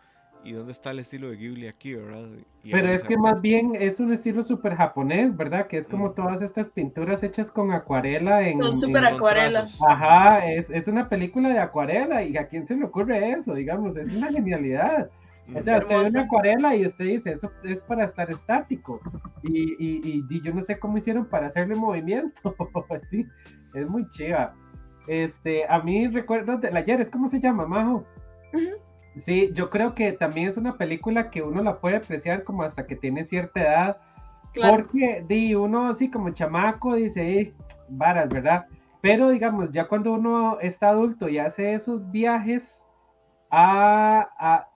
¿y 0.45 0.53
dónde 0.53 0.73
está 0.73 0.91
el 0.91 0.99
estilo 1.01 1.29
de 1.31 1.37
Ghibli 1.37 1.67
aquí, 1.69 1.95
verdad? 1.95 2.27
Y 2.63 2.71
Pero 2.71 2.93
es 2.93 3.03
que 3.05 3.15
acuerda. 3.15 3.33
más 3.35 3.43
bien 3.43 3.75
es 3.79 4.01
un 4.01 4.13
estilo 4.13 4.43
súper 4.43 4.75
japonés, 4.75 5.37
¿verdad? 5.37 5.67
Que 5.67 5.79
es 5.79 5.87
como 5.89 6.09
Mm. 6.09 6.15
todas 6.15 6.43
estas 6.43 6.71
pinturas 6.71 7.23
hechas 7.23 7.51
con 7.53 7.73
acuarela 7.73 8.43
en... 8.47 8.57
Son 8.63 8.73
súper 8.73 9.05
acuarelas. 9.05 9.79
Ajá, 9.87 10.47
es, 10.51 10.71
es 10.71 10.89
una 10.89 11.09
película 11.09 11.51
de 11.51 11.59
acuarela 11.59 12.23
y 12.23 12.37
a 12.37 12.47
quién 12.49 12.67
se 12.67 12.77
le 12.77 12.85
ocurre 12.85 13.31
eso, 13.33 13.55
digamos, 13.55 13.97
es 13.97 14.17
una 14.17 14.29
genialidad. 14.29 15.11
O 15.55 15.59
Es 15.59 15.65
sea, 15.65 15.79
usted 15.79 15.89
ve 15.97 16.11
una 16.11 16.21
acuarela 16.23 16.77
y 16.77 16.87
usted 16.87 17.05
dice, 17.05 17.33
eso 17.33 17.51
es 17.65 17.81
para 17.81 18.05
estar 18.05 18.31
estático. 18.31 19.01
Y, 19.43 19.73
y, 19.85 20.01
y- 20.05 20.25
y 20.31 20.43
yo 20.43 20.55
no 20.55 20.63
sé 20.63 20.79
cómo 20.79 20.99
hicieron 20.99 21.25
para 21.27 21.49
hacerle 21.49 21.75
movimiento. 21.75 22.55
sí, 23.11 23.27
es 23.75 23.89
muy 23.89 24.09
chiva. 24.11 24.55
Este, 25.09 25.67
a 25.67 25.81
mí 25.81 26.07
recuerdo 26.09 26.57
de 26.59 26.71
la 26.71 26.85
¿cómo 27.11 27.27
se 27.29 27.41
llama, 27.41 27.67
Majo? 27.67 28.05
Sí, 29.25 29.51
yo 29.53 29.71
creo 29.71 29.95
que 29.95 30.13
también 30.13 30.49
es 30.49 30.57
una 30.57 30.77
película 30.77 31.31
que 31.31 31.43
uno 31.43 31.63
la 31.63 31.81
puede 31.81 31.97
apreciar 31.97 32.45
como 32.45 32.63
hasta 32.63 32.87
que 32.87 32.97
tiene 32.97 33.25
cierta 33.25 33.61
edad. 33.61 33.97
Porque 34.55 35.25
di, 35.27 35.55
uno 35.55 35.89
así 35.89 36.11
como 36.11 36.31
chamaco 36.31 36.95
dice, 36.95 37.55
varas, 37.89 38.29
¿verdad? 38.29 38.67
Pero 39.01 39.31
digamos, 39.31 39.71
ya 39.73 39.89
cuando 39.89 40.13
uno 40.13 40.59
está 40.61 40.91
adulto 40.91 41.29
y 41.29 41.39
hace 41.39 41.75
esos 41.75 42.11
viajes 42.11 42.83
a, 43.51 44.67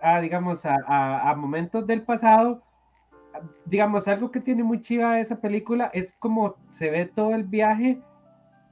a, 0.00 0.20
digamos, 0.20 0.66
a, 0.66 1.30
a, 1.30 1.34
momentos 1.34 1.86
del 1.86 2.02
pasado, 2.02 2.62
digamos, 3.64 4.06
algo 4.08 4.30
que 4.30 4.40
tiene 4.40 4.62
muy 4.62 4.80
chiva 4.80 5.20
esa 5.20 5.40
película 5.40 5.90
es 5.92 6.12
como 6.14 6.56
se 6.70 6.90
ve 6.90 7.06
todo 7.06 7.34
el 7.34 7.44
viaje, 7.44 8.00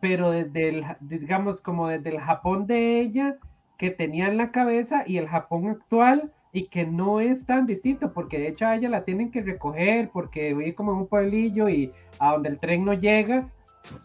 pero 0.01 0.31
desde 0.31 0.69
el, 0.69 0.85
digamos, 1.01 1.61
como 1.61 1.89
desde 1.89 2.11
el 2.11 2.21
Japón 2.21 2.67
de 2.67 3.01
ella 3.01 3.39
que 3.79 3.91
tenía 3.91 4.29
en 4.29 4.37
la 4.37 4.51
cabeza 4.51 5.05
y 5.07 5.17
el 5.17 5.29
Japón 5.29 5.69
actual 5.69 6.33
y 6.53 6.69
que 6.69 6.85
no 6.87 7.21
es 7.21 7.47
tan 7.47 7.67
distinto, 7.67 8.13
porque 8.13 8.39
de 8.39 8.49
hecho 8.49 8.67
a 8.67 8.77
ella 8.77 8.89
la 8.89 9.05
tienen 9.05 9.31
que 9.31 9.43
recoger 9.43 10.11
porque 10.13 10.53
vive 10.55 10.75
como 10.75 10.93
en 10.93 10.99
un 10.99 11.07
pueblillo 11.07 11.69
y 11.69 11.93
a 12.19 12.33
donde 12.33 12.51
el 12.51 12.59
tren 12.59 12.85
no 12.85 12.93
llega. 12.93 13.49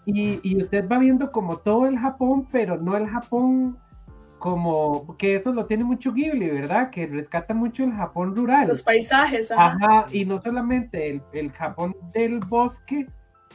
Y, 0.05 0.39
y 0.43 0.61
usted 0.61 0.87
va 0.87 0.99
viendo 0.99 1.31
como 1.31 1.57
todo 1.57 1.87
el 1.87 1.97
Japón, 1.97 2.47
pero 2.51 2.77
no 2.77 2.95
el 2.95 3.07
Japón 3.09 3.77
como 4.43 5.15
que 5.17 5.35
eso 5.35 5.53
lo 5.53 5.67
tiene 5.67 5.85
mucho 5.85 6.11
Ghibli, 6.11 6.49
¿verdad? 6.49 6.89
Que 6.89 7.07
rescata 7.07 7.53
mucho 7.53 7.83
el 7.85 7.93
Japón 7.93 8.35
rural. 8.35 8.67
Los 8.67 8.83
paisajes, 8.83 9.49
ajá. 9.51 9.77
ajá 9.81 10.05
y 10.11 10.25
no 10.25 10.41
solamente 10.41 11.09
el, 11.09 11.21
el, 11.31 11.49
Japón 11.53 11.95
del 12.13 12.39
bosque, 12.39 13.07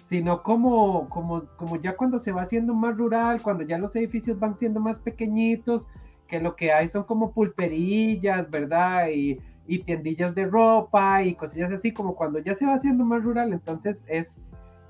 sino 0.02 0.42
como, 0.42 1.10
como, 1.10 1.44
como 1.56 1.76
ya 1.76 1.94
cuando 1.94 2.18
se 2.18 2.32
va 2.32 2.40
haciendo 2.40 2.72
más 2.72 2.96
rural, 2.96 3.42
cuando 3.42 3.64
ya 3.64 3.76
los 3.76 3.94
edificios 3.96 4.38
van 4.38 4.56
siendo 4.56 4.80
más 4.80 4.98
pequeñitos, 4.98 5.86
que 6.28 6.40
lo 6.40 6.54
que 6.54 6.72
hay 6.72 6.88
son 6.88 7.04
como 7.04 7.32
pulperillas, 7.32 8.50
¿verdad? 8.50 9.08
Y, 9.08 9.38
tiendillas 9.84 10.34
de 10.34 10.46
ropa 10.46 11.22
y 11.22 11.34
cosillas 11.34 11.70
así, 11.70 11.92
como 11.92 12.16
cuando 12.16 12.38
ya 12.38 12.54
se 12.54 12.64
va 12.64 12.74
haciendo 12.74 13.04
más 13.04 13.22
rural, 13.22 13.52
entonces 13.52 14.02
es, 14.06 14.42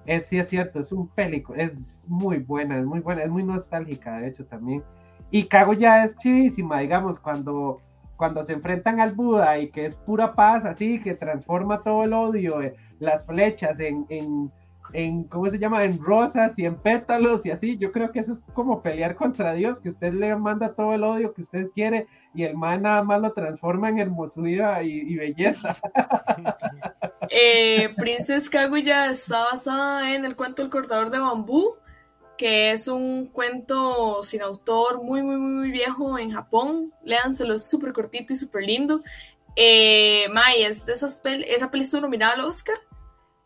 es 0.06 0.26
sí 0.26 0.38
es 0.38 0.48
cierto, 0.48 0.78
es 0.78 0.92
un 0.92 1.08
pélico, 1.08 1.52
es 1.56 2.06
muy 2.08 2.38
buena, 2.38 2.78
es 2.78 2.84
muy 2.84 3.00
buena, 3.00 3.24
es 3.24 3.28
muy 3.28 3.42
nostálgica, 3.42 4.20
de 4.20 4.28
hecho, 4.28 4.44
también. 4.44 4.84
Y 5.32 5.44
Kaguya 5.44 6.04
es 6.04 6.16
chivísima, 6.16 6.78
digamos, 6.78 7.18
cuando, 7.18 7.80
cuando 8.16 8.44
se 8.44 8.52
enfrentan 8.52 9.00
al 9.00 9.14
Buda 9.14 9.58
y 9.58 9.68
que 9.70 9.86
es 9.86 9.96
pura 9.96 10.34
paz, 10.36 10.64
así, 10.64 11.00
que 11.00 11.14
transforma 11.14 11.82
todo 11.82 12.04
el 12.04 12.12
odio, 12.12 12.62
eh, 12.62 12.76
las 13.00 13.26
flechas 13.26 13.80
en, 13.80 14.06
en, 14.10 14.52
en, 14.92 15.24
¿cómo 15.24 15.48
se 15.50 15.58
llama? 15.58 15.84
En 15.84 16.02
rosas 16.02 16.58
y 16.58 16.64
en 16.64 16.76
pétalos 16.76 17.44
y 17.46 17.50
así. 17.50 17.76
Yo 17.76 17.92
creo 17.92 18.10
que 18.12 18.20
eso 18.20 18.32
es 18.32 18.42
como 18.54 18.82
pelear 18.82 19.14
contra 19.14 19.52
Dios, 19.52 19.80
que 19.80 19.90
usted 19.90 20.12
le 20.12 20.34
manda 20.36 20.74
todo 20.74 20.94
el 20.94 21.04
odio 21.04 21.32
que 21.34 21.42
usted 21.42 21.68
quiere 21.74 22.06
y 22.34 22.44
el 22.44 22.56
man 22.56 22.82
nada 22.82 23.02
más 23.02 23.20
lo 23.20 23.32
transforma 23.32 23.88
en 23.88 23.98
hermosura 23.98 24.82
y, 24.82 25.16
belleza. 25.16 25.76
Eh, 27.30 27.92
Princess 27.98 28.48
Kaguya 28.48 29.10
está 29.10 29.40
basada 29.40 30.14
en 30.14 30.24
el 30.24 30.34
cuento 30.34 30.62
El 30.62 30.70
cortador 30.70 31.10
de 31.10 31.18
bambú 31.18 31.76
que 32.38 32.70
es 32.70 32.88
un 32.88 33.26
cuento 33.26 34.22
sin 34.22 34.40
autor 34.40 35.02
muy, 35.02 35.22
muy, 35.22 35.36
muy 35.36 35.70
viejo 35.70 36.18
en 36.18 36.30
Japón. 36.30 36.94
Léanselo, 37.02 37.54
es 37.54 37.68
súper 37.68 37.92
cortito 37.92 38.32
y 38.32 38.36
súper 38.36 38.62
lindo. 38.62 39.02
Eh, 39.56 40.28
May, 40.32 40.62
es 40.62 40.86
de 40.86 40.92
esas 40.92 41.20
esa 41.24 41.70
peli 41.70 41.82
estuvo 41.82 42.00
nominada 42.00 42.34
al 42.34 42.44
Oscar. 42.44 42.76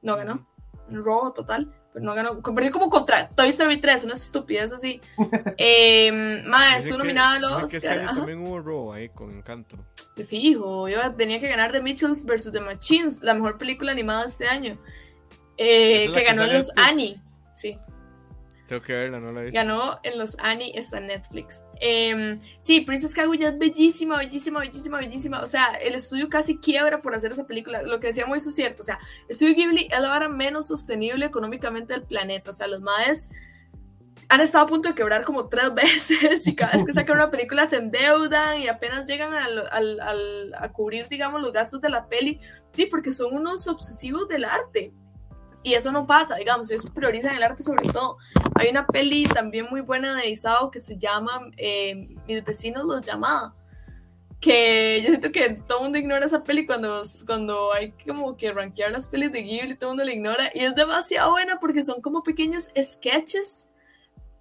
No 0.03 0.15
ganó. 0.15 0.47
Un 0.93 1.05
robo 1.05 1.33
total. 1.33 1.73
Pero 1.93 2.05
no 2.05 2.15
ganó. 2.15 2.41
Perdió 2.41 2.71
como 2.71 2.89
contra 2.89 3.29
Toy 3.29 3.49
Story 3.51 3.79
3, 3.79 4.05
una 4.05 4.15
estupidez 4.15 4.73
así. 4.73 5.01
eh, 5.59 6.43
May, 6.47 6.79
estuvo 6.79 6.99
nominada 6.99 7.37
al 7.37 7.45
Oscar. 7.45 7.69
Que 7.69 7.77
este 7.77 8.05
también 8.05 8.47
hubo 8.47 8.61
robo 8.61 8.93
ahí 8.93 9.09
con 9.11 9.31
encanto. 9.37 9.77
De 10.17 10.25
fijo, 10.25 10.89
yo 10.89 10.99
tenía 11.15 11.41
que 11.41 11.49
ganar 11.49 11.73
The 11.73 11.83
Mitchells 11.83 12.25
vs. 12.25 12.53
The 12.53 12.61
Machines, 12.61 13.23
la 13.23 13.35
mejor 13.35 13.59
película 13.59 13.93
animada 13.93 14.21
de 14.21 14.27
este 14.27 14.47
año. 14.47 14.79
Eh, 15.57 16.11
que, 16.13 16.23
ganó 16.23 16.47
los 16.47 16.71
Annie. 16.77 17.17
Sí. 17.55 17.77
Tengo 18.73 18.85
que 18.85 18.95
verla, 18.95 19.21
no 19.21 19.33
la 19.33 19.45
he. 19.45 19.51
Ganó 19.51 20.01
en 20.03 20.17
los 20.17 20.35
Annie, 20.39 20.73
está 20.75 20.99
Netflix. 20.99 21.63
Eh, 21.79 22.39
sí, 22.59 22.81
Princess 22.81 23.15
Kaguya 23.15 23.51
es 23.51 23.59
bellísima, 23.59 24.17
bellísima, 24.17 24.61
bellísima, 24.61 24.97
bellísima. 24.97 25.43
O 25.43 25.47
sea, 25.47 25.75
el 25.75 25.95
estudio 25.95 26.31
casi 26.31 26.57
quiebra 26.57 27.03
por 27.03 27.15
hacer 27.15 27.33
esa 27.33 27.47
película. 27.47 27.83
Lo 27.83 28.01
que 28.01 28.07
decíamos 28.07 28.47
es 28.47 28.55
cierto. 28.55 28.81
O 28.81 28.87
sea, 28.87 28.99
Estudio 29.29 29.55
Ghibli 29.55 29.89
es 29.93 30.01
la 30.01 30.09
vara 30.09 30.31
menos 30.31 30.69
sostenible 30.69 31.27
económicamente 31.27 31.93
del 31.93 32.05
planeta. 32.05 32.49
O 32.49 32.55
sea, 32.55 32.67
los 32.67 32.81
maes 32.81 33.29
han 34.31 34.41
estado 34.41 34.65
a 34.65 34.69
punto 34.69 34.89
de 34.89 34.95
quebrar 34.95 35.23
como 35.23 35.51
tres 35.51 35.75
veces 35.75 36.47
y 36.47 36.57
cada 36.57 36.73
vez 36.73 36.83
que 36.83 36.95
sacan 36.95 37.17
una 37.17 37.31
película 37.31 37.67
se 37.67 37.77
endeudan 37.77 38.59
y 38.59 38.69
apenas 38.69 39.07
llegan 39.07 39.35
a 39.35 40.73
cubrir, 40.73 41.09
digamos, 41.09 41.43
los 41.43 41.53
gastos 41.53 41.83
de 41.83 41.91
la 41.91 42.07
peli. 42.07 42.41
Sí, 42.75 42.87
porque 42.87 43.13
son 43.13 43.35
unos 43.35 43.69
obsesivos 43.69 44.29
del 44.29 44.47
arte. 44.47 44.95
Y 45.62 45.75
eso 45.75 45.92
no 45.92 46.07
pasa, 46.07 46.37
digamos, 46.37 46.70
ellos 46.70 46.88
priorizan 46.92 47.37
el 47.37 47.42
arte 47.42 47.62
sobre 47.62 47.88
todo. 47.88 48.18
Hay 48.57 48.68
una 48.68 48.87
peli 48.87 49.27
también 49.27 49.66
muy 49.70 49.81
buena 49.81 50.16
de 50.16 50.29
Isao 50.29 50.70
que 50.70 50.81
se 50.81 50.98
llama 50.98 51.51
eh, 51.57 52.09
Mis 52.27 52.44
vecinos 52.44 52.85
los 52.85 53.03
llamaba. 53.03 53.55
Que 54.40 55.01
yo 55.03 55.11
siento 55.11 55.31
que 55.31 55.51
todo 55.51 55.79
el 55.79 55.85
mundo 55.85 55.98
ignora 55.98 56.27
esa 56.27 56.42
peli 56.42 56.66
cuando, 56.66 57.03
cuando 57.27 57.72
hay 57.72 57.92
como 58.05 58.37
que 58.37 58.53
rankear 58.53 58.90
las 58.90 59.07
pelis 59.07 59.31
de 59.31 59.42
Ghibli, 59.42 59.77
todo 59.77 59.90
el 59.90 59.96
mundo 59.96 60.05
la 60.05 60.12
ignora. 60.12 60.51
Y 60.53 60.61
es 60.64 60.75
demasiado 60.75 61.31
buena 61.31 61.61
porque 61.61 61.85
son 61.85 62.01
como 62.01 62.25
pequeños 62.25 62.70
sketches 62.81 63.68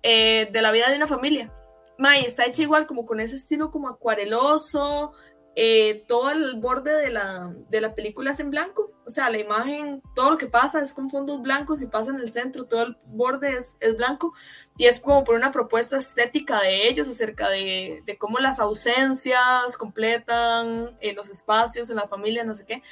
eh, 0.01 0.49
de 0.51 0.62
la 0.63 0.71
vida 0.71 0.89
de 0.89 0.97
una 0.97 1.05
familia. 1.05 1.53
May 1.99 2.25
está 2.25 2.45
hecha 2.45 2.63
igual 2.63 2.88
como 2.88 3.05
con 3.05 3.19
ese 3.19 3.36
estilo 3.36 3.69
como 3.69 3.88
acuareloso, 3.88 5.13
eh, 5.56 6.06
todo 6.08 6.32
el 6.32 6.56
borde 6.56 6.94
de 6.94 7.10
la, 7.10 7.54
de 7.70 7.82
la 7.82 7.94
película 7.94 8.32
es 8.32 8.40
en 8.40 8.52
blanco, 8.52 8.92
o 9.06 9.10
sea, 9.10 9.30
la 9.30 9.38
imagen, 9.38 10.02
todo 10.16 10.32
lo 10.32 10.38
que 10.38 10.48
pasa 10.48 10.82
es 10.82 10.94
con 10.94 11.10
fondos 11.10 11.42
blancos 11.42 11.82
y 11.82 11.88
pasa 11.88 12.12
en 12.12 12.20
el 12.20 12.30
centro, 12.30 12.66
todo 12.66 12.84
el 12.84 12.98
borde 13.06 13.50
es, 13.58 13.76
es 13.82 13.98
blanco 13.98 14.34
y 14.78 14.86
es 14.86 15.02
como 15.02 15.24
por 15.24 15.36
una 15.36 15.52
propuesta 15.52 15.98
estética 15.98 16.62
de 16.62 16.88
ellos 16.88 17.10
acerca 17.10 17.50
de, 17.50 18.02
de 18.06 18.18
cómo 18.18 18.40
las 18.40 18.60
ausencias 18.60 19.76
completan 19.78 20.98
eh, 21.02 21.14
los 21.14 21.30
espacios 21.30 21.90
en 21.90 21.98
la 21.98 22.08
familia, 22.08 22.46
no 22.46 22.56
sé 22.56 22.66
qué. 22.66 22.84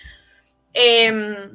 Eh, 0.74 1.50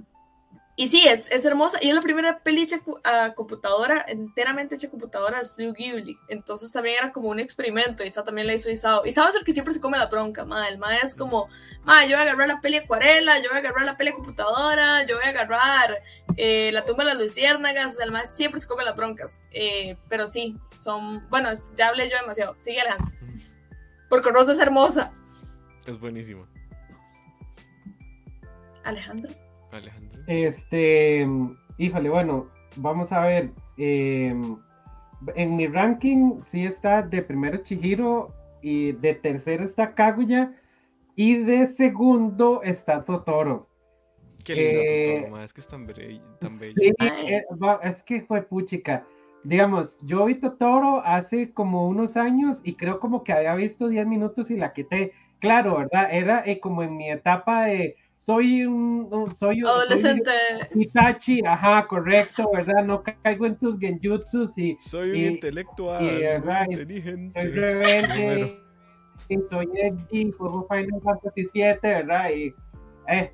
y 0.77 0.89
sí, 0.89 1.07
es, 1.07 1.31
es 1.31 1.45
hermosa. 1.45 1.79
Y 1.81 1.89
es 1.89 1.95
la 1.95 2.01
primera 2.01 2.41
peli 2.41 2.63
hecha 2.63 2.81
a 3.05 3.35
computadora, 3.35 4.05
enteramente 4.09 4.75
hecha 4.75 4.89
a 4.89 4.91
computadora 4.91 5.39
de 5.39 5.45
Studio 5.45 5.73
Ghibli. 5.73 6.19
Entonces 6.27 6.73
también 6.73 6.97
era 6.99 7.13
como 7.13 7.29
un 7.29 7.39
experimento. 7.39 8.03
Y 8.03 8.09
esa 8.09 8.25
también 8.25 8.49
la 8.49 8.55
hizo 8.55 8.71
Isao. 8.71 9.07
Isao 9.07 9.29
es 9.29 9.37
el 9.37 9.45
que 9.45 9.53
siempre 9.53 9.73
se 9.73 9.81
come 9.81 9.99
la 9.99 10.07
bronca, 10.07 10.45
ma. 10.45 10.67
El 10.67 10.79
ma 10.79 10.97
es 10.97 11.15
como, 11.15 11.49
ma, 11.85 12.05
yo 12.07 12.17
voy 12.17 12.27
a 12.27 12.31
agarrar 12.31 12.49
la 12.49 12.61
peli 12.61 12.79
acuarela, 12.79 13.39
yo 13.39 13.51
voy 13.51 13.59
a 13.59 13.61
agarrar 13.61 13.85
la 13.85 13.97
peli 13.97 14.11
a 14.11 14.15
computadora, 14.15 15.07
yo 15.07 15.17
voy 15.17 15.27
a 15.27 15.29
agarrar 15.29 16.03
eh, 16.37 16.71
la 16.73 16.85
tumba 16.85 17.05
de 17.05 17.11
las 17.15 17.23
luciérnagas. 17.23 17.93
O 17.93 17.97
sea, 17.97 18.07
el 18.07 18.11
ma 18.11 18.27
siempre 18.27 18.61
se 18.61 18.67
come 18.67 18.83
las 18.83 18.97
broncas. 18.97 19.43
Eh, 19.53 19.97
pero 20.09 20.27
sí, 20.27 20.57
son, 20.81 21.29
bueno, 21.29 21.51
ya 21.77 21.89
hablé 21.89 22.11
yo 22.11 22.17
demasiado. 22.17 22.57
Sigue 22.59 22.81
Alejandro. 22.81 23.15
Porque 24.11 24.31
Rosa 24.33 24.53
es 24.53 24.59
hermosa. 24.59 25.13
Es 25.87 26.01
buenísimo. 26.01 26.49
Alejandro. 28.83 29.33
Alejandro. 29.71 30.14
Este, 30.27 31.27
híjole, 31.79 32.09
bueno, 32.09 32.49
vamos 32.77 33.13
a 33.13 33.21
ver. 33.21 33.51
Eh, 33.77 34.35
en 35.35 35.57
mi 35.57 35.67
ranking 35.67 36.43
sí 36.45 36.65
está 36.65 37.03
de 37.03 37.23
primero 37.23 37.59
Chihiro 37.59 38.33
y 38.63 38.93
de 38.93 39.15
tercero 39.15 39.65
está 39.65 39.95
Kaguya 39.95 40.53
y 41.17 41.37
de 41.37 41.67
segundo 41.67 42.63
está 42.63 43.05
Totoro. 43.05 43.69
Qué 44.45 44.55
lindo 44.55 44.81
eh, 44.81 45.21
Totoro, 45.23 45.43
es 45.43 45.53
que 45.53 45.61
es 45.61 45.67
tan, 45.67 45.87
bello. 45.87 46.21
Sí, 46.75 46.93
eh, 47.01 47.45
es 47.83 48.03
que 48.03 48.23
fue 48.23 48.43
puchica. 48.43 49.07
Digamos, 49.45 49.99
yo 50.03 50.25
vi 50.25 50.37
Totoro 50.37 51.03
hace 51.05 51.53
como 51.53 51.87
unos 51.87 52.17
años 52.17 52.61
y 52.65 52.75
creo 52.75 52.99
como 52.99 53.25
que 53.25 53.33
había 53.33 53.55
visto 53.55 53.89
10 53.89 54.07
minutos 54.07 54.51
y 54.51 54.57
la 54.57 54.73
quité. 54.73 55.13
Claro, 55.39 55.77
¿verdad? 55.77 56.09
Era 56.11 56.43
eh, 56.47 56.61
como 56.61 56.83
en 56.83 56.97
mi 56.97 57.11
etapa 57.11 57.67
de 57.67 57.97
soy 58.17 58.65
un, 58.65 59.11
soy 59.35 59.63
un 59.63 59.69
adolescente. 59.69 60.31
Itachi, 60.75 61.45
ajá, 61.45 61.87
correcto, 61.87 62.51
¿verdad? 62.53 62.85
No 62.85 63.03
caigo 63.03 63.47
en 63.47 63.57
tus 63.57 63.79
genjutsus 63.79 64.57
y 64.57 64.77
soy 64.81 65.11
un 65.11 65.33
intelectual, 65.33 66.03
y, 66.05 66.73
inteligente. 66.73 67.33
Soy 67.33 67.51
rebelde. 67.51 68.55
y 69.29 69.43
soy 69.43 69.69
Edgy, 69.75 70.33
juego 70.33 70.67
Final 70.69 71.01
Fantasy 71.03 71.43
VII, 71.53 71.77
¿verdad? 71.83 72.31
Y 72.31 72.55
eh, 73.09 73.33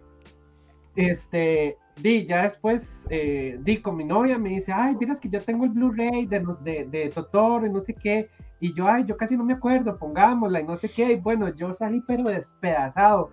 este, 0.96 1.76
di, 2.02 2.26
ya 2.26 2.42
después, 2.42 3.04
eh, 3.10 3.58
di 3.60 3.78
con 3.78 3.96
mi 3.96 4.04
novia 4.04 4.38
me 4.38 4.50
dice, 4.50 4.72
ay, 4.72 4.96
miras 4.98 5.20
que 5.20 5.28
yo 5.28 5.40
tengo 5.40 5.64
el 5.64 5.70
Blu-ray 5.70 6.26
de, 6.26 6.44
de, 6.62 6.84
de 6.86 7.08
Totoro 7.10 7.66
y 7.66 7.70
no 7.70 7.80
sé 7.80 7.94
qué, 7.94 8.28
y 8.60 8.74
yo, 8.74 8.88
ay, 8.88 9.04
yo 9.06 9.16
casi 9.16 9.36
no 9.36 9.44
me 9.44 9.54
acuerdo, 9.54 9.96
pongámosla 9.96 10.60
y 10.60 10.64
no 10.64 10.76
sé 10.76 10.88
qué, 10.88 11.12
y 11.12 11.16
bueno, 11.16 11.54
yo 11.54 11.72
salí 11.72 12.02
pero 12.06 12.24
despedazado 12.24 13.30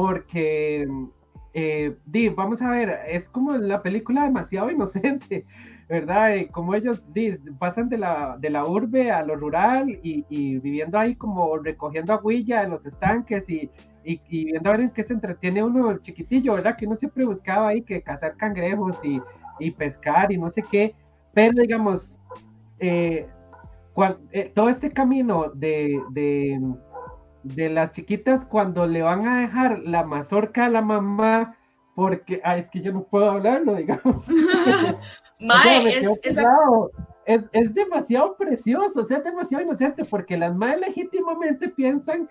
porque, 0.00 0.88
eh, 1.52 1.94
di, 2.06 2.30
vamos 2.30 2.62
a 2.62 2.70
ver, 2.70 3.00
es 3.06 3.28
como 3.28 3.54
la 3.58 3.82
película 3.82 4.24
demasiado 4.24 4.70
inocente, 4.70 5.44
¿verdad? 5.90 6.36
Y 6.36 6.46
como 6.46 6.74
ellos 6.74 7.06
pasan 7.58 7.90
de 7.90 7.98
la, 7.98 8.38
de 8.40 8.48
la 8.48 8.64
urbe 8.64 9.10
a 9.10 9.22
lo 9.22 9.36
rural 9.36 9.90
y, 10.02 10.58
viviendo 10.60 10.98
ahí 10.98 11.16
como 11.16 11.54
recogiendo 11.58 12.14
agüilla 12.14 12.62
en 12.62 12.70
los 12.70 12.86
estanques 12.86 13.46
y, 13.50 13.70
y, 14.02 14.44
viendo 14.46 14.70
a 14.70 14.72
ver 14.72 14.80
en 14.80 14.90
qué 14.90 15.04
se 15.04 15.12
entretiene 15.12 15.62
uno 15.62 15.90
el 15.90 16.00
chiquitillo, 16.00 16.54
¿verdad? 16.54 16.78
Que 16.78 16.86
uno 16.86 16.96
siempre 16.96 17.26
buscaba 17.26 17.68
ahí 17.68 17.82
que 17.82 18.00
cazar 18.00 18.38
cangrejos 18.38 18.98
y, 19.04 19.20
y 19.58 19.70
pescar 19.70 20.32
y 20.32 20.38
no 20.38 20.48
sé 20.48 20.62
qué, 20.62 20.94
pero 21.34 21.60
digamos, 21.60 22.14
eh, 22.78 23.28
eh, 24.32 24.50
todo 24.54 24.70
este 24.70 24.90
camino 24.92 25.50
de, 25.52 26.00
de, 26.12 26.58
de, 27.42 27.68
las 27.68 27.92
chiquitas 27.92 28.44
cuando 28.44 28.86
le 28.86 29.02
van 29.02 29.26
a 29.26 29.40
dejar 29.40 29.80
la 29.80 30.04
mazorca 30.04 30.66
a 30.66 30.70
la 30.70 30.82
mamá, 30.82 31.56
porque, 31.94 32.40
ah, 32.44 32.56
es 32.56 32.68
que 32.68 32.80
yo 32.80 32.92
no 32.92 33.02
puedo 33.02 33.30
hablarlo, 33.30 33.74
digamos. 33.76 34.24
es, 37.26 37.42
es, 37.52 37.74
demasiado 37.74 38.36
precioso, 38.36 39.00
o 39.00 39.04
sea, 39.04 39.18
es 39.18 39.24
demasiado 39.24 39.64
inocente, 39.64 40.04
porque 40.04 40.36
las 40.36 40.54
madres 40.54 40.88
legítimamente 40.88 41.68
piensan 41.68 42.28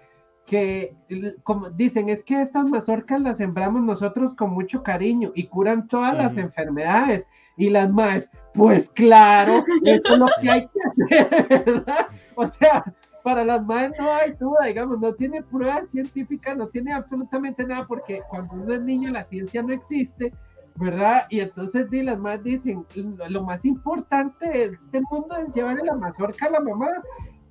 que, 0.50 0.96
como 1.44 1.70
dicen, 1.70 2.10
es 2.10 2.24
que 2.24 2.42
estas 2.42 2.72
mazorcas 2.72 3.22
las 3.22 3.38
sembramos 3.38 3.84
nosotros 3.84 4.34
con 4.34 4.50
mucho 4.50 4.82
cariño 4.82 5.32
y 5.36 5.46
curan 5.46 5.88
todas 5.88 6.16
las 6.16 6.38
enfermedades. 6.38 7.28
Y 7.56 7.70
las 7.70 7.92
más, 7.92 8.32
pues 8.56 8.90
claro, 8.90 9.64
eso 9.86 10.14
es 10.14 10.20
lo 10.20 10.26
que 10.42 10.50
hay 10.50 10.68
que 10.68 11.06
hacer, 11.06 11.66
¿verdad? 11.66 12.08
O 12.34 12.48
sea, 12.48 12.84
para 13.24 13.44
las 13.44 13.66
madres 13.66 13.98
no 14.00 14.12
hay 14.14 14.32
duda, 14.34 14.66
digamos, 14.66 15.00
no 15.00 15.14
tiene 15.14 15.44
pruebas 15.44 15.90
científicas, 15.90 16.58
no 16.58 16.68
tiene 16.68 16.94
absolutamente 16.94 17.66
nada, 17.66 17.86
porque 17.88 18.22
cuando 18.30 18.56
uno 18.56 18.74
es 18.74 18.82
niño 18.82 19.12
la 19.12 19.24
ciencia 19.24 19.62
no 19.62 19.74
existe, 19.74 20.34
¿verdad? 20.76 21.24
Y 21.30 21.42
entonces 21.42 21.88
las 21.92 22.20
madres 22.20 22.44
dicen, 22.44 22.86
lo 23.30 23.44
más 23.44 23.66
importante 23.66 24.48
de 24.48 24.66
este 24.66 25.02
mundo 25.12 25.36
es 25.38 25.54
llevarle 25.54 25.84
la 25.84 25.96
mazorca 25.96 26.48
a 26.48 26.52
la 26.52 26.60
mamá 26.60 26.90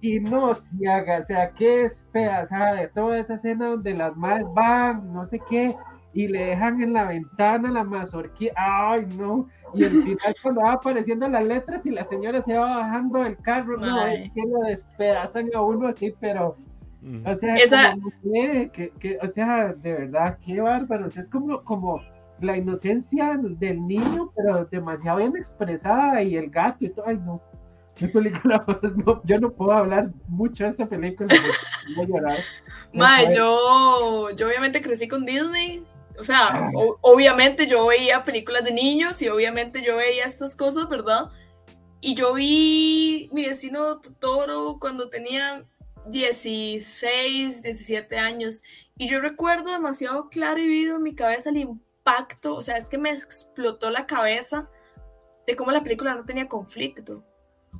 y 0.00 0.20
no 0.20 0.54
se 0.54 0.88
haga, 0.88 1.18
o 1.18 1.22
sea, 1.22 1.50
qué 1.50 1.84
es 1.84 2.06
de 2.12 2.90
toda 2.94 3.18
esa 3.18 3.34
escena 3.34 3.70
donde 3.70 3.94
las 3.94 4.16
madres 4.16 4.46
van, 4.54 5.12
no 5.12 5.26
sé 5.26 5.40
qué, 5.50 5.74
y 6.18 6.26
le 6.26 6.46
dejan 6.46 6.82
en 6.82 6.94
la 6.94 7.04
ventana 7.04 7.70
la 7.70 7.84
mazorquía, 7.84 8.52
ay 8.56 9.06
no, 9.16 9.46
y 9.72 9.84
al 9.84 9.90
final 9.90 10.34
cuando 10.42 10.62
va 10.62 10.72
apareciendo 10.72 11.28
las 11.28 11.44
letras 11.44 11.86
y 11.86 11.90
la 11.90 12.04
señora 12.06 12.42
se 12.42 12.58
va 12.58 12.78
bajando 12.78 13.20
del 13.20 13.36
carro, 13.36 13.76
no, 13.76 14.04
es 14.04 14.28
que 14.32 14.42
lo 14.42 14.66
despedazan 14.66 15.48
a 15.54 15.60
uno 15.60 15.86
así, 15.86 16.12
pero, 16.18 16.56
o 17.24 17.34
sea, 17.36 17.54
que, 17.54 19.18
o 19.22 19.30
sea, 19.30 19.72
de 19.74 19.92
verdad, 19.92 20.38
qué 20.44 20.60
bárbaro, 20.60 21.06
o 21.06 21.08
sea, 21.08 21.22
es 21.22 21.28
como, 21.28 21.62
como 21.62 22.00
la 22.40 22.56
inocencia 22.56 23.38
del 23.40 23.86
niño, 23.86 24.32
pero 24.34 24.64
demasiado 24.64 25.18
bien 25.18 25.36
expresada, 25.36 26.20
y 26.20 26.34
el 26.34 26.50
gato 26.50 26.84
y 26.84 26.88
todo, 26.88 27.06
ay 27.06 27.20
no. 27.24 27.40
película? 28.12 28.64
yo 29.24 29.38
no 29.38 29.52
puedo 29.52 29.70
hablar 29.70 30.10
mucho 30.26 30.64
de 30.64 30.70
esta 30.70 30.86
película. 30.86 31.28
Voy 31.96 32.06
a 32.06 32.08
llorar. 32.08 32.38
Mae, 32.92 33.28
yo, 33.32 34.30
yo 34.34 34.48
obviamente 34.48 34.82
crecí 34.82 35.06
con 35.06 35.24
Disney. 35.24 35.86
O 36.18 36.24
sea, 36.24 36.70
obviamente 37.00 37.66
yo 37.66 37.86
veía 37.86 38.24
películas 38.24 38.64
de 38.64 38.72
niños 38.72 39.20
y 39.22 39.28
obviamente 39.28 39.82
yo 39.82 39.96
veía 39.96 40.24
estas 40.24 40.56
cosas, 40.56 40.88
¿verdad? 40.88 41.30
Y 42.00 42.14
yo 42.14 42.34
vi 42.34 43.28
mi 43.32 43.46
vecino 43.46 44.00
Totoro 44.00 44.78
cuando 44.80 45.08
tenía 45.08 45.64
16, 46.06 47.62
17 47.62 48.18
años. 48.18 48.62
Y 48.96 49.08
yo 49.08 49.20
recuerdo 49.20 49.70
demasiado 49.70 50.28
claro 50.28 50.60
y 50.60 50.68
vivo 50.68 50.96
en 50.96 51.02
mi 51.02 51.14
cabeza 51.14 51.50
el 51.50 51.58
impacto. 51.58 52.54
O 52.54 52.60
sea, 52.60 52.76
es 52.76 52.88
que 52.88 52.98
me 52.98 53.10
explotó 53.10 53.90
la 53.90 54.06
cabeza 54.06 54.68
de 55.46 55.56
cómo 55.56 55.70
la 55.70 55.82
película 55.82 56.14
no 56.14 56.24
tenía 56.24 56.48
conflicto. 56.48 57.24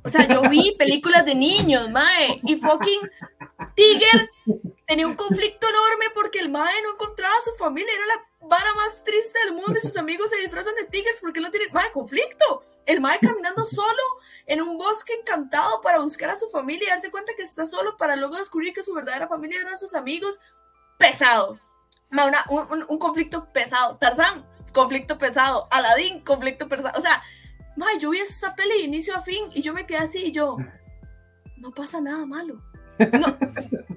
O 0.03 0.09
sea, 0.09 0.27
yo 0.27 0.41
vi 0.49 0.75
películas 0.79 1.25
de 1.25 1.35
niños, 1.35 1.89
mae, 1.89 2.39
y 2.43 2.55
fucking 2.55 3.01
Tiger 3.75 4.29
tenía 4.87 5.07
un 5.07 5.15
conflicto 5.15 5.67
enorme 5.67 6.05
porque 6.13 6.39
el 6.39 6.49
mae 6.49 6.81
no 6.83 6.93
encontraba 6.93 7.33
a 7.33 7.43
su 7.43 7.51
familia, 7.63 7.93
era 7.93 8.05
la 8.07 8.28
vara 8.41 8.73
más 8.75 9.03
triste 9.03 9.37
del 9.45 9.53
mundo 9.53 9.73
y 9.77 9.85
sus 9.85 9.97
amigos 9.97 10.29
se 10.29 10.37
disfrazan 10.37 10.75
de 10.75 10.85
tigres 10.85 11.17
porque 11.21 11.41
no 11.41 11.51
tienen, 11.51 11.73
mae, 11.73 11.91
conflicto. 11.91 12.63
El 12.85 13.01
mae 13.01 13.19
caminando 13.19 13.65
solo 13.65 14.03
en 14.45 14.61
un 14.61 14.77
bosque 14.77 15.13
encantado 15.13 15.81
para 15.81 15.99
buscar 15.99 16.29
a 16.29 16.35
su 16.35 16.49
familia 16.49 16.87
y 16.87 16.89
darse 16.89 17.11
cuenta 17.11 17.33
que 17.35 17.43
está 17.43 17.65
solo 17.65 17.97
para 17.97 18.15
luego 18.15 18.37
descubrir 18.37 18.73
que 18.73 18.83
su 18.83 18.93
verdadera 18.93 19.27
familia 19.27 19.61
eran 19.61 19.77
sus 19.77 19.93
amigos. 19.93 20.39
Pesado. 20.97 21.59
Mae, 22.09 22.31
un, 22.49 22.85
un 22.87 22.97
conflicto 22.97 23.51
pesado. 23.51 23.97
Tarzán, 23.97 24.45
conflicto 24.73 25.17
pesado. 25.17 25.67
Aladín, 25.71 26.23
conflicto 26.23 26.67
pesado. 26.67 26.97
O 26.97 27.01
sea, 27.01 27.23
Mae, 27.79 27.97
yo 27.97 28.09
vi 28.09 28.19
esa 28.19 28.55
peli 28.55 28.71
de 28.71 28.79
inicio 28.81 29.15
a 29.15 29.21
fin 29.21 29.45
y 29.53 29.61
yo 29.61 29.73
me 29.73 29.85
quedé 29.85 29.99
así 29.99 30.25
y 30.25 30.31
yo, 30.33 30.57
no 31.57 31.71
pasa 31.71 32.01
nada 32.01 32.25
malo. 32.25 32.61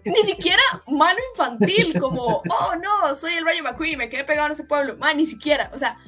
Ni 0.05 0.23
siquiera 0.25 0.63
malo 0.87 1.19
infantil, 1.33 1.99
como, 1.99 2.43
oh 2.49 2.75
no, 2.83 3.15
soy 3.15 3.35
el 3.35 3.45
Rayo 3.45 3.63
McQueen 3.63 3.99
me 3.99 4.09
quedé 4.09 4.25
pegado 4.25 4.47
en 4.47 4.53
ese 4.53 4.65
pueblo. 4.65 4.97
Mae, 4.99 5.15
ni 5.15 5.27
siquiera. 5.27 5.71
O 5.75 5.79
sea, 5.79 5.99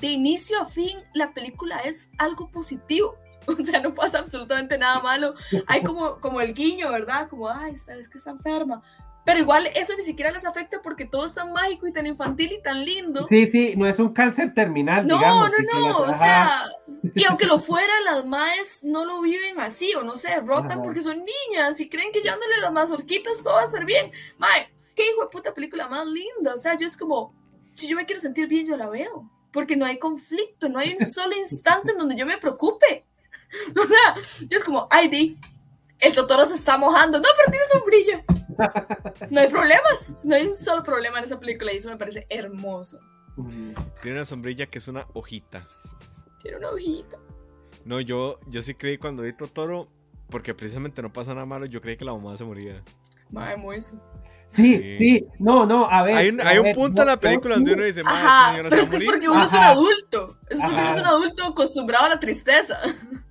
de 0.00 0.08
inicio 0.08 0.60
a 0.60 0.66
fin, 0.66 0.98
la 1.14 1.32
película 1.32 1.78
es 1.78 2.10
algo 2.18 2.50
positivo. 2.50 3.16
O 3.44 3.64
sea, 3.64 3.80
no 3.80 3.92
pasa 3.92 4.20
absolutamente 4.20 4.78
nada 4.78 5.00
malo. 5.00 5.34
Hay 5.66 5.82
como, 5.82 6.20
como 6.20 6.40
el 6.40 6.54
guiño, 6.54 6.92
¿verdad? 6.92 7.28
Como, 7.28 7.48
ay, 7.48 7.74
es 7.74 8.08
que 8.08 8.16
está 8.16 8.30
enferma. 8.30 8.84
Pero 9.24 9.38
igual 9.38 9.68
eso 9.74 9.94
ni 9.96 10.02
siquiera 10.02 10.32
les 10.32 10.44
afecta 10.44 10.82
porque 10.82 11.06
todo 11.06 11.26
es 11.26 11.34
tan 11.34 11.52
mágico 11.52 11.86
y 11.86 11.92
tan 11.92 12.06
infantil 12.06 12.52
y 12.52 12.60
tan 12.60 12.84
lindo. 12.84 13.26
Sí, 13.28 13.48
sí, 13.48 13.74
no 13.76 13.86
es 13.86 14.00
un 14.00 14.12
cáncer 14.12 14.52
terminal. 14.52 15.06
No, 15.06 15.48
no, 15.48 15.54
no, 15.72 15.98
o 15.98 16.12
sea, 16.12 16.64
y 17.14 17.24
aunque 17.24 17.46
lo 17.46 17.60
fuera, 17.60 17.92
las 18.04 18.24
maes 18.26 18.80
no 18.82 19.04
lo 19.04 19.20
viven 19.22 19.60
así, 19.60 19.94
o 19.94 20.02
no 20.02 20.16
sé, 20.16 20.40
rotan 20.40 20.82
porque 20.82 21.02
son 21.02 21.18
niñas 21.18 21.78
y 21.80 21.88
creen 21.88 22.10
que 22.12 22.20
llevándole 22.20 22.58
las 22.58 22.72
mazorquitas 22.72 23.42
todo 23.42 23.54
va 23.54 23.62
a 23.62 23.68
ser 23.68 23.84
bien. 23.84 24.10
Mae, 24.38 24.72
qué 24.96 25.08
hijo 25.08 25.22
de 25.22 25.28
puta 25.28 25.54
película 25.54 25.86
más 25.86 26.04
linda, 26.06 26.54
o 26.54 26.58
sea, 26.58 26.76
yo 26.76 26.88
es 26.88 26.96
como, 26.96 27.32
si 27.74 27.86
yo 27.86 27.96
me 27.96 28.06
quiero 28.06 28.20
sentir 28.20 28.48
bien, 28.48 28.66
yo 28.66 28.76
la 28.76 28.88
veo, 28.88 29.30
porque 29.52 29.76
no 29.76 29.86
hay 29.86 30.00
conflicto, 30.00 30.68
no 30.68 30.80
hay 30.80 30.96
un 30.98 31.06
solo 31.06 31.36
instante 31.36 31.92
en 31.92 31.98
donde 31.98 32.16
yo 32.16 32.26
me 32.26 32.38
preocupe. 32.38 33.04
O 33.78 33.86
sea, 33.86 34.14
yo 34.48 34.56
es 34.56 34.64
como, 34.64 34.88
ay, 34.90 35.08
di, 35.08 35.36
el 35.98 36.14
Totoro 36.14 36.46
se 36.46 36.54
está 36.54 36.78
mojando, 36.78 37.18
no, 37.18 37.28
pero 37.36 37.50
tiene 37.50 37.66
sombrilla 37.70 38.24
no 39.30 39.40
hay 39.40 39.48
problemas, 39.48 40.14
no 40.22 40.34
hay 40.34 40.46
un 40.46 40.54
solo 40.54 40.82
problema 40.82 41.18
en 41.18 41.24
esa 41.24 41.38
película 41.38 41.72
y 41.72 41.76
eso 41.76 41.90
me 41.90 41.96
parece 41.96 42.26
hermoso. 42.28 42.98
Tiene 44.02 44.18
una 44.18 44.24
sombrilla 44.24 44.66
que 44.66 44.78
es 44.78 44.88
una 44.88 45.06
hojita. 45.14 45.62
Tiene 46.42 46.58
una 46.58 46.70
hojita. 46.70 47.18
No, 47.84 48.00
yo, 48.00 48.38
yo 48.46 48.62
sí 48.62 48.74
creí 48.74 48.98
cuando 48.98 49.22
vi 49.22 49.32
Totoro, 49.32 49.88
porque 50.28 50.54
precisamente 50.54 51.02
no 51.02 51.12
pasa 51.12 51.34
nada 51.34 51.46
malo, 51.46 51.66
yo 51.66 51.80
creí 51.80 51.96
que 51.96 52.04
la 52.04 52.12
mamá 52.12 52.36
se 52.36 52.44
moría. 52.44 52.82
Madre 53.30 53.56
eso. 53.76 54.00
Sí, 54.48 54.98
sí, 54.98 55.26
no, 55.38 55.64
no, 55.64 55.90
a 55.90 56.02
ver. 56.02 56.14
Hay 56.14 56.28
un, 56.28 56.40
hay 56.42 56.58
un 56.58 56.72
punto 56.72 57.00
en 57.00 57.08
la 57.08 57.18
película 57.18 57.54
donde 57.54 57.72
uno 57.72 57.84
dice, 57.84 58.02
Ajá, 58.04 58.52
pero 58.54 58.68
es 58.68 58.90
que 58.90 58.96
es 58.96 59.04
porque 59.04 59.26
uno 59.26 59.44
es 59.44 59.52
un 59.52 59.58
adulto. 59.60 60.36
Es 60.50 60.60
porque 60.60 60.74
uno 60.74 60.90
es 60.90 61.00
un 61.00 61.06
adulto 61.06 61.44
acostumbrado 61.46 62.04
a 62.04 62.08
la 62.10 62.20
tristeza. 62.20 62.78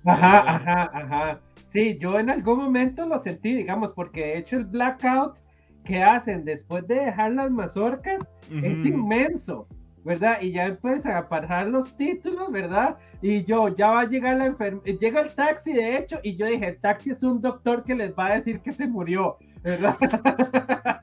Ajá, 0.04 0.56
ajá, 0.56 0.90
ajá. 0.92 1.40
Sí, 1.72 1.96
yo 1.98 2.18
en 2.18 2.28
algún 2.28 2.58
momento 2.58 3.06
lo 3.06 3.18
sentí, 3.18 3.54
digamos, 3.54 3.92
porque 3.92 4.20
de 4.20 4.38
hecho 4.38 4.56
el 4.56 4.66
blackout 4.66 5.38
que 5.84 6.02
hacen 6.02 6.44
después 6.44 6.86
de 6.86 6.96
dejar 6.96 7.32
las 7.32 7.50
mazorcas 7.50 8.22
es 8.50 8.84
inmenso, 8.84 9.66
¿verdad? 10.04 10.40
Y 10.42 10.52
ya 10.52 10.66
empiezan 10.66 11.16
a 11.16 11.28
pasar 11.28 11.68
los 11.68 11.96
títulos, 11.96 12.52
¿verdad? 12.52 12.98
Y 13.22 13.44
yo, 13.44 13.68
ya 13.68 13.88
va 13.88 14.00
a 14.02 14.08
llegar 14.08 14.36
la 14.36 14.46
enfermera, 14.46 14.98
llega 14.98 15.22
el 15.22 15.34
taxi, 15.34 15.72
de 15.72 15.96
hecho, 15.96 16.20
y 16.22 16.36
yo 16.36 16.46
dije, 16.46 16.68
el 16.68 16.80
taxi 16.80 17.10
es 17.10 17.22
un 17.22 17.40
doctor 17.40 17.84
que 17.84 17.94
les 17.94 18.12
va 18.12 18.26
a 18.26 18.34
decir 18.34 18.60
que 18.60 18.72
se 18.72 18.86
murió, 18.86 19.38
¿verdad? 19.62 19.96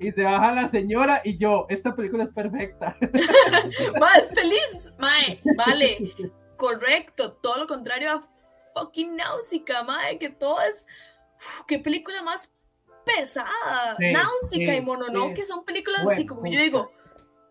y 0.00 0.10
se 0.12 0.22
baja 0.22 0.52
la 0.52 0.68
señora 0.68 1.20
y 1.22 1.36
yo, 1.36 1.66
esta 1.68 1.94
película 1.94 2.24
es 2.24 2.32
perfecta. 2.32 2.96
Más 4.00 4.32
feliz, 4.34 4.94
Mae, 4.98 5.38
vale, 5.56 6.12
correcto, 6.56 7.32
todo 7.32 7.58
lo 7.58 7.66
contrario 7.66 8.10
a 8.10 8.22
fucking 8.74 9.16
náusica, 9.16 9.82
mae, 9.84 10.18
que 10.18 10.30
todo 10.30 10.60
es. 10.62 10.86
qué 11.66 11.78
película 11.78 12.22
más 12.22 12.50
pesada. 13.04 13.96
náusica 13.98 14.74
y 14.74 14.80
Mononoke 14.80 15.44
son 15.44 15.64
películas 15.64 16.06
así 16.06 16.26
como 16.26 16.46
yo 16.46 16.60
digo, 16.60 16.92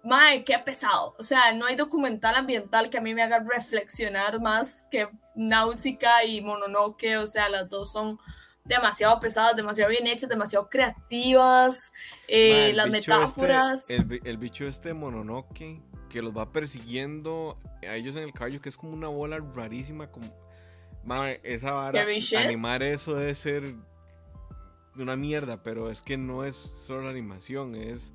mae, 0.04 0.44
qué 0.44 0.58
pesado. 0.60 1.16
O 1.18 1.24
sea, 1.24 1.54
no 1.54 1.66
hay 1.66 1.76
documental 1.76 2.36
ambiental 2.36 2.90
que 2.90 2.98
a 2.98 3.02
mí 3.02 3.14
me 3.14 3.22
haga 3.24 3.40
reflexionar 3.40 4.40
más 4.42 4.86
que 4.92 5.10
Náusica 5.36 6.24
y 6.24 6.42
Mononoke. 6.42 7.18
O 7.18 7.28
sea, 7.28 7.50
las 7.50 7.70
dos 7.70 7.92
son 7.92 8.20
demasiado 8.66 9.20
pesadas, 9.20 9.56
demasiado 9.56 9.90
bien 9.90 10.08
hechas, 10.08 10.30
demasiado 10.30 10.70
creativas. 10.70 11.92
Eh, 12.28 12.72
las 12.74 12.86
este, 12.86 12.98
metáforas. 12.98 13.90
el, 13.90 14.22
el, 14.24 14.38
bicho 14.38 14.68
este 14.68 14.94
Mononoke 14.94 15.82
que 16.10 16.22
los 16.22 16.36
va 16.36 16.52
persiguiendo 16.52 17.58
a 17.88 17.96
ellos 17.96 18.16
en 18.16 18.24
el 18.24 18.34
caballo, 18.34 18.62
que 18.62 18.70
es 18.70 18.78
como 18.78 18.94
una 18.94 19.08
bola 19.08 19.40
rarísima, 19.56 20.12
como 20.12 20.28
esa 21.44 21.72
vara, 21.72 22.06
animar 22.38 22.84
eso 22.84 23.16
debe 23.16 23.36
ser 23.36 23.76
una 24.98 25.16
mierda, 25.16 25.64
pero 25.64 25.90
es 25.90 26.02
que 26.02 26.18
no 26.18 26.44
es 26.46 26.56
solo 26.56 27.10
animación, 27.10 27.76
es... 27.76 28.14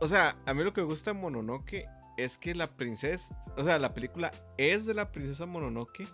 O 0.00 0.06
sea, 0.06 0.36
a 0.46 0.54
mí 0.54 0.62
lo 0.62 0.72
que 0.72 0.80
me 0.80 0.86
gusta 0.86 1.12
de 1.12 1.18
Mononoke 1.18 1.86
es 2.16 2.38
que 2.38 2.54
la 2.54 2.76
princesa, 2.76 3.36
o 3.56 3.62
sea, 3.62 3.78
la 3.78 3.94
película 3.94 4.32
es 4.56 4.86
de 4.86 4.94
la 4.94 5.10
princesa 5.10 5.46
Mononoke, 5.46 6.08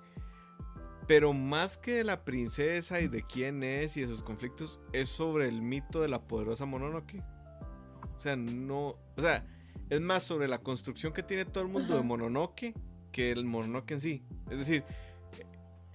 pero 1.07 1.33
más 1.33 1.77
que 1.77 1.97
de 1.97 2.05
la 2.05 2.25
princesa 2.25 3.01
y 3.01 3.09
de 3.09 3.23
quién 3.23 3.63
es 3.63 3.97
y 3.97 4.03
de 4.03 4.07
sus 4.07 4.23
conflictos, 4.23 4.81
es 4.93 5.09
sobre 5.09 5.49
el 5.49 5.61
mito 5.61 6.01
de 6.01 6.09
la 6.09 6.23
poderosa 6.23 6.65
Mononoke. 6.65 7.23
O 8.17 8.21
sea, 8.21 8.37
no, 8.37 8.97
o 9.17 9.21
sea, 9.21 9.45
es 9.91 10.01
más 10.01 10.23
sobre 10.23 10.49
la 10.49 10.59
construcción 10.59 11.13
que 11.13 11.23
tiene 11.23 11.45
todo 11.45 11.65
el 11.65 11.71
mundo 11.71 11.95
de 11.97 12.03
Mononoke 12.03 12.75
que 13.13 13.31
el 13.31 13.45
Mononoke 13.45 13.93
en 13.93 14.01
sí. 14.01 14.23
Es 14.51 14.59
decir, 14.59 14.85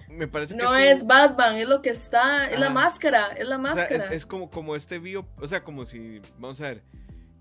me 0.10 0.28
parece 0.28 0.56
que 0.56 0.64
no 0.64 0.76
es, 0.76 1.06
Batman, 1.06 1.56
es 1.58 1.70
lo 1.70 1.82
que 1.82 1.90
está, 1.90 2.50
es 2.50 2.60
la 2.60 2.70
máscara, 2.70 3.28
es 3.38 3.48
la 3.48 3.58
máscara. 3.58 4.12
es, 4.12 4.26
como, 4.26 4.50
como 4.50 4.76
este 4.76 5.00
bio, 5.00 5.28
o 5.38 5.48
sea, 5.48 5.64
como 5.64 5.86
si, 5.86 6.22
vamos 6.38 6.60
a 6.62 6.70
ver, 6.70 6.84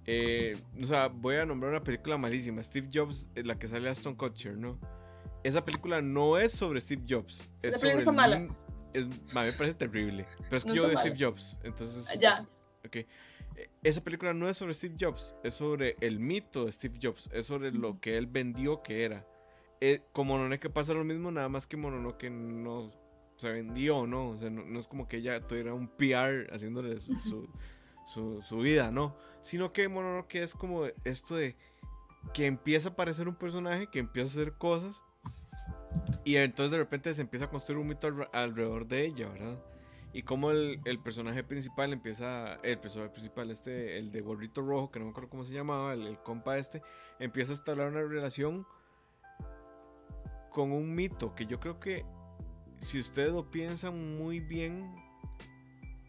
eh, 0.07 0.57
o 0.81 0.87
sea, 0.87 1.09
voy 1.09 1.37
a 1.37 1.45
nombrar 1.45 1.71
una 1.71 1.83
película 1.83 2.16
malísima, 2.16 2.62
Steve 2.62 2.89
Jobs, 2.93 3.27
la 3.35 3.59
que 3.59 3.69
sale 3.69 3.91
Aston 3.91 4.14
Kutcher, 4.14 4.57
¿no? 4.57 4.79
Esa 5.45 5.64
película 5.64 6.03
no 6.03 6.39
es 6.39 6.53
sobre 6.53 6.81
Steve 6.81 7.03
Jobs. 7.09 7.49
Es 7.62 7.73
la 7.73 7.79
película 7.79 8.12
mala. 8.12 8.49
Es, 8.93 9.07
me 9.07 9.53
parece 9.53 9.75
terrible. 9.75 10.27
Pero 10.45 10.57
es 10.57 10.64
que 10.64 10.75
yo 10.75 10.89
de 10.89 10.97
Steve 10.97 11.16
Jobs. 11.19 11.57
Entonces. 11.62 12.19
Ya. 12.19 12.41
ok. 12.85 12.97
E, 12.97 13.07
esa 13.83 14.03
película 14.03 14.35
no 14.35 14.49
es 14.49 14.57
sobre 14.57 14.75
Steve 14.75 14.97
Jobs. 14.99 15.35
Es 15.45 15.55
sobre 15.55 15.97
el 16.01 16.19
mito 16.19 16.64
de 16.64 16.73
Steve 16.73 16.99
Jobs. 17.01 17.29
Es 17.33 17.47
sobre 17.47 17.71
lo 17.71 18.01
que 18.01 18.16
él 18.16 18.27
vendió 18.27 18.83
que 18.83 19.05
era. 19.05 19.27
Eh, 19.81 20.03
como 20.12 20.39
no 20.39 20.53
es 20.53 20.61
que 20.61 20.70
pasa 20.70 20.95
lo 20.95 21.05
mismo, 21.05 21.31
nada 21.31 21.49
más 21.49 21.66
que 21.66 21.76
Mononoke 21.76 22.31
no 22.31 22.91
se 23.37 23.51
vendió, 23.51 24.07
¿no? 24.07 24.31
O 24.31 24.37
sea, 24.37 24.51
no, 24.51 24.79
es 24.79 24.89
como 24.89 25.07
que 25.07 25.18
ella 25.18 25.41
tuviera 25.47 25.72
un 25.72 25.89
PR 25.89 26.53
haciéndole 26.53 27.01
su 27.01 27.14
su, 28.07 28.43
su, 28.43 28.59
vida, 28.59 28.91
¿no? 28.91 29.16
Sino 29.43 29.72
que 29.72 29.89
Mononoke 29.89 30.37
es 30.37 30.55
como 30.55 30.87
esto 31.05 31.37
de 31.37 31.57
que 32.35 32.47
empieza 32.47 32.89
a 32.89 32.93
aparecer 32.93 33.29
un 33.29 33.37
personaje, 33.37 33.87
que 33.87 34.01
empieza 34.01 34.29
a 34.29 34.43
hacer 34.43 34.55
cosas, 34.55 35.01
y 36.24 36.37
entonces 36.37 36.72
de 36.72 36.79
repente 36.79 37.14
se 37.14 37.22
empieza 37.22 37.47
a 37.47 37.51
construir 37.51 37.81
un 37.81 37.89
mito 37.89 38.09
alrededor 38.33 38.87
de 38.87 39.07
ella, 39.07 39.29
¿verdad? 39.29 39.59
Y 40.12 40.22
como 40.22 40.51
el, 40.51 40.81
el, 40.85 40.99
personaje 40.99 41.45
principal 41.45 41.93
empieza, 41.93 42.55
el 42.62 42.79
personaje 42.79 43.11
principal, 43.11 43.51
este, 43.51 43.99
el 43.99 44.11
de 44.11 44.20
gorrito 44.22 44.62
rojo, 44.62 44.91
que 44.91 44.99
no 44.99 45.05
me 45.05 45.11
acuerdo 45.11 45.29
cómo 45.29 45.45
se 45.45 45.53
llamaba, 45.53 45.93
el, 45.93 46.07
el 46.07 46.18
compa 46.18 46.59
este, 46.59 46.83
empieza 47.18 47.53
a 47.53 47.57
establecer 47.57 47.93
una 47.93 48.03
relación 48.03 48.66
con 50.59 50.73
un 50.73 50.93
mito 50.93 51.37
que 51.37 51.47
yo 51.47 51.61
creo 51.61 51.79
que 51.79 52.05
si 52.81 52.99
ustedes 52.99 53.33
lo 53.33 53.49
piensan 53.49 54.19
muy 54.19 54.41
bien, 54.41 54.93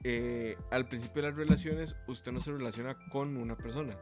eh, 0.04 0.58
al 0.72 0.88
principio 0.88 1.22
de 1.22 1.30
las 1.30 1.38
relaciones, 1.38 1.96
usted 2.08 2.32
no 2.32 2.40
se 2.40 2.52
relaciona 2.52 2.98
con 3.12 3.38
una 3.38 3.56
persona. 3.56 3.96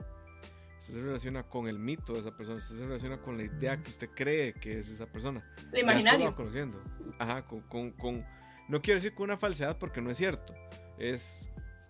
Usted 0.79 0.93
se 0.93 1.01
relaciona 1.01 1.43
con 1.43 1.67
el 1.67 1.79
mito 1.79 2.13
de 2.13 2.19
esa 2.19 2.31
persona. 2.31 2.59
Usted 2.59 2.77
se 2.77 2.85
relaciona 2.85 3.21
con 3.21 3.35
la 3.35 3.43
idea 3.43 3.83
que 3.83 3.89
usted 3.89 4.09
cree 4.15 4.53
que 4.53 4.79
es 4.79 4.87
esa 4.87 5.05
persona. 5.05 5.43
El 5.73 5.81
imaginario. 5.81 6.33
conociendo. 6.33 6.81
Ajá, 7.19 7.45
con, 7.45 7.59
con, 7.63 7.91
con, 7.91 8.25
No 8.69 8.81
quiero 8.81 9.01
decir 9.01 9.13
con 9.13 9.25
una 9.25 9.35
falsedad 9.35 9.77
porque 9.77 10.01
no 10.01 10.11
es 10.11 10.15
cierto. 10.15 10.53
Es 10.97 11.41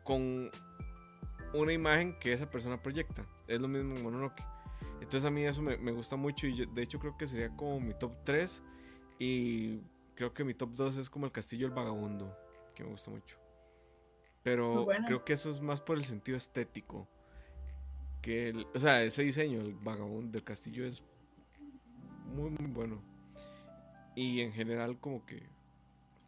con 0.04 0.50
una 1.54 1.74
imagen 1.74 2.18
que 2.18 2.34
esa 2.34 2.50
persona 2.50 2.82
proyecta. 2.82 3.24
Es 3.48 3.62
lo 3.62 3.68
mismo 3.68 3.96
en 3.96 4.02
Mononoke. 4.02 4.44
Entonces 5.02 5.26
a 5.26 5.32
mí 5.32 5.44
eso 5.44 5.62
me, 5.62 5.78
me 5.78 5.92
gusta 5.92 6.16
mucho 6.16 6.48
y 6.48 6.66
de 6.66 6.82
hecho 6.82 7.00
creo 7.00 7.18
que 7.18 7.28
sería 7.28 7.50
como 7.56 7.80
mi 7.80 7.94
top 7.94 8.14
3 8.24 8.62
y 9.20 9.80
creo 10.16 10.34
que 10.34 10.44
mi 10.44 10.54
top 10.54 10.72
2 10.76 10.98
es 10.98 11.10
como 11.10 11.26
el 11.26 11.32
castillo 11.32 11.68
del 11.68 11.76
vagabundo, 11.76 12.36
que 12.76 12.84
me 12.84 12.90
gusta 12.90 13.12
mucho. 13.12 13.38
Pero 14.44 14.88
creo 15.06 15.26
que 15.26 15.34
eso 15.34 15.50
es 15.50 15.62
más 15.62 15.82
por 15.82 15.98
el 15.98 16.06
sentido 16.06 16.38
estético. 16.38 17.08
Que 18.22 18.50
el, 18.50 18.68
o 18.74 18.80
sea, 18.80 19.04
ese 19.04 19.24
diseño, 19.24 19.60
el 19.60 19.74
vagabundo 19.74 20.32
del 20.32 20.44
castillo 20.44 20.86
es 20.86 21.04
muy, 22.34 22.52
muy 22.52 22.68
bueno. 22.68 23.02
Y 24.16 24.42
en 24.42 24.54
general, 24.54 24.98
como 25.00 25.26
que. 25.26 25.44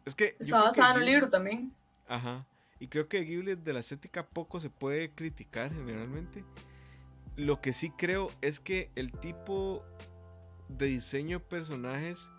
Es 0.04 0.14
que. 0.14 0.36
Está 0.38 0.62
basado 0.62 0.92
en 0.92 0.98
un 0.98 1.06
libro 1.06 1.30
también. 1.30 1.72
Ajá. 2.06 2.46
Y 2.78 2.88
creo 2.88 3.08
que 3.08 3.24
Ghibli 3.24 3.54
de 3.54 3.72
la 3.72 3.80
estética 3.80 4.26
poco 4.26 4.60
se 4.60 4.70
puede 4.70 5.10
criticar 5.12 5.72
generalmente. 5.72 6.44
Lo 7.36 7.60
que 7.60 7.72
sí 7.72 7.90
creo 7.90 8.28
es 8.40 8.60
que 8.60 8.90
el 8.94 9.12
tipo 9.12 9.84
de 10.68 10.86
diseño 10.86 11.38
de 11.38 11.44
personajes 11.44 12.30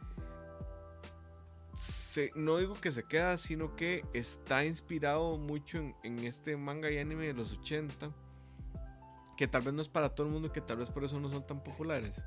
no 2.35 2.57
digo 2.57 2.75
que 2.75 2.91
se 2.91 3.03
queda, 3.03 3.37
sino 3.37 3.75
que 3.75 4.03
está 4.13 4.65
inspirado 4.65 5.37
mucho 5.37 5.79
en, 6.03 6.19
este 6.19 6.57
manga 6.57 6.91
y 6.91 6.97
anime 6.97 7.27
de 7.27 7.33
los 7.33 7.57
80, 7.59 8.11
que 9.37 9.47
tal 9.47 9.61
vez 9.61 9.73
no 9.73 9.81
es 9.81 9.87
para 9.87 10.09
todo 10.09 10.27
el 10.27 10.33
mundo 10.33 10.49
y 10.49 10.51
que 10.51 10.61
tal 10.61 10.77
vez 10.77 10.89
por 10.89 11.03
eso 11.03 11.19
no 11.19 11.29
son 11.29 11.45
tan 11.45 11.63
populares. 11.63 12.21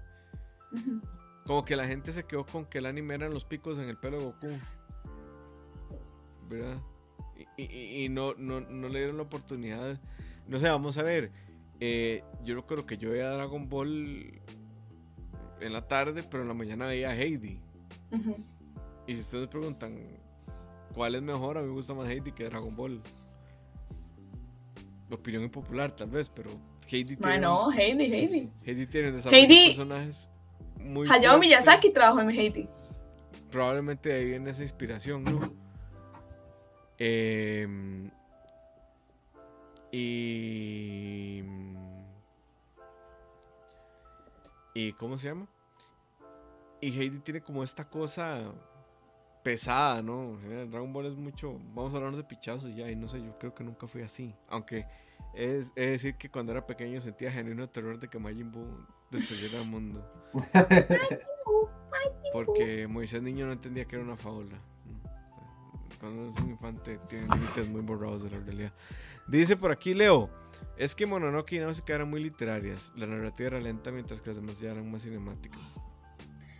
Como 1.46 1.64
que 1.64 1.76
la 1.76 1.86
gente 1.86 2.12
se 2.12 2.24
quedó 2.24 2.46
con 2.46 2.64
que 2.64 2.78
el 2.78 2.86
anime 2.86 3.14
eran 3.14 3.34
los 3.34 3.44
picos 3.44 3.78
en 3.78 3.88
el 3.88 3.98
pelo 3.98 4.18
de 4.18 4.24
Goku. 4.24 4.48
¿Verdad? 6.48 6.80
Y, 7.56 8.08
no, 8.08 8.34
no, 8.34 8.60
le 8.60 8.98
dieron 8.98 9.18
la 9.18 9.24
oportunidad. 9.24 10.00
No 10.46 10.58
sé, 10.58 10.68
vamos 10.68 10.96
a 10.98 11.02
ver. 11.02 11.30
Eh, 11.80 12.22
yo 12.44 12.66
creo 12.66 12.86
que 12.86 12.96
yo 12.96 13.10
veía 13.10 13.30
Dragon 13.30 13.68
Ball 13.68 14.40
en 15.60 15.72
la 15.72 15.86
tarde, 15.86 16.22
pero 16.22 16.42
en 16.42 16.48
la 16.48 16.54
mañana 16.54 16.86
veía 16.86 17.14
Heidi. 17.14 17.60
Y 19.06 19.14
si 19.14 19.20
ustedes 19.20 19.48
preguntan 19.48 19.98
cuál 20.94 21.14
es 21.14 21.22
mejor, 21.22 21.58
a 21.58 21.62
mí 21.62 21.68
me 21.68 21.74
gusta 21.74 21.94
más 21.94 22.08
Heidi 22.08 22.32
que 22.32 22.44
Dragon 22.44 22.74
Ball. 22.74 23.02
Opinión 25.10 25.42
impopular, 25.42 25.94
tal 25.94 26.10
vez, 26.10 26.28
pero 26.28 26.50
Heidi 26.88 27.16
tiene. 27.16 27.38
No, 27.38 27.70
Heidi, 27.70 28.04
Heidi. 28.04 28.50
Heidi 28.62 28.86
tiene 28.86 29.12
desarrollo 29.12 29.46
de 29.46 29.64
personajes 29.66 30.28
muy. 30.80 31.08
Hayao 31.10 31.38
Miyazaki 31.38 31.90
trabajó 31.90 32.20
en 32.20 32.30
Heidi. 32.30 32.68
Probablemente 33.50 34.08
de 34.08 34.14
ahí 34.16 34.24
viene 34.24 34.50
esa 34.50 34.62
inspiración, 34.62 35.24
¿no? 35.24 35.40
Eh, 36.98 37.66
y. 39.94 41.44
¿Y 44.74 44.92
cómo 44.94 45.16
se 45.16 45.28
llama? 45.28 45.46
Y 46.80 46.90
Heidi 46.98 47.20
tiene 47.20 47.40
como 47.40 47.62
esta 47.62 47.88
cosa 47.88 48.52
pesada, 49.44 50.02
¿no? 50.02 50.36
Dragon 50.68 50.92
Ball 50.92 51.06
es 51.06 51.14
mucho. 51.14 51.60
Vamos 51.74 51.94
a 51.94 51.98
hablar 51.98 52.16
de 52.16 52.24
pichazos 52.24 52.74
ya, 52.74 52.90
y 52.90 52.96
no 52.96 53.06
sé, 53.06 53.22
yo 53.22 53.38
creo 53.38 53.54
que 53.54 53.62
nunca 53.62 53.86
fui 53.86 54.02
así. 54.02 54.34
Aunque 54.48 54.84
es, 55.32 55.72
decir 55.76 56.16
que 56.16 56.28
cuando 56.28 56.50
era 56.50 56.66
pequeño 56.66 57.00
sentía 57.00 57.30
genuino 57.30 57.68
terror 57.68 58.00
de 58.00 58.08
que 58.08 58.18
Majin 58.18 58.50
Buu 58.50 58.66
destruyera 59.12 59.62
el 59.62 59.70
mundo. 59.70 60.04
Porque 62.32 62.88
Moisés 62.88 63.22
niño 63.22 63.46
no 63.46 63.52
entendía 63.52 63.84
que 63.84 63.94
era 63.94 64.04
una 64.04 64.16
fábula. 64.16 64.58
Cuando 66.00 66.26
es 66.26 66.36
un 66.40 66.50
infante 66.50 66.98
tiene 67.08 67.28
límites 67.28 67.68
muy 67.68 67.82
borrados 67.82 68.24
de 68.24 68.30
la 68.30 68.38
realidad. 68.44 68.72
Dice 69.26 69.56
por 69.56 69.72
aquí 69.72 69.94
Leo, 69.94 70.30
es 70.76 70.94
que 70.94 71.06
Mononoke 71.06 71.52
y 71.52 71.58
Nausicaa 71.60 71.96
eran 71.96 72.10
muy 72.10 72.22
literarias. 72.22 72.92
La 72.96 73.06
narrativa 73.06 73.48
era 73.48 73.60
lenta 73.60 73.90
mientras 73.90 74.20
que 74.20 74.30
las 74.30 74.36
demás 74.36 74.58
ya 74.60 74.70
eran 74.70 74.90
más 74.90 75.02
cinemáticas. 75.02 75.60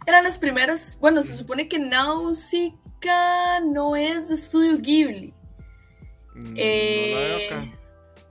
Eran 0.07 0.25
las 0.25 0.39
primeras. 0.39 0.99
Bueno, 1.01 1.23
se 1.23 1.35
supone 1.35 1.69
que 1.69 1.79
Nausicaa 1.79 3.61
no 3.61 3.97
es 3.97 4.29
de 4.29 4.35
estudio 4.35 4.79
Ghibli. 4.79 5.35
Mm, 6.35 6.55
eh, 6.57 7.73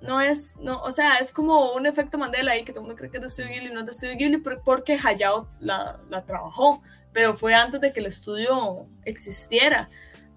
no, 0.02 0.22
es, 0.22 0.56
no, 0.58 0.82
o 0.82 0.92
sea, 0.92 1.18
es 1.18 1.32
como 1.32 1.74
un 1.74 1.86
efecto 1.86 2.18
Mandela 2.18 2.52
ahí 2.52 2.64
que 2.64 2.74
todo 2.74 2.82
el 2.82 2.88
mundo 2.88 2.98
cree 2.98 3.10
que 3.10 3.18
es 3.18 3.22
de 3.22 3.28
estudio 3.28 3.50
Ghibli, 3.50 3.74
no 3.74 3.80
es 3.80 3.86
de 3.86 3.92
estudio 3.92 4.16
Ghibli 4.18 4.38
porque 4.64 5.00
Hayao 5.02 5.50
la, 5.60 6.00
la 6.10 6.26
trabajó, 6.26 6.82
pero 7.12 7.34
fue 7.34 7.54
antes 7.54 7.82
de 7.82 7.94
que 7.94 8.02
el 8.02 8.08
estudio 8.08 8.88
existiera. 9.06 9.90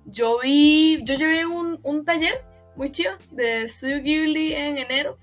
Yo 0.05 0.39
vi, 0.41 1.03
yo 1.03 1.17
llevé 1.17 1.47
un, 1.47 1.81
un 1.83 2.05
taller 2.05 2.45
muy 2.77 2.91
chido 2.93 3.13
de 3.31 3.63
estudio 3.63 4.03
Ghibli 4.03 4.53
en 4.53 4.79
enero 4.79 5.19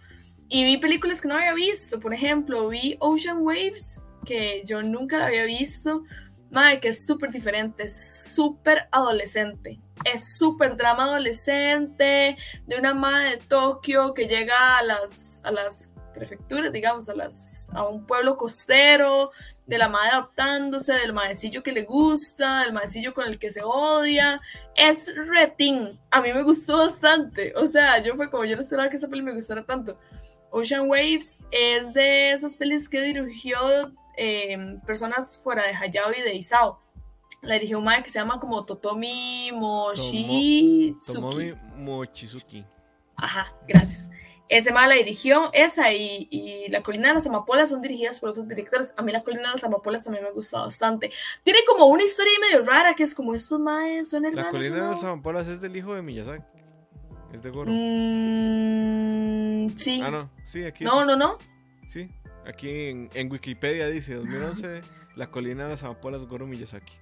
y 0.49 0.63
vi 0.63 0.77
películas 0.77 1.21
que 1.21 1.27
no 1.27 1.35
había 1.35 1.53
visto. 1.53 1.99
Por 1.99 2.13
ejemplo, 2.13 2.67
vi 2.69 2.97
Ocean 2.99 3.39
Waves 3.41 4.01
que 4.25 4.63
yo 4.65 4.81
nunca 4.81 5.17
la 5.17 5.27
había 5.27 5.43
visto. 5.43 6.03
Madre, 6.49 6.79
que 6.79 6.89
es 6.89 7.05
súper 7.05 7.31
diferente, 7.31 7.83
es 7.83 8.33
súper 8.35 8.87
adolescente. 8.91 9.79
Es 10.05 10.37
súper 10.37 10.77
drama 10.77 11.05
adolescente 11.05 12.37
de 12.67 12.77
una 12.77 12.93
madre 12.93 13.31
de 13.31 13.37
Tokio 13.37 14.13
que 14.13 14.27
llega 14.27 14.77
a 14.77 14.83
las, 14.83 15.41
a 15.43 15.51
las 15.51 15.93
prefecturas, 16.13 16.71
digamos, 16.71 17.09
a, 17.09 17.15
las, 17.15 17.71
a 17.73 17.87
un 17.87 18.05
pueblo 18.05 18.35
costero, 18.37 19.31
de 19.65 19.77
la 19.77 19.89
madre 19.89 20.11
adoptándose, 20.11 20.93
del 20.93 21.13
maecillo 21.13 21.63
que 21.63 21.71
le 21.71 21.83
gusta, 21.83 22.63
del 22.63 22.73
maecillo 22.73 23.13
con 23.13 23.25
el 23.25 23.39
que 23.39 23.51
se 23.51 23.61
odia. 23.63 24.41
Es 24.75 25.13
retín. 25.27 25.99
A 26.11 26.21
mí 26.21 26.33
me 26.33 26.43
gustó 26.43 26.77
bastante. 26.77 27.53
O 27.55 27.67
sea, 27.67 27.99
yo 27.99 28.15
fue 28.15 28.29
como 28.29 28.45
yo 28.45 28.55
no 28.55 28.61
esperaba 28.61 28.89
que 28.89 28.97
esa 28.97 29.07
peli 29.07 29.21
me 29.21 29.33
gustara 29.33 29.65
tanto. 29.65 29.97
Ocean 30.51 30.87
Waves 30.87 31.39
es 31.51 31.93
de 31.93 32.31
esas 32.31 32.55
pelis 32.57 32.87
que 32.87 33.01
dirigió 33.01 33.57
Em, 34.15 34.79
personas 34.81 35.37
fuera 35.37 35.63
de 35.63 35.73
Hayao 35.73 36.11
y 36.11 36.21
de 36.21 36.35
Isao. 36.35 36.79
La 37.41 37.55
dirigió 37.55 37.79
un 37.79 37.89
que 38.03 38.09
se 38.09 38.19
llama 38.19 38.39
como 38.39 38.63
Totomi 38.63 39.51
Mochizuki. 39.53 40.95
Tomomi 41.05 41.53
Mochizuki. 41.77 42.65
Ajá, 43.17 43.51
gracias. 43.67 44.09
Ese 44.49 44.71
mal 44.71 44.89
la 44.89 44.95
dirigió, 44.95 45.51
esa 45.53 45.93
y, 45.93 46.27
y, 46.29 46.67
La 46.69 46.83
Colina 46.83 47.07
de 47.07 47.13
las 47.15 47.25
Amapolas 47.25 47.69
son 47.69 47.81
dirigidas 47.81 48.19
por 48.19 48.29
otros 48.29 48.47
directores. 48.47 48.93
A 48.97 49.01
mí 49.01 49.11
La 49.11 49.23
Colina 49.23 49.47
de 49.47 49.53
las 49.53 49.63
Amapolas 49.63 50.03
también 50.03 50.23
me 50.23 50.31
gusta 50.31 50.59
bastante. 50.59 51.11
Tiene 51.43 51.59
como 51.65 51.85
una 51.85 52.03
historia 52.03 52.33
medio 52.39 52.63
rara 52.63 52.93
que 52.93 53.03
es 53.03 53.15
como 53.15 53.33
estos 53.33 53.59
maes 53.59 54.09
son 54.09 54.25
hermanos. 54.25 54.45
La 54.45 54.51
Colina 54.51 54.75
de 54.75 54.81
las 54.81 55.03
Amapolas 55.03 55.47
es 55.47 55.61
del 55.61 55.77
hijo 55.77 55.95
de 55.95 56.01
Miyazaki. 56.01 56.43
Es 57.33 57.41
de 57.41 57.49
Goro. 57.49 57.71
Mm, 57.71 59.75
sí. 59.75 60.01
Ah, 60.03 60.11
no, 60.11 60.29
sí, 60.45 60.63
aquí. 60.65 60.83
No, 60.83 61.03
no, 61.03 61.15
no. 61.15 61.39
Sí, 61.87 62.11
aquí 62.45 62.89
en, 62.89 63.09
en 63.13 63.31
Wikipedia 63.31 63.87
dice 63.87 64.15
2011 64.15 64.81
La 65.15 65.31
Colina 65.31 65.63
de 65.63 65.71
las 65.71 65.83
Amapolas 65.83 66.23
Goro 66.25 66.45
Miyazaki. 66.45 66.93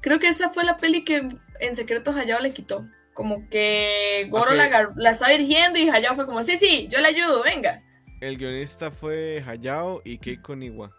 Creo 0.00 0.18
que 0.18 0.28
esa 0.28 0.50
fue 0.50 0.64
la 0.64 0.76
peli 0.76 1.04
que 1.04 1.28
en 1.60 1.76
secreto 1.76 2.10
Hayao 2.10 2.40
le 2.40 2.52
quitó 2.52 2.86
como 3.16 3.48
que 3.48 4.28
Goro 4.30 4.52
la, 4.52 4.92
la 4.94 5.10
estaba 5.10 5.32
dirigiendo 5.32 5.78
y 5.78 5.88
Hayao 5.88 6.14
fue 6.14 6.26
como, 6.26 6.42
sí, 6.42 6.58
sí, 6.58 6.86
yo 6.90 7.00
le 7.00 7.08
ayudo, 7.08 7.42
venga. 7.42 7.82
El 8.20 8.36
guionista 8.36 8.90
fue 8.90 9.42
Hayao 9.44 10.02
y 10.04 10.18
Keiko 10.18 10.54
Niwa. 10.54 10.92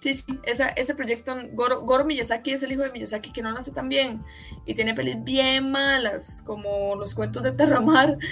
Sí, 0.00 0.14
sí, 0.14 0.40
esa, 0.44 0.68
ese 0.68 0.94
proyecto, 0.94 1.36
Goro, 1.52 1.82
Goro, 1.82 2.06
Miyazaki 2.06 2.52
es 2.52 2.62
el 2.62 2.72
hijo 2.72 2.82
de 2.82 2.90
Miyazaki 2.90 3.32
que 3.32 3.42
no 3.42 3.52
nace 3.52 3.70
tan 3.70 3.90
bien 3.90 4.22
y 4.64 4.74
tiene 4.74 4.94
pelis 4.94 5.22
bien 5.22 5.70
malas, 5.70 6.42
como 6.44 6.96
los 6.96 7.14
cuentos 7.14 7.42
de 7.44 7.52
Terramar. 7.52 8.16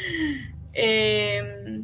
Eh, 0.72 1.82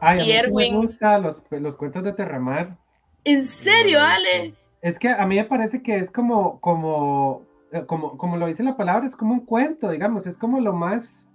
Ay, 0.00 0.30
y 0.30 0.36
a 0.36 0.44
mí 0.44 0.70
me 0.70 0.76
gustan 0.76 1.24
los, 1.24 1.42
los, 1.50 1.74
cuentos 1.74 2.04
de 2.04 2.12
Terramar. 2.12 2.78
¿En 3.24 3.42
serio, 3.42 4.00
Ale? 4.00 4.54
Es 4.80 4.96
que 4.96 5.08
a 5.08 5.26
mí 5.26 5.34
me 5.34 5.44
parece 5.44 5.82
que 5.82 5.96
es 5.96 6.08
como, 6.12 6.60
como 6.60 7.47
como, 7.86 8.16
como 8.16 8.36
lo 8.36 8.46
dice 8.46 8.62
la 8.62 8.76
palabra, 8.76 9.06
es 9.06 9.16
como 9.16 9.34
un 9.34 9.44
cuento, 9.44 9.90
digamos, 9.90 10.26
es 10.26 10.38
como 10.38 10.60
lo 10.60 10.72
más, 10.72 11.28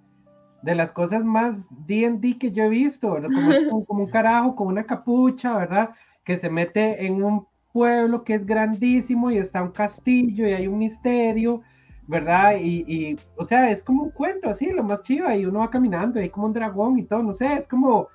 de 0.63 0.75
las 0.75 0.91
cosas 0.91 1.23
más 1.23 1.67
D&D 1.88 2.38
que 2.38 2.51
yo 2.51 2.63
he 2.63 2.69
visto, 2.69 3.09
Como, 3.09 3.86
como, 3.86 4.03
un 4.03 4.09
carajo 4.11 4.55
con 4.55 4.67
una 4.67 4.86
capucha, 4.86 5.57
¿verdad? 5.57 5.91
Que 6.23 6.38
se 6.38 6.49
mete 6.49 7.05
en 7.05 7.21
un 7.21 7.45
pueblo 7.73 8.23
que 8.23 8.36
es 8.36 8.45
grandísimo 8.45 9.29
y 9.29 9.38
está 9.38 9.61
un 9.61 9.71
castillo 9.71 10.47
y 10.47 10.53
hay 10.53 10.67
un 10.67 10.77
misterio, 10.77 11.61
¿verdad? 12.07 12.55
Y, 12.59 12.86
y, 12.88 13.19
o 13.36 13.43
sea, 13.43 13.71
es 13.71 13.84
como 13.84 14.03
un 14.03 14.11
cuento 14.11 14.49
así, 14.49 14.71
lo 14.71 14.84
más 14.84 15.01
chido, 15.01 15.31
y 15.34 15.45
uno 15.45 15.59
va 15.59 15.69
caminando 15.69 16.19
y 16.19 16.23
hay 16.23 16.29
como 16.29 16.47
un 16.47 16.53
dragón 16.53 16.99
y 16.99 17.03
todo, 17.03 17.23
no 17.23 17.34
sé, 17.34 17.53
es 17.53 17.67
como, 17.67 18.07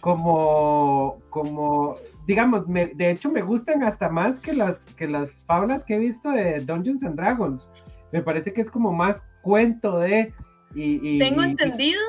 como, 0.00 1.16
como, 1.30 1.96
digamos, 2.26 2.64
de 2.66 3.10
hecho 3.10 3.30
me 3.30 3.42
gustan 3.42 3.82
hasta 3.82 4.08
más 4.08 4.40
que 4.40 4.52
las, 4.52 4.80
que 4.96 5.06
las 5.06 5.44
fábulas 5.44 5.84
que 5.84 5.94
he 5.94 5.98
visto 5.98 6.30
de 6.30 6.60
Dungeons 6.60 7.02
and 7.04 7.16
Dragons. 7.16 7.66
Me 8.12 8.22
parece 8.22 8.52
que 8.52 8.60
es 8.60 8.70
como 8.70 8.92
más 8.92 9.22
cuento 9.42 9.98
de... 9.98 10.32
Y, 10.74 11.18
Tengo 11.18 11.42
entendido 11.42 12.00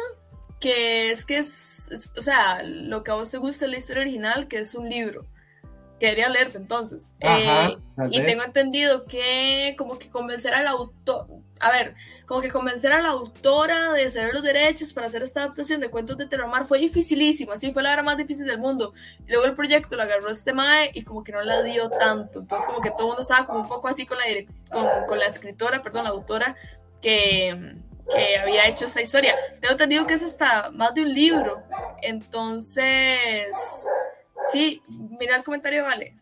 que 0.59 1.11
es 1.11 1.26
que 1.26 1.38
es, 1.38 2.11
o 2.18 2.22
sea, 2.22 2.63
lo 2.63 3.03
que 3.03 3.11
a 3.11 3.16
vos 3.16 3.30
te 3.30 3.38
gusta 3.38 3.66
es 3.66 3.72
la 3.72 3.78
historia 3.78 4.01
original, 4.01 4.47
que 4.47 4.59
es 4.59 4.74
un 4.74 4.89
libro. 4.89 5.26
Quería 6.06 6.30
leerte 6.30 6.60
entonces. 6.60 7.16
Eh, 7.20 7.78
y 8.12 8.22
tengo 8.22 8.43
entendido 8.43 9.06
que 9.06 9.74
como 9.76 9.97
que 9.97 10.08
convencer 10.12 10.53
al 10.53 10.68
autor, 10.68 11.26
a 11.60 11.72
ver, 11.72 11.95
como 12.28 12.41
que 12.41 12.49
convencer 12.49 12.91
a 12.91 13.01
la 13.01 13.10
autora 13.10 13.91
de 13.91 14.08
ceder 14.12 14.32
los 14.32 14.43
derechos 14.43 14.93
para 14.93 15.08
hacer 15.08 15.24
esta 15.24 15.41
adaptación 15.41 15.82
de 15.82 15.89
cuentos 15.89 16.16
de 16.20 16.28
Terramar 16.28 16.66
fue 16.66 16.78
dificilísimo, 16.78 17.53
así 17.53 17.74
fue 17.74 17.82
la 17.82 17.91
hora 17.91 18.03
más 18.03 18.18
difícil 18.18 18.45
del 18.45 18.60
mundo. 18.60 18.93
Y 19.26 19.32
luego 19.32 19.45
el 19.45 19.56
proyecto 19.56 19.95
lo 19.95 20.03
agarró 20.03 20.30
este 20.30 20.53
Mae 20.53 20.91
y 20.93 21.03
como 21.03 21.24
que 21.24 21.32
no 21.32 21.41
la 21.41 21.64
dio 21.64 21.89
tanto. 21.89 22.41
Entonces 22.41 22.68
como 22.68 22.82
que 22.82 22.91
todo 22.91 23.01
el 23.01 23.08
mundo 23.08 23.22
estaba 23.24 23.47
como 23.47 23.62
un 23.62 23.68
poco 23.68 23.88
así 23.88 24.06
con 24.06 24.20
la, 24.20 24.26
con, 24.70 24.88
con 25.08 25.18
la 25.18 25.26
escritora, 25.26 25.82
perdón, 25.82 26.03
la 26.03 26.12
autora 26.12 26.56
que, 27.01 27.78
que 28.14 28.38
había 28.38 28.68
hecho 28.68 28.86
esta 28.86 29.01
historia. 29.01 29.34
Tengo 29.60 29.72
entendido 29.72 30.06
que 30.06 30.14
es 30.14 30.22
hasta 30.22 30.70
más 30.70 30.93
de 30.93 31.01
un 31.01 31.12
libro. 31.12 31.64
Entonces, 32.03 33.47
sí, 34.52 34.82
mira 35.20 35.36
el 35.36 35.44
comentario, 35.44 35.84
vale. 35.84 36.16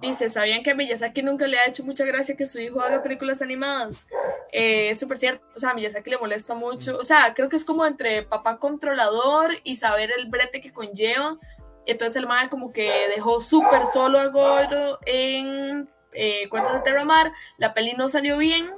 Dice, 0.00 0.28
¿sabían 0.28 0.64
que 0.64 0.72
a 0.72 0.74
Miyazaki 0.74 1.22
nunca 1.22 1.46
le 1.46 1.58
ha 1.60 1.68
hecho 1.68 1.84
mucha 1.84 2.04
gracia 2.04 2.36
que 2.36 2.44
su 2.44 2.58
hijo 2.58 2.80
haga 2.80 3.04
películas 3.04 3.40
animadas? 3.40 4.08
Eh, 4.50 4.90
es 4.90 4.98
súper 4.98 5.16
cierto, 5.16 5.46
o 5.54 5.60
sea, 5.60 5.70
a 5.70 5.74
Miyazaki 5.74 6.10
le 6.10 6.18
molesta 6.18 6.54
mucho, 6.54 6.98
o 6.98 7.04
sea, 7.04 7.34
creo 7.34 7.48
que 7.48 7.54
es 7.54 7.64
como 7.64 7.86
entre 7.86 8.24
papá 8.24 8.58
controlador 8.58 9.52
y 9.62 9.76
saber 9.76 10.10
el 10.10 10.28
brete 10.28 10.60
que 10.60 10.72
conlleva. 10.72 11.38
Entonces 11.86 12.16
el 12.16 12.26
man 12.26 12.48
como 12.48 12.72
que 12.72 12.90
dejó 13.14 13.40
súper 13.40 13.84
solo 13.84 14.18
a 14.18 14.26
Goro 14.26 14.98
en 15.06 15.88
eh, 16.12 16.48
Cuentos 16.48 16.72
de 16.72 16.80
Terramar, 16.80 17.32
la 17.56 17.72
peli 17.72 17.94
no 17.94 18.08
salió 18.08 18.38
bien, 18.38 18.70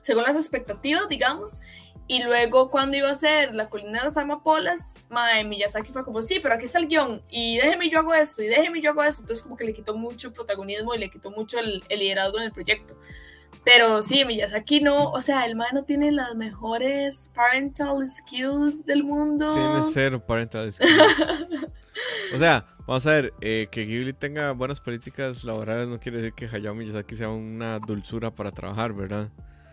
según 0.00 0.22
las 0.22 0.36
expectativas, 0.36 1.08
digamos, 1.08 1.60
y 2.06 2.22
luego 2.22 2.70
cuando 2.70 2.96
iba 2.96 3.10
a 3.10 3.14
ser 3.14 3.54
La 3.54 3.68
colina 3.68 4.00
de 4.00 4.04
las 4.04 4.16
amapolas, 4.16 4.96
Mae 5.08 5.44
Miyazaki 5.44 5.92
fue 5.92 6.04
como, 6.04 6.20
sí, 6.20 6.38
pero 6.42 6.54
aquí 6.54 6.64
está 6.64 6.78
el 6.78 6.88
guion, 6.88 7.22
y 7.30 7.56
déjeme 7.56 7.88
yo 7.88 8.00
hago 8.00 8.14
esto, 8.14 8.42
y 8.42 8.46
déjeme 8.46 8.80
yo 8.80 8.90
hago 8.90 9.02
esto. 9.02 9.22
Entonces 9.22 9.42
como 9.42 9.56
que 9.56 9.64
le 9.64 9.72
quitó 9.72 9.96
mucho 9.96 10.32
protagonismo 10.32 10.94
y 10.94 10.98
le 10.98 11.10
quitó 11.10 11.30
mucho 11.30 11.58
el, 11.58 11.82
liderazgo 11.88 12.38
en 12.38 12.44
el 12.44 12.52
proyecto. 12.52 12.98
Pero 13.64 14.02
sí, 14.02 14.26
Miyazaki 14.26 14.82
no, 14.82 15.10
o 15.10 15.20
sea, 15.22 15.46
el 15.46 15.56
Mae 15.56 15.72
no 15.72 15.84
tiene 15.84 16.12
las 16.12 16.34
mejores 16.34 17.30
parental 17.34 18.06
skills 18.06 18.84
del 18.84 19.04
mundo. 19.04 19.54
Tiene 19.54 19.80
cero 19.90 20.22
parental 20.26 20.70
skills. 20.70 20.90
o 22.34 22.38
sea, 22.38 22.66
vamos 22.86 23.06
a 23.06 23.10
ver, 23.12 23.32
eh, 23.40 23.68
que 23.70 23.86
Ghibli 23.86 24.12
tenga 24.12 24.52
buenas 24.52 24.82
políticas 24.82 25.44
laborales 25.44 25.88
no 25.88 25.98
quiere 25.98 26.18
decir 26.18 26.34
que 26.34 26.54
Hayao 26.54 26.74
Miyazaki 26.74 27.16
sea 27.16 27.30
una 27.30 27.78
dulzura 27.78 28.30
para 28.30 28.52
trabajar, 28.52 28.92
¿verdad? 28.92 29.30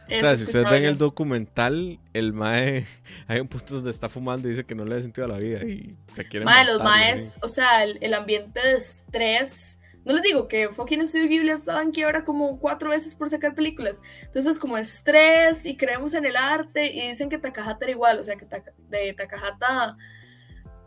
O 0.08 0.20
sea, 0.20 0.36
si 0.36 0.44
ustedes 0.44 0.70
ven 0.70 0.84
el 0.84 0.98
documental, 0.98 2.00
el 2.14 2.34
mae, 2.34 2.86
hay 3.28 3.40
un 3.40 3.48
punto 3.48 3.76
donde 3.76 3.92
está 3.92 4.10
fumando 4.10 4.48
y 4.48 4.52
dice 4.52 4.66
que 4.66 4.76
no 4.76 4.86
le 4.86 4.96
ha 4.96 5.02
sentido 5.02 5.26
a 5.26 5.30
la 5.30 5.38
vida 5.38 5.64
y 5.64 5.96
se 6.14 6.28
quiere 6.28 6.46
Mae, 6.46 6.66
los 6.66 6.84
maes, 6.84 7.38
o 7.42 7.48
sea, 7.48 7.84
el, 7.84 8.14
ambiente 8.14 8.60
de 8.60 8.74
estrés. 8.74 9.78
No 10.04 10.14
les 10.14 10.24
digo 10.24 10.48
que 10.48 10.70
fucking 10.70 11.08
Studio 11.08 11.28
Ghibli 11.28 11.50
estaba 11.50 11.82
en 11.82 11.92
quiebra 11.92 12.26
como 12.26 12.60
cuatro 12.60 12.90
veces 12.90 13.14
por 13.14 13.30
sacar 13.30 13.54
películas. 13.54 14.02
Entonces, 14.24 14.58
como 14.58 14.78
estrés 14.78 15.66
y 15.66 15.78
creemos 15.78 16.16
en 16.16 16.26
el 16.26 16.36
arte 16.36 16.92
y 16.92 17.10
dicen 17.10 17.30
que 17.30 17.38
Takahata 17.38 17.86
era 17.86 17.92
igual, 17.92 18.20
o 18.20 18.24
sea, 18.24 18.36
que 18.36 18.48
de 18.90 19.14
Takahata 19.14 19.98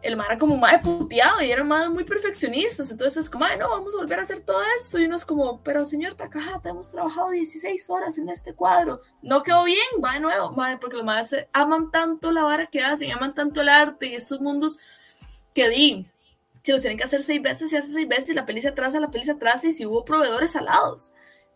el 0.05 0.17
mar 0.17 0.27
era 0.29 0.39
como 0.39 0.57
más 0.57 0.81
puteado 0.83 1.41
y 1.41 1.51
eran 1.51 1.67
más 1.67 1.89
muy 1.89 2.05
perfeccionistas. 2.05 2.91
Entonces 2.91 3.25
es 3.25 3.31
como, 3.31 3.47
no, 3.59 3.71
vamos 3.71 3.95
a 3.95 3.99
volver 3.99 4.19
a 4.19 4.23
hacer 4.23 4.41
todo 4.41 4.61
esto. 4.77 4.99
Y 4.99 5.07
uno 5.07 5.17
es 5.17 5.25
como, 5.25 5.63
pero 5.63 5.85
señor 5.85 6.15
Takahata, 6.15 6.69
hemos 6.69 6.91
trabajado 6.91 7.31
16 7.31 7.89
horas 7.89 8.19
en 8.19 8.29
este 8.29 8.55
cuadro. 8.55 9.01
No 9.23 9.43
quedó 9.43 9.65
bien, 9.65 9.79
va 10.05 10.15
de 10.15 10.21
nuevo, 10.21 10.55
porque 10.81 10.97
los 10.97 11.07
más 11.07 11.35
aman 11.53 11.91
tanto 11.91 12.33
la 12.33 12.45
vara 12.45 12.67
que 12.67 12.83
hacen, 12.83 13.13
aman 13.13 13.35
tanto 13.35 13.63
el 13.63 13.71
arte 13.71 14.07
y 14.07 14.15
estos 14.15 14.41
mundos 14.41 14.79
que 15.55 15.71
di. 15.71 16.07
Si 16.63 16.73
los 16.73 16.83
tienen 16.83 16.99
que 16.99 17.05
hacer 17.05 17.23
seis 17.23 17.41
veces, 17.41 17.71
se 17.71 17.79
hace 17.79 17.93
seis 17.93 18.09
veces 18.09 18.31
y 18.31 18.35
la 18.35 18.47
peli 18.47 18.61
se 18.61 18.69
atrasa, 18.69 19.01
la 19.01 19.11
peli 19.11 19.25
se 19.25 19.33
atrasa 19.33 19.69
y 19.69 19.73
si 19.73 19.87
hubo 19.87 20.05
proveedores 20.05 20.55
alados. 20.55 21.13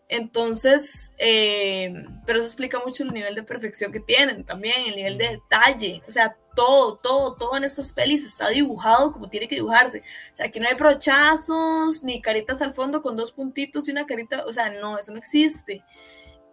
Entonces, 0.08 1.14
eh, 1.18 1.92
pero 2.24 2.38
eso 2.38 2.48
explica 2.48 2.78
mucho 2.84 3.02
el 3.02 3.12
nivel 3.12 3.34
de 3.34 3.42
perfección 3.42 3.92
que 3.92 4.00
tienen 4.00 4.44
también, 4.44 4.76
el 4.86 4.96
nivel 4.96 5.18
de 5.18 5.28
detalle. 5.28 6.02
O 6.08 6.10
sea, 6.10 6.36
todo, 6.58 6.96
todo, 6.96 7.36
todo 7.36 7.56
en 7.56 7.62
estas 7.62 7.92
pelis 7.92 8.26
está 8.26 8.48
dibujado 8.48 9.12
como 9.12 9.30
tiene 9.30 9.46
que 9.46 9.54
dibujarse. 9.54 10.00
O 10.32 10.36
sea, 10.36 10.46
aquí 10.46 10.58
no 10.58 10.66
hay 10.66 10.74
brochazos, 10.74 12.02
ni 12.02 12.20
caritas 12.20 12.60
al 12.60 12.74
fondo 12.74 13.00
con 13.00 13.16
dos 13.16 13.30
puntitos 13.30 13.86
y 13.86 13.92
una 13.92 14.06
carita, 14.06 14.44
o 14.44 14.50
sea, 14.50 14.68
no, 14.68 14.98
eso 14.98 15.12
no 15.12 15.18
existe. 15.18 15.84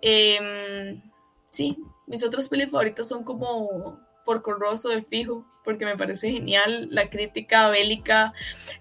Em, 0.03 1.01
sí, 1.51 1.75
mis 2.05 2.23
otras 2.23 2.47
pelis 2.49 2.69
favoritas 2.69 3.07
son 3.07 3.23
como 3.23 3.99
por 4.23 4.43
Rosso 4.43 4.89
de 4.89 5.01
Fijo, 5.01 5.43
porque 5.63 5.85
me 5.85 5.97
parece 5.97 6.29
genial 6.29 6.87
la 6.91 7.09
crítica 7.09 7.71
bélica. 7.71 8.31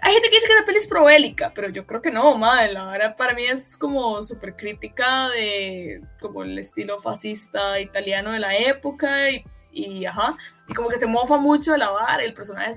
Hay 0.02 0.12
gente 0.12 0.28
que 0.28 0.36
dice 0.36 0.48
que 0.48 0.54
la 0.56 0.66
peli 0.66 0.76
es 0.76 0.86
pro-bélica, 0.86 1.52
pero 1.54 1.70
yo 1.70 1.86
creo 1.86 2.02
que 2.02 2.10
no, 2.10 2.36
madre, 2.36 2.74
la 2.74 2.84
verdad 2.90 3.16
para 3.16 3.32
mí 3.32 3.46
es 3.46 3.78
como 3.78 4.22
súper 4.22 4.56
crítica 4.56 5.30
de 5.30 6.02
como 6.20 6.42
el 6.42 6.58
estilo 6.58 7.00
fascista 7.00 7.80
italiano 7.80 8.32
de 8.32 8.40
la 8.40 8.58
época 8.58 9.30
y 9.30 9.42
y 9.74 10.06
ajá, 10.06 10.36
y 10.68 10.74
como 10.74 10.88
que 10.88 10.96
se 10.96 11.06
mofa 11.06 11.36
mucho 11.36 11.72
de 11.72 11.78
la 11.78 11.90
vara, 11.90 12.22
el 12.22 12.34
personaje 12.34 12.70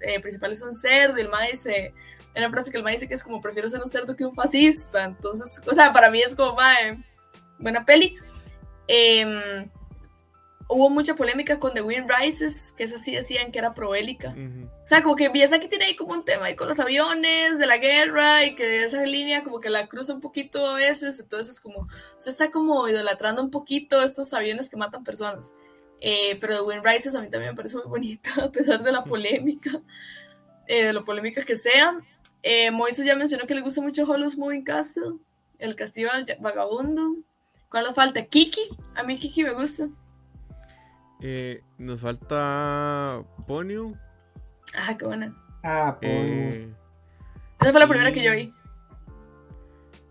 eh, 0.00 0.20
principal 0.20 0.52
es 0.52 0.62
un 0.62 0.74
cerdo, 0.74 1.18
y 1.18 1.22
el 1.22 1.28
mae 1.28 1.52
dice, 1.52 1.92
hay 2.34 2.42
una 2.42 2.50
frase 2.50 2.70
que 2.70 2.76
el 2.76 2.82
mae 2.82 2.94
dice 2.94 3.08
que 3.08 3.14
es 3.14 3.22
como, 3.22 3.40
prefiero 3.40 3.68
ser 3.68 3.80
un 3.80 3.86
cerdo 3.86 4.16
que 4.16 4.24
un 4.24 4.34
fascista, 4.34 5.04
entonces, 5.04 5.60
o 5.66 5.74
sea, 5.74 5.92
para 5.92 6.10
mí 6.10 6.20
es 6.20 6.34
como, 6.34 6.54
mae, 6.54 7.02
buena 7.58 7.84
peli. 7.84 8.16
Em, 8.86 9.68
hubo 10.68 10.90
mucha 10.90 11.14
polémica 11.14 11.58
con 11.58 11.72
The 11.72 11.82
Wind 11.82 12.10
Rises, 12.10 12.72
que 12.76 12.84
es 12.84 12.92
así, 12.94 13.14
decían 13.14 13.50
que 13.50 13.58
era 13.58 13.74
proélica. 13.74 14.34
O 14.84 14.86
sea, 14.86 15.02
como 15.02 15.16
que 15.16 15.26
empieza 15.26 15.58
que 15.58 15.68
tiene 15.68 15.86
ahí 15.86 15.96
como 15.96 16.12
un 16.12 16.24
tema 16.24 16.46
ahí 16.46 16.56
con 16.56 16.68
los 16.68 16.78
aviones, 16.78 17.58
de 17.58 17.66
la 17.66 17.78
guerra, 17.78 18.44
y 18.44 18.54
que 18.54 18.84
esa 18.84 19.02
línea 19.02 19.42
como 19.42 19.60
que 19.60 19.70
la 19.70 19.86
cruza 19.86 20.14
un 20.14 20.20
poquito 20.20 20.66
a 20.66 20.74
veces, 20.74 21.20
entonces 21.20 21.60
como, 21.60 21.80
o 21.80 21.88
sea, 22.18 22.30
está 22.30 22.50
como 22.50 22.86
idolatrando 22.86 23.42
un 23.42 23.50
poquito 23.50 24.02
estos 24.02 24.32
aviones 24.34 24.68
que 24.68 24.76
matan 24.76 25.04
personas. 25.04 25.54
Eh, 26.00 26.36
pero 26.40 26.54
The 26.56 26.62
Wind 26.62 26.84
Rises 26.84 27.14
a 27.14 27.20
mí 27.20 27.28
también 27.28 27.52
me 27.52 27.56
parece 27.56 27.76
muy 27.76 27.86
bonita, 27.86 28.30
a 28.44 28.50
pesar 28.50 28.82
de 28.82 28.92
la 28.92 29.04
polémica, 29.04 29.70
eh, 30.66 30.84
de 30.84 30.92
lo 30.92 31.04
polémica 31.04 31.44
que 31.44 31.56
sea. 31.56 31.96
Eh, 32.42 32.70
Moiso 32.70 33.02
ya 33.02 33.16
mencionó 33.16 33.46
que 33.46 33.54
le 33.54 33.62
gusta 33.62 33.80
mucho 33.80 34.04
Hollows 34.04 34.36
Moving 34.38 34.62
Castle, 34.64 35.14
el 35.58 35.74
castillo 35.74 36.10
vagabundo. 36.40 37.16
¿Cuál 37.68 37.84
le 37.84 37.92
falta? 37.92 38.24
Kiki. 38.24 38.60
A 38.94 39.02
mí 39.02 39.18
Kiki 39.18 39.42
me 39.44 39.52
gusta. 39.52 39.88
Eh, 41.20 41.62
nos 41.76 42.00
falta 42.00 43.22
Ponyo. 43.46 43.92
Ah, 44.76 44.96
qué 44.96 45.04
buena. 45.04 45.34
Ah, 45.64 45.98
Ponyo. 46.00 46.14
Eh, 46.14 46.72
Esa 47.60 47.70
fue 47.72 47.80
la 47.80 47.88
primera 47.88 48.12
que 48.12 48.22
yo 48.22 48.32
vi. 48.32 48.54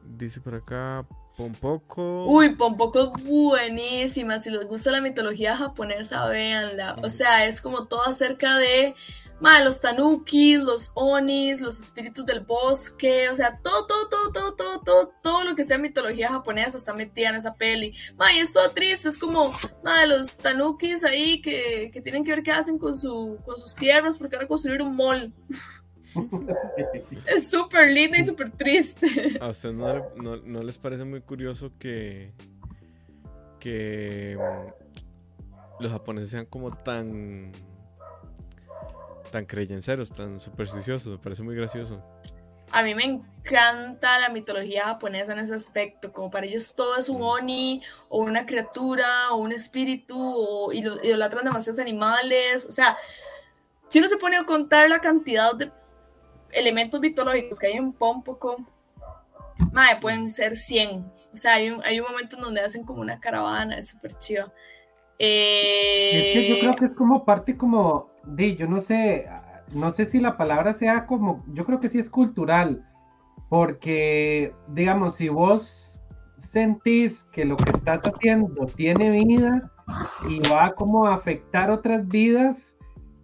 dice 0.04 0.42
por 0.42 0.56
acá 0.56 1.06
Pompoco. 1.38 2.26
Uy, 2.26 2.56
Pompoco 2.56 3.14
es 3.16 3.24
buenísima. 3.24 4.40
Si 4.40 4.50
les 4.50 4.66
gusta 4.66 4.92
la 4.92 5.02
mitología 5.02 5.56
japonesa, 5.56 6.28
véanla. 6.28 6.96
O 7.04 7.12
sea, 7.12 7.46
es 7.46 7.62
como 7.62 7.86
todo 7.86 8.02
acerca 8.08 8.58
de 8.58 8.96
ma, 9.40 9.62
los 9.62 9.80
tanukis, 9.80 10.64
los 10.64 10.92
onis, 10.96 11.62
los 11.62 11.80
espíritus 11.80 12.26
del 12.26 12.40
bosque. 12.40 13.30
O 13.30 13.36
sea, 13.36 13.60
todo, 13.60 13.86
todo, 13.86 14.10
todo, 14.10 14.32
todo, 14.32 14.56
todo, 14.56 14.82
todo, 14.82 15.14
todo 15.22 15.44
lo 15.44 15.56
que 15.56 15.64
sea 15.64 15.78
mitología 15.78 16.32
japonesa 16.32 16.76
está 16.76 16.96
metida 16.96 17.30
en 17.30 17.36
esa 17.36 17.54
peli. 17.54 17.94
Ma, 18.16 18.34
y 18.34 18.40
es 18.40 18.52
todo 18.52 18.72
triste. 18.72 19.08
Es 19.08 19.18
como, 19.20 19.54
ma, 19.84 20.08
los 20.08 20.36
tanukis 20.38 21.04
ahí 21.04 21.40
que, 21.40 21.92
que 21.94 22.02
tienen 22.02 22.24
que 22.24 22.32
ver 22.32 22.42
qué 22.42 22.52
hacen 22.52 22.80
con, 22.80 22.98
su, 22.98 23.38
con 23.46 23.60
sus 23.60 23.76
tierras 23.76 24.18
porque 24.18 24.38
van 24.38 24.46
a 24.46 24.48
construir 24.48 24.82
un 24.82 24.96
mall. 24.96 25.32
Es 27.28 27.50
súper 27.50 27.92
linda 27.92 28.18
y 28.20 28.26
súper 28.26 28.52
triste. 28.52 29.38
¿A 29.42 29.48
usted 29.50 29.72
no, 29.72 30.10
no- 30.16 30.38
no 30.38 30.64
les 30.64 30.78
parece 30.78 31.04
muy 31.06 31.22
curioso 31.22 31.72
que, 31.80 32.32
que 33.60 34.38
mm, 34.38 35.84
los 35.84 35.92
japoneses 35.92 36.30
sean 36.32 36.46
como 36.46 36.76
tan 36.76 37.52
tan 39.32 39.46
creyenceros, 39.46 40.12
tan 40.12 40.40
supersticiosos? 40.40 41.12
Me 41.12 41.18
parece 41.18 41.44
muy 41.44 41.56
gracioso. 41.56 42.02
A 42.72 42.84
mí 42.84 42.94
me 42.96 43.06
encanta 43.06 44.20
la 44.20 44.30
mitología 44.30 44.86
japonesa 44.86 45.32
en 45.34 45.40
ese 45.40 45.54
aspecto, 45.56 46.12
como 46.12 46.30
para 46.30 46.46
ellos 46.46 46.74
todo 46.76 46.98
es 46.98 47.08
un 47.08 47.22
oni 47.22 47.82
o 48.10 48.24
una 48.24 48.46
criatura 48.46 49.32
o 49.32 49.38
un 49.38 49.54
espíritu 49.54 50.18
o 50.20 50.74
idolatran 50.74 51.46
demasiados 51.46 51.80
animales, 51.80 52.66
o 52.66 52.72
sea, 52.72 52.98
si 53.88 54.00
uno 54.00 54.10
se 54.10 54.18
pone 54.18 54.36
a 54.36 54.44
contar 54.46 54.90
la 54.90 55.00
cantidad 55.00 55.56
de 55.56 55.72
elementos 56.52 57.00
mitológicos 57.02 57.60
que 57.60 57.68
hay 57.68 57.74
en 57.74 57.94
Pompoco, 57.94 58.58
madre, 59.72 59.98
pueden 60.02 60.30
ser 60.30 60.56
100, 60.56 61.02
o 61.34 61.38
sea, 61.38 61.56
hay 61.56 61.70
un, 61.72 61.84
hay 61.84 62.00
un 62.00 62.08
momento 62.08 62.36
en 62.36 62.42
donde 62.44 62.62
hacen 62.62 62.86
como 62.86 63.02
una 63.02 63.20
caravana, 63.20 63.78
es 63.78 63.90
súper 63.90 64.14
chido. 64.16 64.54
Es 66.10 66.30
que 66.30 66.46
yo 66.46 66.58
Eh, 66.60 66.60
creo 66.60 66.76
que 66.76 66.86
es 66.86 66.96
como 66.96 67.26
parte 67.26 67.58
como 67.58 68.14
de, 68.24 68.56
yo 68.56 68.68
no 68.68 68.82
sé, 68.82 69.28
no 69.74 69.92
sé 69.92 70.06
si 70.06 70.20
la 70.20 70.38
palabra 70.38 70.74
sea 70.74 71.06
como, 71.06 71.44
yo 71.48 71.66
creo 71.66 71.80
que 71.80 71.90
sí 71.90 72.00
es 72.00 72.10
cultural, 72.10 72.86
porque 73.50 74.58
digamos, 74.70 75.18
si 75.18 75.30
vos 75.30 76.02
sentís 76.40 77.26
que 77.34 77.46
lo 77.46 77.58
que 77.58 77.72
estás 77.72 78.02
haciendo 78.06 78.68
tiene 78.76 79.12
vida 79.12 79.72
y 80.30 80.42
va 80.42 80.76
como 80.76 81.08
a 81.08 81.16
afectar 81.16 81.72
otras 81.72 82.10
vidas, 82.10 82.77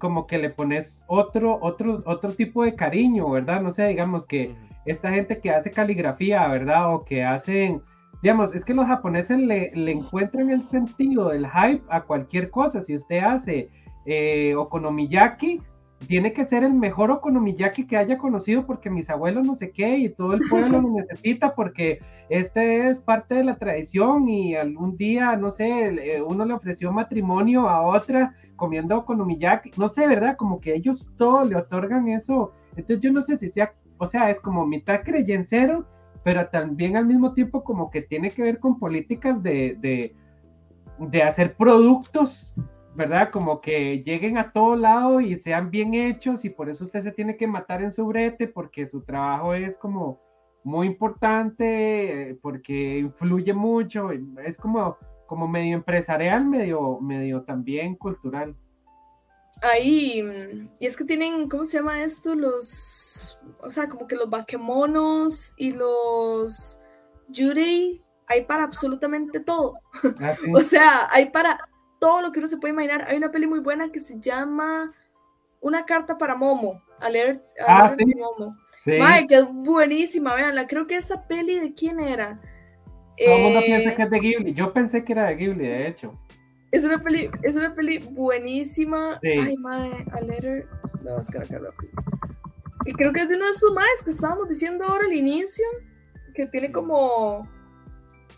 como 0.03 0.27
que 0.27 0.37
le 0.37 0.49
pones 0.49 1.05
otro, 1.07 1.57
otro, 1.61 2.03
otro 2.05 2.33
tipo 2.33 2.65
de 2.65 2.75
cariño, 2.75 3.29
¿verdad? 3.29 3.61
No 3.61 3.71
sé, 3.71 3.87
digamos 3.87 4.25
que 4.25 4.53
esta 4.85 5.09
gente 5.09 5.39
que 5.39 5.49
hace 5.49 5.71
caligrafía, 5.71 6.45
¿verdad? 6.49 6.93
O 6.93 7.05
que 7.05 7.23
hacen, 7.23 7.81
digamos, 8.21 8.53
es 8.53 8.65
que 8.65 8.73
los 8.73 8.85
japoneses 8.85 9.39
le, 9.39 9.71
le 9.73 9.91
encuentran 9.93 10.49
el 10.49 10.61
sentido 10.63 11.29
del 11.29 11.47
hype 11.47 11.85
a 11.87 12.01
cualquier 12.01 12.49
cosa. 12.49 12.81
Si 12.81 12.97
usted 12.97 13.19
hace 13.19 13.69
eh, 14.05 14.53
okonomiyaki, 14.57 15.61
tiene 16.07 16.33
que 16.33 16.45
ser 16.45 16.63
el 16.63 16.73
mejor 16.73 17.11
okonomiyaki 17.11 17.85
que 17.85 17.97
haya 17.97 18.17
conocido 18.17 18.65
porque 18.65 18.89
mis 18.89 19.09
abuelos 19.09 19.45
no 19.45 19.55
sé 19.55 19.71
qué 19.71 19.97
y 19.97 20.09
todo 20.09 20.33
el 20.33 20.41
pueblo 20.49 20.81
lo 20.81 20.89
necesita 20.95 21.55
porque 21.55 21.99
este 22.29 22.87
es 22.87 22.99
parte 22.99 23.35
de 23.35 23.43
la 23.43 23.57
tradición 23.57 24.29
y 24.29 24.55
algún 24.55 24.97
día, 24.97 25.35
no 25.35 25.51
sé, 25.51 25.67
eh, 25.67 26.21
uno 26.21 26.45
le 26.45 26.53
ofreció 26.53 26.91
matrimonio 26.91 27.67
a 27.69 27.81
otra 27.81 28.35
comiendo 28.55 28.97
okonomiyaki, 28.97 29.71
no 29.77 29.89
sé, 29.89 30.07
¿verdad? 30.07 30.37
Como 30.37 30.59
que 30.59 30.73
ellos 30.73 31.09
todo 31.17 31.43
le 31.43 31.55
otorgan 31.55 32.07
eso. 32.07 32.53
Entonces 32.75 33.01
yo 33.01 33.11
no 33.11 33.21
sé 33.21 33.37
si 33.37 33.49
sea, 33.49 33.73
o 33.97 34.07
sea, 34.07 34.29
es 34.29 34.39
como 34.39 34.65
mitad 34.65 35.01
creyencero, 35.03 35.85
pero 36.23 36.47
también 36.47 36.95
al 36.95 37.05
mismo 37.05 37.33
tiempo 37.33 37.63
como 37.63 37.91
que 37.91 38.01
tiene 38.01 38.31
que 38.31 38.43
ver 38.43 38.59
con 38.59 38.79
políticas 38.79 39.43
de, 39.43 39.77
de, 39.79 40.15
de 40.99 41.23
hacer 41.23 41.55
productos, 41.55 42.53
¿verdad? 42.95 43.31
Como 43.31 43.61
que 43.61 44.03
lleguen 44.03 44.37
a 44.37 44.51
todo 44.51 44.75
lado 44.75 45.19
y 45.19 45.37
sean 45.37 45.71
bien 45.71 45.93
hechos 45.93 46.45
y 46.45 46.49
por 46.49 46.69
eso 46.69 46.83
usted 46.83 47.01
se 47.01 47.11
tiene 47.11 47.37
que 47.37 47.47
matar 47.47 47.81
en 47.81 47.91
su 47.91 48.05
brete 48.05 48.47
porque 48.47 48.87
su 48.87 49.01
trabajo 49.01 49.53
es 49.53 49.77
como 49.77 50.21
muy 50.63 50.87
importante, 50.87 52.29
eh, 52.29 52.35
porque 52.41 52.99
influye 52.99 53.53
mucho, 53.53 54.11
es 54.11 54.57
como, 54.57 54.97
como 55.27 55.47
medio 55.47 55.75
empresarial, 55.75 56.45
medio, 56.45 56.99
medio 57.01 57.41
también 57.43 57.95
cultural. 57.95 58.55
Ahí, 59.61 60.23
mm, 60.23 60.69
y 60.79 60.85
es 60.85 60.95
que 60.95 61.03
tienen, 61.03 61.49
¿cómo 61.49 61.65
se 61.65 61.77
llama 61.77 62.01
esto? 62.01 62.35
Los, 62.35 63.39
o 63.61 63.69
sea, 63.69 63.89
como 63.89 64.07
que 64.07 64.15
los 64.15 64.29
bakemonos 64.29 65.53
y 65.57 65.71
los 65.71 66.79
yurei, 67.27 68.01
hay 68.27 68.45
para 68.45 68.63
absolutamente 68.63 69.39
todo. 69.39 69.73
Ah, 70.19 70.35
sí. 70.39 70.51
O 70.55 70.61
sea, 70.61 71.09
hay 71.11 71.29
para 71.29 71.59
todo 72.03 72.21
lo 72.21 72.31
que 72.33 72.39
uno 72.39 72.47
se 72.49 72.57
puede 72.57 72.73
imaginar. 72.73 73.05
Hay 73.07 73.15
una 73.15 73.31
peli 73.31 73.47
muy 73.47 73.59
buena 73.61 73.89
que 73.89 73.99
se 73.99 74.19
llama 74.19 74.91
Una 75.61 75.85
carta 75.85 76.17
para 76.17 76.35
Momo, 76.35 76.81
a 76.99 77.09
leer, 77.09 77.41
a 77.65 77.85
Ah, 77.85 77.95
sí. 77.97 78.03
Momo. 78.13 78.57
Sí. 78.83 78.91
Mae, 78.99 79.25
que 79.25 79.35
es 79.35 79.45
buenísima, 79.49 80.35
veanla. 80.35 80.67
Creo 80.67 80.85
que 80.85 80.97
esa 80.97 81.25
peli 81.25 81.57
de 81.61 81.73
quién 81.73 82.01
era. 82.01 82.41
Todo 83.17 83.35
el 83.37 83.41
mundo 83.43 83.59
Eh, 83.59 83.63
piensa 83.67 83.95
que 83.95 84.03
es 84.03 84.09
de 84.09 84.19
Ghibli. 84.19 84.53
Yo 84.53 84.73
pensé 84.73 85.05
que 85.05 85.13
era 85.13 85.27
de 85.27 85.35
Ghibli, 85.35 85.65
de 85.65 85.87
hecho. 85.87 86.19
Es 86.73 86.83
una 86.83 86.99
peli, 87.01 87.29
es 87.41 87.55
una 87.55 87.73
peli 87.73 87.99
buenísima. 87.99 89.19
Sí. 89.21 89.29
Ay, 89.29 89.55
mae, 89.55 90.05
a 90.11 90.19
letter. 90.19 90.67
No, 91.03 91.21
es 91.21 91.29
que 91.29 91.37
acá 91.37 91.57
rápido. 91.57 91.93
Y 92.85 92.91
creo 92.91 93.13
que 93.13 93.21
es 93.21 93.29
de 93.29 93.37
uno 93.37 93.45
de 93.45 93.51
esos 93.51 93.73
maes 93.73 94.03
que 94.03 94.09
estábamos 94.11 94.49
diciendo 94.49 94.83
ahora 94.83 95.05
al 95.05 95.13
inicio. 95.13 95.63
Que 96.35 96.47
tiene 96.47 96.69
como. 96.73 97.47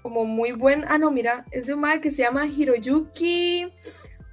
Como 0.02 0.26
muy 0.26 0.52
buen. 0.52 0.86
Ah, 0.88 0.98
no, 0.98 1.12
mira. 1.12 1.46
Es 1.52 1.66
de 1.66 1.74
un 1.74 1.84
que 2.02 2.12
se 2.12 2.24
llama 2.24 2.48
Hiroyuki 2.48 3.72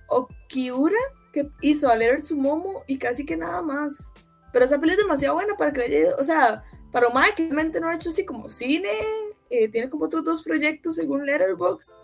Okiura. 0.08 0.98
Que 1.32 1.48
hizo 1.62 1.88
a 1.88 1.96
letter 1.96 2.22
to 2.22 2.36
Momo 2.36 2.84
y 2.86 2.98
casi 2.98 3.24
que 3.24 3.36
nada 3.36 3.62
más. 3.62 4.12
Pero 4.52 4.66
esa 4.66 4.78
peli 4.78 4.92
es 4.92 4.98
demasiado 4.98 5.34
buena 5.34 5.56
para 5.56 5.72
que 5.72 5.88
le 5.88 5.96
haya 5.96 6.16
O 6.18 6.24
sea, 6.24 6.62
para 6.92 7.08
un 7.08 7.14
que 7.34 7.44
realmente 7.44 7.80
no 7.80 7.88
ha 7.88 7.94
hecho 7.94 8.10
así 8.10 8.24
como 8.24 8.50
cine. 8.50 8.90
eh, 9.48 9.68
tiene 9.68 9.88
como 9.88 10.04
otros 10.04 10.24
dos 10.24 10.42
proyectos 10.42 10.96
según 10.96 11.26
Letterboxd. 11.26 11.96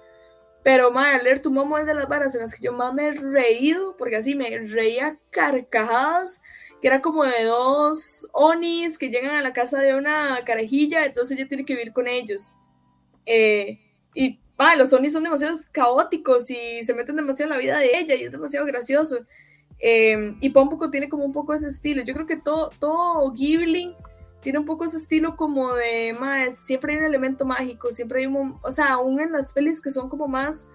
Pero, 0.65 0.91
madre, 0.91 1.23
leer 1.23 1.41
tu 1.41 1.51
momo 1.51 1.79
es 1.79 1.87
de 1.87 1.95
las 1.95 2.09
varas 2.09 2.35
en 2.35 2.43
las 2.43 2.55
que 2.55 2.63
yo 2.63 2.73
más 2.73 2.93
me 2.93 3.07
he 3.07 3.13
reído, 3.13 3.97
porque 3.97 4.17
así 4.17 4.35
me 4.35 4.51
reía 4.67 5.19
carcajadas, 5.31 6.43
que 6.83 6.89
era 6.89 7.01
como 7.01 7.25
de 7.25 7.45
dos 7.45 8.29
onis 8.33 8.99
que 8.99 9.09
llegan 9.09 9.37
a 9.37 9.43
la 9.43 9.53
casa 9.53 9.81
de 9.81 9.95
una 9.95 10.45
carajilla, 10.45 11.07
entonces 11.07 11.39
ella 11.39 11.49
tiene 11.49 11.65
que 11.65 11.75
vivir 11.75 11.93
con 11.93 12.07
ellos. 12.09 12.55
Eh, 13.31 13.79
y, 14.15 14.41
madre, 14.57 14.79
los 14.79 14.93
onis 14.93 15.13
son 15.13 15.23
demasiado 15.25 15.57
caóticos 15.71 16.51
y 16.51 16.83
se 16.85 16.95
meten 16.95 17.17
demasiado 17.17 17.53
en 17.53 17.59
la 17.59 17.63
vida 17.63 17.79
de 17.79 17.99
ella 17.99 18.15
y 18.15 18.25
es 18.25 18.33
demasiado 18.33 18.65
gracioso. 18.67 19.19
Eh, 19.81 20.35
y 20.41 20.51
Pompoco 20.51 20.91
tiene 20.91 21.09
como 21.09 21.25
un 21.25 21.33
poco 21.33 21.53
ese 21.53 21.69
estilo. 21.69 22.03
Yo 22.03 22.15
creo 22.15 22.27
que 22.27 22.37
todo, 22.39 22.71
todo 22.81 23.31
Ghibli 23.33 23.95
tiene 24.41 24.61
un 24.61 24.65
poco 24.65 24.85
ese 24.85 24.97
estilo 24.97 25.37
como 25.37 25.75
de, 25.75 26.17
más, 26.19 26.57
siempre 26.65 26.93
hay 26.93 26.99
un 26.99 27.05
elemento 27.05 27.45
mágico, 27.45 27.91
siempre 27.91 28.21
hay 28.21 28.27
un, 28.27 28.59
o 28.63 28.73
sea, 28.73 28.93
aún 28.93 29.21
en 29.21 29.33
las 29.33 29.53
pelis 29.53 29.81
que 29.83 29.91
son 29.91 30.09
como 30.09 30.27
más 30.29 30.69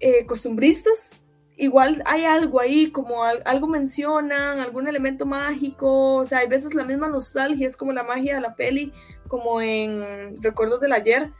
eh, 0.00 0.26
costumbristas, 0.26 1.24
igual 1.56 2.02
hay 2.06 2.24
algo 2.24 2.58
ahí, 2.58 2.90
como 2.90 3.22
al- 3.22 3.42
algo 3.44 3.68
mencionan, 3.68 4.58
algún 4.58 4.88
elemento 4.88 5.26
mágico, 5.26 6.16
o 6.16 6.24
sea, 6.24 6.38
hay 6.38 6.48
veces 6.48 6.74
la 6.74 6.84
misma 6.84 7.08
nostalgia, 7.08 7.66
es 7.66 7.76
como 7.76 7.92
la 7.92 8.02
magia 8.02 8.34
de 8.34 8.40
la 8.40 8.56
peli, 8.56 8.92
como 9.30 9.60
en 9.60 10.42
Recuerdos 10.42 10.80
del 10.80 10.92
Ayer, 10.92 11.30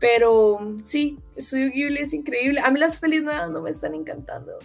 pero 0.00 0.58
sí, 0.84 1.18
Estudio 1.36 1.70
Ghibli 1.70 1.98
es 1.98 2.14
increíble, 2.14 2.60
a 2.60 2.70
mí 2.70 2.80
las 2.80 2.98
pelis 2.98 3.22
nuevas 3.22 3.50
no 3.50 3.60
me 3.60 3.70
están 3.70 3.94
encantando. 3.94 4.58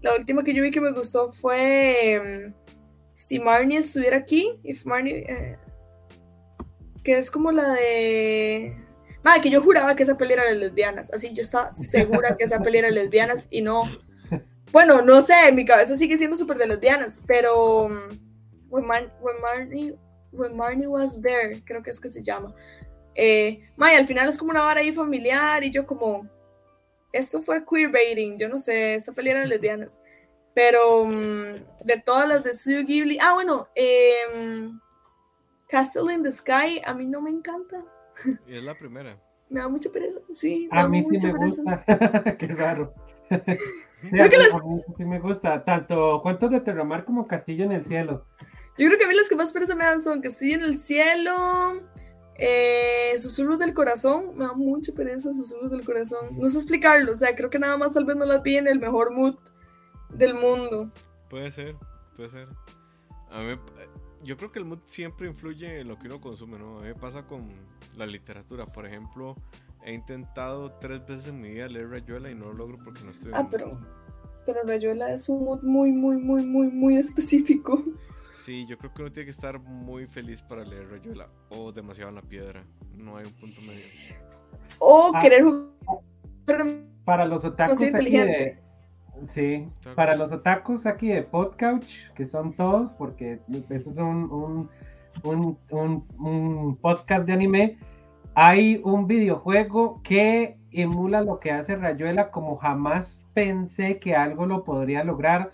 La 0.00 0.16
última 0.16 0.42
que 0.42 0.54
yo 0.54 0.62
vi 0.62 0.70
que 0.70 0.80
me 0.80 0.92
gustó 0.92 1.30
fue... 1.30 2.48
mm, 2.48 2.70
si 3.14 3.38
Marnie 3.38 3.76
estuviera 3.76 4.16
aquí, 4.16 4.58
if 4.64 4.86
Marnie, 4.86 5.26
eh, 5.28 5.58
que 7.04 7.18
es 7.18 7.30
como 7.30 7.52
la 7.52 7.74
de, 7.74 8.74
madre, 9.22 9.42
que 9.42 9.50
yo 9.50 9.60
juraba 9.60 9.94
que 9.94 10.04
esa 10.04 10.16
peli 10.16 10.32
era 10.32 10.46
de 10.46 10.54
lesbianas, 10.54 11.12
así 11.12 11.34
yo 11.34 11.42
estaba 11.42 11.70
segura 11.70 12.34
que 12.38 12.44
esa 12.44 12.62
peli 12.62 12.78
era 12.78 12.88
de 12.88 12.94
lesbianas 12.94 13.46
y 13.50 13.60
no, 13.60 13.82
bueno, 14.72 15.02
no 15.02 15.20
sé, 15.20 15.52
mi 15.52 15.66
cabeza 15.66 15.96
sigue 15.96 16.16
siendo 16.16 16.34
súper 16.34 16.56
de 16.56 16.66
lesbianas, 16.66 17.22
pero 17.26 17.84
um, 17.84 17.98
when, 18.70 18.86
when 18.86 19.40
Marnie, 19.42 19.94
when 20.32 20.54
Marnie 20.56 20.86
was 20.88 21.20
there, 21.22 21.60
creo 21.64 21.82
que 21.82 21.90
es 21.90 22.00
que 22.00 22.08
se 22.08 22.22
llama, 22.22 22.54
eh, 23.14 23.68
madre, 23.76 23.96
al 23.96 24.06
final 24.06 24.28
es 24.28 24.38
como 24.38 24.50
una 24.52 24.62
vara 24.62 24.80
ahí 24.80 24.92
familiar 24.92 25.62
y 25.64 25.70
yo 25.70 25.86
como, 25.86 26.28
esto 27.12 27.42
fue 27.42 27.64
queerbaiting, 27.64 28.38
yo 28.38 28.48
no 28.48 28.58
sé, 28.58 28.94
esa 28.94 29.12
peli 29.12 29.30
era 29.30 29.40
de 29.40 29.46
lesbianas. 29.48 30.00
Pero 30.54 31.04
mm, 31.04 31.84
de 31.84 32.02
todas 32.04 32.28
las 32.28 32.42
de 32.42 32.52
Studio 32.54 32.84
Ghibli. 32.84 33.18
Ah, 33.20 33.34
bueno, 33.34 33.68
em, 33.76 34.80
Castle 35.68 36.12
in 36.12 36.22
the 36.24 36.30
Sky 36.30 36.80
a 36.84 36.92
mí 36.92 37.06
no 37.06 37.20
me 37.20 37.30
encanta. 37.30 37.84
Y 38.46 38.56
es 38.56 38.62
la 38.62 38.74
primera. 38.76 39.16
Me 39.48 39.60
da 39.60 39.68
mucha 39.68 39.90
pereza. 39.90 40.20
Sí, 40.34 40.68
me 40.70 40.80
A 40.80 40.86
mí 40.88 41.02
sí 41.02 41.10
me 41.26 41.32
pereza. 41.32 41.62
gusta. 41.62 42.36
Qué 42.38 42.46
raro. 42.48 42.94
Sí, 43.28 44.18
a 44.20 44.24
mí- 44.24 44.34
a 44.52 44.58
mí 44.64 44.82
sí 44.96 45.04
me 45.04 45.18
gusta, 45.18 45.64
tanto 45.64 46.20
Cuentos 46.22 46.50
de 46.52 46.60
Terramar 46.60 47.04
como 47.04 47.26
Castillo 47.26 47.64
en 47.64 47.72
el 47.72 47.84
Cielo. 47.84 48.26
Yo 48.78 48.86
creo 48.86 48.98
que 48.98 49.04
a 49.04 49.08
mí 49.08 49.14
las 49.14 49.28
que 49.28 49.36
más 49.36 49.52
pereza 49.52 49.74
me 49.74 49.84
dan 49.84 50.00
son 50.00 50.20
Castillo 50.20 50.56
en 50.56 50.62
el 50.64 50.76
Cielo, 50.76 51.82
eh, 52.36 53.12
Susurros 53.18 53.58
del 53.58 53.74
Corazón. 53.74 54.36
Me 54.36 54.44
da 54.44 54.52
mucha 54.54 54.92
pereza 54.92 55.34
Susurros 55.34 55.70
del 55.70 55.84
Corazón. 55.84 56.38
No 56.38 56.48
sé 56.48 56.56
explicarlo, 56.58 57.12
o 57.12 57.16
sea, 57.16 57.34
creo 57.36 57.50
que 57.50 57.58
nada 57.58 57.76
más 57.76 57.92
tal 57.92 58.04
vez 58.04 58.16
no 58.16 58.24
las 58.24 58.42
vi 58.42 58.56
en 58.56 58.66
el 58.66 58.80
mejor 58.80 59.12
mood 59.12 59.36
del 60.08 60.34
mundo. 60.34 60.90
Puede 61.28 61.50
ser, 61.50 61.76
puede 62.16 62.30
ser. 62.30 62.48
A 63.30 63.40
mí, 63.42 63.58
yo 64.22 64.36
creo 64.36 64.50
que 64.50 64.58
el 64.58 64.64
mood 64.64 64.80
siempre 64.86 65.28
influye 65.28 65.80
en 65.80 65.88
lo 65.88 65.98
que 65.98 66.06
uno 66.06 66.20
consume, 66.20 66.58
¿no? 66.58 66.78
A 66.78 66.82
mí 66.82 66.88
me 66.88 66.94
pasa 66.94 67.26
con 67.26 67.48
la 67.96 68.06
literatura. 68.06 68.66
Por 68.66 68.86
ejemplo, 68.86 69.36
he 69.84 69.92
intentado 69.92 70.72
tres 70.80 71.06
veces 71.06 71.28
en 71.28 71.40
mi 71.40 71.50
vida 71.50 71.68
leer 71.68 71.90
Rayuela 71.90 72.30
y 72.30 72.34
no 72.34 72.46
lo 72.46 72.54
logro 72.54 72.78
porque 72.84 73.02
no 73.02 73.10
estoy 73.10 73.32
Ah, 73.34 73.46
pero, 73.50 73.78
pero 74.46 74.62
Rayuela 74.64 75.12
es 75.12 75.28
un 75.28 75.44
mood 75.44 75.62
muy, 75.62 75.92
muy, 75.92 76.16
muy, 76.16 76.44
muy, 76.44 76.68
muy 76.68 76.96
específico. 76.96 77.82
Sí, 78.44 78.66
yo 78.66 78.76
creo 78.78 78.92
que 78.94 79.02
uno 79.02 79.12
tiene 79.12 79.24
que 79.26 79.30
estar 79.30 79.58
muy 79.60 80.06
feliz 80.06 80.40
para 80.42 80.64
leer 80.64 80.88
Rayuela 80.90 81.28
o 81.50 81.72
demasiado 81.72 82.08
en 82.10 82.16
la 82.16 82.22
piedra. 82.22 82.64
No 82.96 83.16
hay 83.16 83.26
un 83.26 83.32
punto 83.34 83.60
medio. 83.62 84.18
O 84.78 85.12
Ah. 85.14 85.20
querer 85.20 85.42
jugar 85.44 86.66
Para 87.04 87.24
los 87.24 87.44
otakus 87.44 87.82
aquí 87.82 88.10
de... 88.10 88.58
Sí, 89.28 89.68
para 89.94 90.16
los 90.16 90.32
otakus 90.32 90.86
aquí 90.86 91.08
de 91.08 91.22
Podcouch, 91.22 92.10
que 92.14 92.26
son 92.26 92.52
todos, 92.54 92.94
porque 92.94 93.40
eso 93.68 93.90
es 93.90 93.98
un, 93.98 94.30
un, 94.32 94.70
un- 95.22 95.58
un- 95.70 96.06
un 96.18 96.76
podcast 96.76 97.26
de 97.26 97.32
anime, 97.34 97.78
hay 98.34 98.80
un 98.84 99.06
videojuego 99.06 100.00
que 100.02 100.56
emula 100.70 101.20
lo 101.20 101.38
que 101.40 101.50
hace 101.50 101.76
Rayuela 101.76 102.30
como 102.30 102.56
jamás 102.56 103.26
pensé 103.34 103.98
que 103.98 104.14
algo 104.14 104.46
lo 104.46 104.64
podría 104.64 105.04
lograr, 105.04 105.50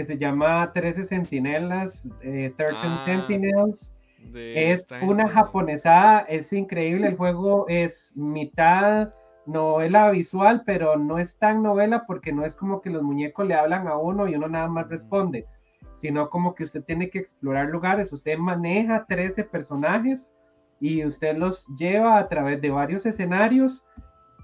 que 0.00 0.06
se 0.06 0.16
llama 0.16 0.72
13 0.72 1.04
Centinelas, 1.04 2.08
eh, 2.22 2.54
13 2.56 2.74
Ah, 2.82 3.02
Sentinels. 3.04 3.94
Es 4.32 4.86
una 5.02 5.24
gente. 5.24 5.34
japonesada, 5.34 6.20
es 6.20 6.54
increíble. 6.54 7.08
El 7.08 7.16
juego 7.18 7.66
es 7.68 8.10
mitad 8.16 9.12
novela 9.44 10.10
visual, 10.10 10.62
pero 10.64 10.96
no 10.96 11.18
es 11.18 11.36
tan 11.38 11.62
novela 11.62 12.04
porque 12.06 12.32
no 12.32 12.46
es 12.46 12.56
como 12.56 12.80
que 12.80 12.88
los 12.88 13.02
muñecos 13.02 13.46
le 13.46 13.54
hablan 13.54 13.88
a 13.88 13.98
uno 13.98 14.26
y 14.26 14.36
uno 14.36 14.48
nada 14.48 14.68
más 14.68 14.88
responde, 14.88 15.44
sino 15.96 16.30
como 16.30 16.54
que 16.54 16.64
usted 16.64 16.82
tiene 16.82 17.10
que 17.10 17.18
explorar 17.18 17.68
lugares. 17.68 18.10
Usted 18.10 18.38
maneja 18.38 19.04
13 19.06 19.44
personajes 19.44 20.32
y 20.80 21.04
usted 21.04 21.36
los 21.36 21.66
lleva 21.76 22.18
a 22.18 22.26
través 22.26 22.62
de 22.62 22.70
varios 22.70 23.04
escenarios 23.04 23.84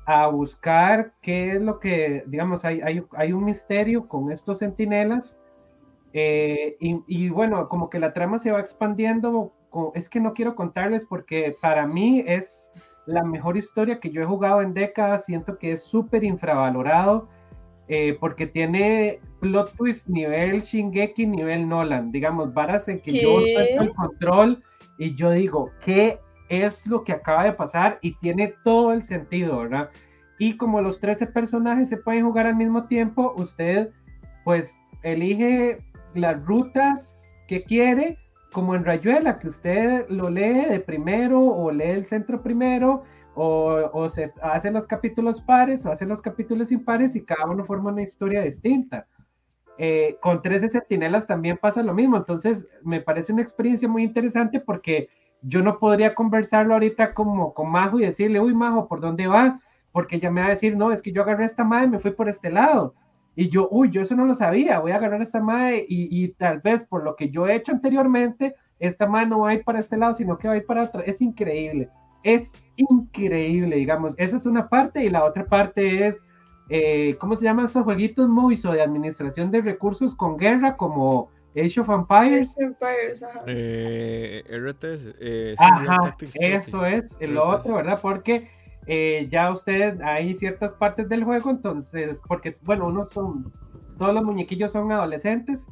a 0.05 0.27
buscar 0.27 1.15
qué 1.23 1.53
es 1.53 1.63
lo 1.63 1.79
que, 1.81 2.25
digamos, 2.27 2.63
hay, 2.67 2.83
hay, 2.83 3.03
hay 3.13 3.33
un 3.33 3.45
misterio 3.47 4.07
con 4.07 4.31
estos 4.31 4.59
centinelas. 4.59 5.39
Eh, 6.19 6.79
y, 6.81 7.03
y 7.07 7.29
bueno, 7.29 7.69
como 7.69 7.91
que 7.91 8.01
la 8.01 8.15
trama 8.15 8.39
se 8.39 8.51
va 8.51 8.61
expandiendo. 8.61 9.53
Es 9.95 10.09
que 10.09 10.19
no 10.19 10.33
quiero 10.33 10.55
contarles 10.55 11.05
porque 11.05 11.55
para 11.61 11.87
mí 11.87 12.25
es 12.27 12.71
la 13.05 13.23
mejor 13.23 13.59
historia 13.59 14.01
que 14.01 14.11
yo 14.11 14.23
he 14.23 14.25
jugado 14.25 14.63
en 14.63 14.73
décadas. 14.73 15.27
Siento 15.27 15.59
que 15.59 15.73
es 15.73 15.83
súper 15.83 16.25
infravalorado 16.25 17.29
eh, 17.89 18.17
porque 18.19 18.47
tiene 18.47 19.21
plot 19.41 19.77
twist 19.77 20.09
nivel 20.09 20.63
Shingeki, 20.63 21.27
nivel 21.27 21.69
Nolan. 21.69 22.11
Digamos, 22.13 22.55
varas 22.55 22.89
en 22.89 22.99
que 22.99 23.13
yo 23.13 23.39
¿Qué? 23.45 23.53
suelto 23.53 23.83
el 23.83 23.95
control 23.95 24.65
y 24.97 25.15
yo 25.17 25.33
digo, 25.33 25.71
¿qué 25.85 26.19
es 26.49 26.87
lo 26.87 27.05
que 27.05 27.13
acaba 27.13 27.45
de 27.45 27.53
pasar? 27.53 27.99
Y 28.01 28.15
tiene 28.15 28.55
todo 28.65 28.95
el 28.95 29.03
sentido, 29.03 29.59
¿verdad? 29.59 29.91
Y 30.39 30.57
como 30.57 30.81
los 30.81 30.99
13 30.99 31.27
personajes 31.27 31.91
se 31.91 31.99
pueden 31.99 32.25
jugar 32.25 32.47
al 32.47 32.57
mismo 32.57 32.87
tiempo, 32.87 33.35
usted 33.37 33.91
pues 34.45 34.79
elige 35.03 35.79
las 36.17 36.45
rutas 36.45 37.37
que 37.49 37.63
quiere, 37.65 38.19
como 38.53 38.75
en 38.75 38.85
Rayuela, 38.85 39.39
que 39.39 39.49
usted 39.49 40.09
lo 40.09 40.31
lee 40.31 40.67
de 40.67 40.81
primero 40.81 41.41
o 41.41 41.71
lee 41.71 41.91
el 41.91 42.07
centro 42.07 42.43
primero, 42.43 43.05
o, 43.35 43.91
o 43.93 44.09
se 44.09 44.33
hace 44.43 44.71
los 44.71 44.87
capítulos 44.87 45.43
pares 45.43 45.85
o 45.85 45.93
hace 45.93 46.07
los 46.07 46.23
capítulos 46.23 46.73
impares 46.73 47.15
y 47.15 47.23
cada 47.23 47.47
uno 47.47 47.65
forma 47.65 47.93
una 47.93 48.03
historia 48.03 48.43
distinta. 48.43 49.07
Eh, 49.79 50.17
con 50.23 50.41
13 50.41 50.71
centinelas 50.71 51.27
también 51.27 51.59
pasa 51.59 51.83
lo 51.83 51.93
mismo, 51.93 52.17
entonces 52.17 52.67
me 52.83 53.03
parece 53.03 53.35
una 53.35 53.43
experiencia 53.43 53.87
muy 53.87 54.05
interesante 54.05 54.59
porque 54.59 55.11
yo 55.43 55.63
no 55.63 55.79
podría 55.79 56.15
conversarlo 56.15 56.73
ahorita 56.73 57.13
como 57.13 57.53
con 57.53 57.71
Majo 57.71 58.01
y 58.01 58.07
decirle, 58.07 58.41
uy 58.41 58.55
Majo, 58.55 58.89
¿por 58.89 59.01
dónde 59.01 59.27
va? 59.27 59.61
Porque 59.93 60.17
ella 60.17 60.31
me 60.31 60.41
va 60.41 60.47
a 60.47 60.51
decir, 60.51 60.77
no, 60.77 60.93
es 60.93 61.03
que 61.03 61.13
yo 61.13 61.23
agarré 61.23 61.45
esta 61.45 61.63
madre 61.63 61.87
y 61.87 61.91
me 61.91 61.99
fui 61.99 62.11
por 62.13 62.29
este 62.31 62.51
lado. 62.51 62.95
Y 63.37 63.49
yo, 63.51 63.69
uy, 63.71 63.91
yo 63.91 64.01
eso 64.01 64.17
no 64.17 64.25
lo 64.25 64.35
sabía, 64.35 64.81
voy 64.81 64.93
a 64.93 64.97
agarrar 64.97 65.21
esta 65.21 65.41
madre 65.41 65.85
y, 65.87 66.25
y 66.25 66.29
tal 66.29 66.61
vez 66.61 66.85
por 66.85 67.05
lo 67.05 67.15
que 67.15 67.29
yo 67.31 67.47
he 67.47 67.55
hecho 67.55 67.73
anteriormente, 67.73 68.55
esta 68.79 69.07
madre 69.07 69.27
no 69.27 69.41
va 69.41 69.51
a 69.51 69.55
ir 69.55 69.63
para 69.63 69.79
este 69.79 69.97
lado, 69.99 70.15
sino 70.15 70.39
que 70.39 70.49
va 70.49 70.55
a 70.55 70.57
ir 70.57 70.65
para 70.67 70.85
otro. 70.85 71.03
Es 71.03 71.21
increíble, 71.21 71.91
es 72.23 72.55
increíble, 72.77 73.77
digamos. 73.77 74.15
Esa 74.17 74.37
es 74.37 74.47
una 74.47 74.69
parte 74.69 75.05
y 75.05 75.11
la 75.11 75.25
otra 75.25 75.45
parte 75.45 76.07
es, 76.07 76.23
eh, 76.71 77.17
¿cómo 77.21 77.37
se 77.37 77.45
llaman 77.45 77.67
esos 77.67 77.85
jueguitos 77.85 78.29
Moviso 78.29 78.73
de 78.73 78.83
administración 78.83 79.51
de 79.51 79.61
recursos 79.61 80.15
con 80.15 80.39
guerra 80.39 80.77
como 80.77 81.31
Age 81.55 81.81
of 81.81 81.89
Empires? 81.91 82.57
Empires, 82.59 83.23
ajá. 83.23 83.43
Eh, 83.47 84.43
RTS. 84.49 85.15
Eh, 85.21 85.55
Ajá, 85.59 86.15
eso 86.41 86.85
es 86.87 87.17
el 87.21 87.37
RTS. 87.37 87.39
otro, 87.39 87.75
¿verdad? 87.77 87.99
Porque 88.01 88.49
eh, 88.87 89.27
ya 89.31 89.51
usted 89.51 90.01
hay 90.01 90.35
ciertas 90.35 90.75
partes 90.75 91.09
del 91.09 91.25
juego, 91.25 91.51
entonces, 91.51 92.21
porque, 92.27 92.57
bueno, 92.63 92.87
unos 92.87 93.13
son, 93.13 93.53
todos 93.99 94.15
los 94.15 94.25
muñequillos 94.25 94.73
son 94.73 94.93
adolescentes 94.93 95.65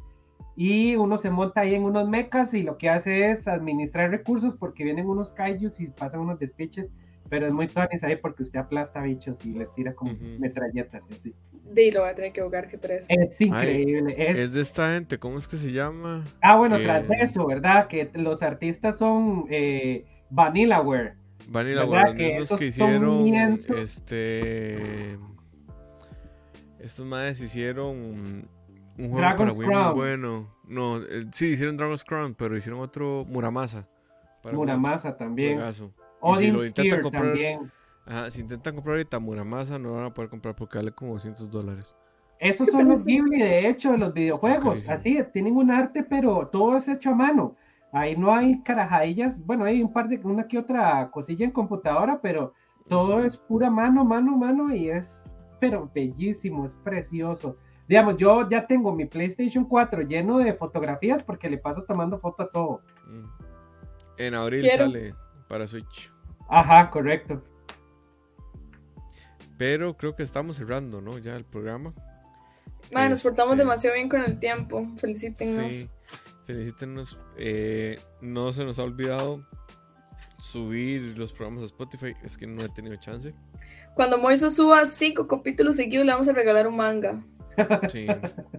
y 0.57 0.95
uno 0.95 1.17
se 1.17 1.29
monta 1.29 1.61
ahí 1.61 1.75
en 1.75 1.83
unos 1.83 2.07
mechas 2.07 2.53
y 2.53 2.63
lo 2.63 2.77
que 2.77 2.89
hace 2.89 3.31
es 3.31 3.47
administrar 3.47 4.09
recursos 4.11 4.55
porque 4.57 4.83
vienen 4.83 5.07
unos 5.07 5.31
kaijus 5.33 5.79
y 5.79 5.87
pasan 5.87 6.21
unos 6.21 6.39
despiches, 6.39 6.91
pero 7.29 7.47
es 7.47 7.53
muy 7.53 7.67
tuanis 7.67 8.03
ahí 8.03 8.15
porque 8.17 8.43
usted 8.43 8.59
aplasta 8.59 9.01
bichos 9.01 9.45
y 9.45 9.51
les 9.53 9.73
tira 9.73 9.93
como 9.93 10.11
Ujú. 10.13 10.23
metralletas. 10.39 11.03
y 11.09 11.13
así. 11.13 11.35
De 11.73 11.81
ahí 11.81 11.91
lo 11.91 12.01
voy 12.01 12.09
a 12.09 12.15
tener 12.15 12.31
que 12.31 12.41
jugar, 12.41 12.67
qué 12.67 12.77
pereza. 12.77 13.07
Es 13.09 13.41
increíble. 13.41 14.13
es- 14.17 14.37
Es 14.37 14.53
de 14.53 14.61
esta 14.61 14.93
gente, 14.93 15.17
¿cómo 15.17 15.37
es 15.39 15.47
que 15.47 15.57
se 15.57 15.71
llama? 15.71 16.23
Ah, 16.41 16.55
bueno, 16.57 16.79
tras 16.79 17.07
de 17.07 17.15
eh, 17.15 17.23
eso, 17.23 17.45
¿verdad? 17.47 17.87
Que 17.87 18.09
los 18.13 18.43
artistas 18.43 18.97
son 18.99 19.45
eh, 19.49 20.05
Vanillaware. 20.29 21.15
Vanilla 21.47 21.85
¿Verdad 21.85 22.09
Ware, 22.15 22.39
los 22.39 22.51
que 22.59 22.65
hicieron 22.65 23.25
este 23.77 25.17
estos 26.79 27.05
madres 27.05 27.41
hicieron 27.41 27.95
un 27.97 28.47
juego 28.97 29.17
Dragon's 29.17 29.53
para 29.53 29.67
Wii 29.67 29.85
muy 29.85 29.93
bueno. 29.95 30.55
No, 30.67 30.97
eh, 31.01 31.25
sí 31.33 31.47
hicieron 31.47 31.77
Dragon's 31.77 32.03
Crown, 32.03 32.33
pero 32.35 32.55
hicieron 32.57 32.79
otro 32.81 33.25
Muramasa. 33.27 33.87
para 34.41 34.55
Muramasa 34.55 35.15
también. 35.17 35.59
si 35.73 35.83
Odin 36.21 36.53
lo 36.53 36.65
intentan 36.65 36.85
Spear 36.99 37.01
comprar- 37.01 37.23
también. 37.23 37.71
Ajá, 38.05 38.29
si 38.29 38.41
intentan 38.41 38.75
comprar 38.75 38.95
ahorita 38.97 39.19
Muramasa 39.19 39.79
no 39.79 39.93
van 39.93 40.05
a 40.05 40.13
poder 40.13 40.29
comprar 40.29 40.55
porque 40.55 40.77
vale 40.77 40.91
como 40.91 41.13
200 41.13 41.49
dólares. 41.49 41.95
Esos 42.39 42.69
son 42.69 42.87
los. 42.87 43.05
Ghibli, 43.05 43.39
de 43.39 43.69
hecho, 43.69 43.93
de 43.93 43.97
los 43.97 44.13
videojuegos. 44.13 44.87
Así, 44.89 45.17
tienen 45.33 45.55
un 45.55 45.71
arte, 45.71 46.03
pero 46.03 46.47
todo 46.47 46.77
es 46.77 46.87
hecho 46.87 47.11
a 47.11 47.15
mano. 47.15 47.55
Ahí 47.95 48.17
no 48.17 48.35
hay 48.35 48.61
carajadillas. 48.61 49.43
Bueno, 49.45 49.63
hay 49.63 49.81
un 49.81 49.93
par 49.93 50.09
de, 50.09 50.17
una 50.17 50.45
que 50.45 50.57
otra 50.57 51.09
cosilla 51.11 51.45
en 51.45 51.51
computadora, 51.51 52.19
pero 52.21 52.53
todo 52.89 53.23
es 53.23 53.37
pura 53.37 53.69
mano, 53.69 54.03
mano, 54.03 54.35
mano 54.35 54.75
y 54.75 54.89
es, 54.89 55.23
pero 55.61 55.89
bellísimo, 55.95 56.65
es 56.65 56.73
precioso. 56.83 57.55
Digamos, 57.87 58.17
yo 58.17 58.49
ya 58.49 58.67
tengo 58.67 58.91
mi 58.93 59.05
PlayStation 59.05 59.63
4 59.63 60.01
lleno 60.01 60.39
de 60.39 60.53
fotografías 60.55 61.23
porque 61.23 61.49
le 61.49 61.57
paso 61.57 61.83
tomando 61.83 62.19
foto 62.19 62.43
a 62.43 62.49
todo. 62.49 62.81
Mm. 63.07 63.25
En 64.17 64.33
abril 64.33 64.63
Quiero. 64.63 64.87
sale 64.87 65.15
para 65.47 65.65
Switch. 65.65 66.11
Ajá, 66.49 66.89
correcto. 66.89 67.41
Pero 69.57 69.95
creo 69.95 70.17
que 70.17 70.23
estamos 70.23 70.57
cerrando, 70.57 70.99
¿no? 70.99 71.17
Ya 71.17 71.37
el 71.37 71.45
programa. 71.45 71.93
Man, 72.91 73.11
nos 73.11 73.23
portamos 73.23 73.53
Este, 73.53 73.63
demasiado 73.63 73.95
bien 73.95 74.09
con 74.09 74.21
el 74.21 74.37
tiempo. 74.37 74.85
Felicítennos. 74.97 75.71
Sí, 75.71 75.89
felicítenos. 76.45 77.17
Eh, 77.37 77.99
no 78.21 78.53
se 78.53 78.63
nos 78.63 78.79
ha 78.79 78.83
olvidado 78.83 79.45
subir 80.51 81.17
los 81.17 81.33
programas 81.33 81.63
a 81.63 81.65
Spotify. 81.65 82.13
Es 82.23 82.37
que 82.37 82.47
no 82.47 82.63
he 82.63 82.69
tenido 82.69 82.95
chance. 82.97 83.33
Cuando 83.93 84.17
Moiso 84.17 84.49
suba 84.49 84.85
cinco 84.85 85.27
capítulos 85.27 85.75
seguidos, 85.75 86.05
le 86.05 86.11
vamos 86.11 86.27
a 86.27 86.33
regalar 86.33 86.67
un 86.67 86.77
manga. 86.77 87.23
Sí, 87.89 88.05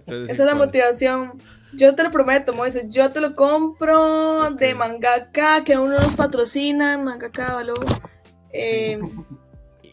Esa 0.07 0.25
es 0.25 0.39
la 0.39 0.55
motivación. 0.55 1.33
Yo 1.73 1.93
te 1.93 2.03
lo 2.03 2.09
prometo, 2.09 2.53
Moiso. 2.53 2.79
Yo 2.89 3.11
te 3.11 3.21
lo 3.21 3.35
compro 3.35 4.49
de 4.51 4.73
mangaka, 4.73 5.63
que 5.63 5.77
uno 5.77 5.99
nos 5.99 6.15
patrocina. 6.15 6.97
Mangaka, 6.97 7.53
való. 7.53 7.75
Eh, 8.51 8.99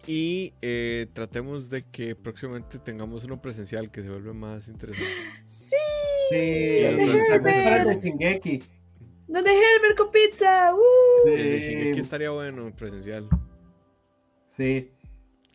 Y 0.07 0.53
eh, 0.61 1.07
tratemos 1.13 1.71
de 1.71 1.83
que 1.91 2.15
próximamente 2.15 2.79
tengamos 2.79 3.25
uno 3.25 3.41
presencial 3.41 3.91
que 3.91 4.03
se 4.03 4.11
vuelve 4.11 4.33
más 4.35 4.69
interesante. 4.69 5.11
sí, 5.47 5.77
Sí, 6.31 6.37
el 6.37 6.97
de 6.97 7.21
Herbert. 7.31 8.03
Shingeki. 8.03 8.63
Donde 9.27 9.51
Herbert 9.51 9.97
con 9.99 10.11
pizza. 10.11 10.73
uh. 10.75 11.29
El 11.29 11.43
de 11.43 11.61
Sí. 11.61 11.69
Shingeki 11.71 12.01
estaría 12.01 12.31
bueno 12.31 12.71
presencial. 12.77 13.29
Sí. 14.57 14.91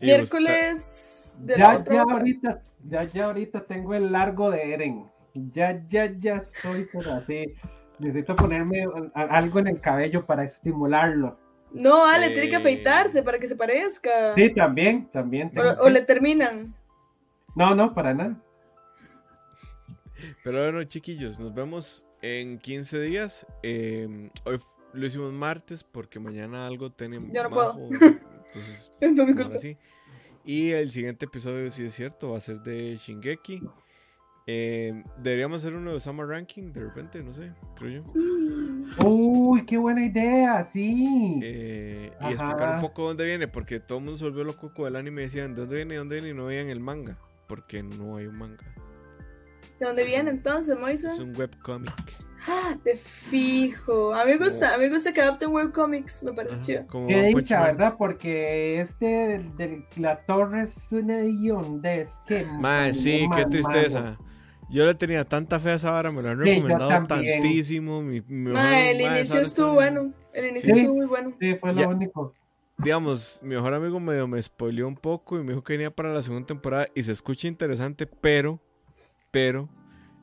Miércoles 0.02 1.38
de 1.41 1.56
ya, 1.56 1.74
la 1.74 1.80
otra 1.80 1.95
ya 1.95 2.02
ahorita, 2.02 2.64
ya, 2.88 3.04
ya 3.12 3.26
ahorita 3.26 3.66
tengo 3.66 3.93
el 3.93 4.12
largo 4.12 4.50
de 4.52 4.74
Eren. 4.74 5.06
Ya, 5.34 5.84
ya, 5.88 6.12
ya 6.18 6.38
estoy 6.38 6.88
pero 6.91 7.14
así. 7.14 7.54
Necesito 8.00 8.36
ponerme 8.36 8.86
algo 9.14 9.60
en 9.60 9.68
el 9.68 9.82
cabello 9.82 10.26
para 10.26 10.43
estimularlo. 10.45 11.38
No, 11.72 12.05
Ale, 12.05 12.30
tiene 12.32 12.49
que 12.49 12.55
Eh. 12.55 12.59
afeitarse 12.59 13.24
para 13.24 13.38
que 13.39 13.47
se 13.47 13.55
parezca. 13.55 14.34
Sí, 14.36 14.53
también, 14.53 15.07
también. 15.11 15.51
O, 15.80 15.89
le 15.89 16.01
terminan. 16.01 16.74
No, 17.55 17.76
no, 17.76 17.93
para 17.93 18.13
nada. 18.13 18.36
Pero 20.43 20.63
bueno, 20.63 20.84
chiquillos, 20.84 21.39
nos 21.39 21.53
vemos 21.53 22.05
en 22.22 22.57
15 22.59 22.99
días. 23.01 23.45
Eh, 23.63 24.30
hoy 24.45 24.59
lo 24.93 25.05
hicimos 25.05 25.32
martes 25.32 25.84
porque 25.84 26.20
mañana 26.20 26.67
algo 26.67 26.91
tenemos. 26.91 27.32
Yo 27.34 27.43
no 27.43 27.49
puedo. 27.49 27.78
Entonces, 27.91 28.91
Es 28.99 29.11
mi 29.13 29.34
culpa. 29.36 29.57
Y 30.45 30.72
el 30.72 30.91
siguiente 30.91 31.26
episodio, 31.26 31.70
si 31.70 31.86
es 31.86 31.93
cierto, 31.93 32.32
va 32.32 32.38
a 32.38 32.41
ser 32.41 32.59
de 32.61 32.97
Shingeki. 32.97 33.61
Eh, 34.52 35.04
deberíamos 35.22 35.58
hacer 35.58 35.76
uno 35.76 35.93
de 35.93 36.00
Summer 36.00 36.26
Ranking 36.26 36.74
de 36.74 36.82
repente, 36.82 37.22
no 37.22 37.32
sé, 37.32 37.52
creo 37.76 37.91
yo. 37.91 38.02
Sí. 38.02 39.06
Uy, 39.06 39.64
qué 39.66 39.78
buena 39.78 40.04
idea, 40.04 40.64
sí. 40.64 41.39
Eh, 41.43 42.12
y 42.20 42.24
Ajá. 42.24 42.32
explicar 42.32 42.76
un 42.76 42.82
poco 42.82 43.04
dónde 43.10 43.28
viene, 43.28 43.47
porque 43.47 43.80
todo 43.80 44.00
el 44.00 44.06
mundo 44.06 44.18
se 44.18 44.24
volvió 44.26 44.43
loco 44.43 44.74
con 44.74 44.88
el 44.88 44.95
anime 44.95 45.22
y 45.22 45.26
decían, 45.26 45.54
¿de 45.54 45.62
dónde 45.62 45.76
viene? 45.76 45.93
¿De 45.93 45.97
dónde 46.00 46.16
viene? 46.16 46.30
Y 46.30 46.34
no 46.34 46.45
veían 46.45 46.70
el 46.70 46.80
manga, 46.80 47.16
porque 47.47 47.84
no 47.84 48.16
hay 48.18 48.26
un 48.26 48.38
manga. 48.39 48.64
¿De 49.80 49.86
dónde 49.86 50.04
viene 50.04 50.32
entonces, 50.32 50.76
Moisa? 50.80 51.14
Es 51.14 51.20
un 51.20 51.36
webcomic. 51.38 51.93
Ah, 52.47 52.76
De 52.84 52.95
fijo. 52.95 54.16
A 54.16 54.26
mí 54.26 54.32
me 54.32 54.38
gusta, 54.39 54.74
a 54.74 54.78
mí 54.80 54.86
me 54.86 54.93
gusta 54.93 55.14
que 55.14 55.22
adapten 55.22 55.52
webcomics, 55.52 56.24
me 56.24 56.34
parece 56.34 56.56
Ajá, 56.56 56.64
chido. 56.64 56.88
Como 56.88 57.08
Qué 57.08 57.34
dicha, 57.36 57.60
Man. 57.60 57.68
¿verdad? 57.78 57.95
Porque 58.00 58.82
este 58.82 59.06
del- 59.58 59.86
la 59.97 60.22
torre 60.26 60.64
es 60.64 60.91
una 60.91 61.20
hondez. 61.56 62.10
Qué 62.26 62.47
Mae, 62.60 62.93
sí, 62.95 63.28
mal, 63.28 63.38
qué 63.50 63.62
mano. 63.62 64.18
Yo 64.70 64.86
le 64.86 64.93
tenía 64.95 65.26
tanta 65.26 65.59
fe 65.59 65.72
a 65.72 65.74
esa 65.76 65.91
vara, 65.91 66.11
me 66.11 66.22
lo 66.22 66.30
han 66.30 66.39
recomendado 66.39 67.07
tantísimo. 67.07 68.01
Mi, 68.01 68.22
mi 68.22 68.51
mejor- 68.51 68.53
Ma, 68.53 68.89
el 68.89 69.01
inicio 69.01 69.41
estuvo 69.41 69.74
bueno. 69.74 70.13
El 70.34 70.45
inicio 70.47 70.74
Sí. 70.74 70.80
estuvo 70.82 70.95
muy 70.97 71.05
bueno. 71.07 71.34
Sí, 71.39 71.55
fue 71.55 71.74
lo 71.74 71.82
Ya. 71.82 71.88
único. 71.88 72.34
Digamos, 72.78 73.39
mi 73.43 73.55
mejor 73.55 73.74
amigo 73.74 73.99
medio 73.99 74.28
me 74.28 74.41
spoileó 74.41 74.88
un 74.88 74.95
poco 74.95 75.38
y 75.39 75.43
me 75.43 75.51
dijo 75.51 75.63
que 75.63 75.74
venía 75.74 75.91
para 75.91 76.13
la 76.13 76.22
segunda 76.22 76.45
temporada 76.47 76.88
y 76.95 77.03
se 77.03 77.11
escucha 77.11 77.47
interesante, 77.47 78.05
pero, 78.07 78.59
pero, 79.32 79.67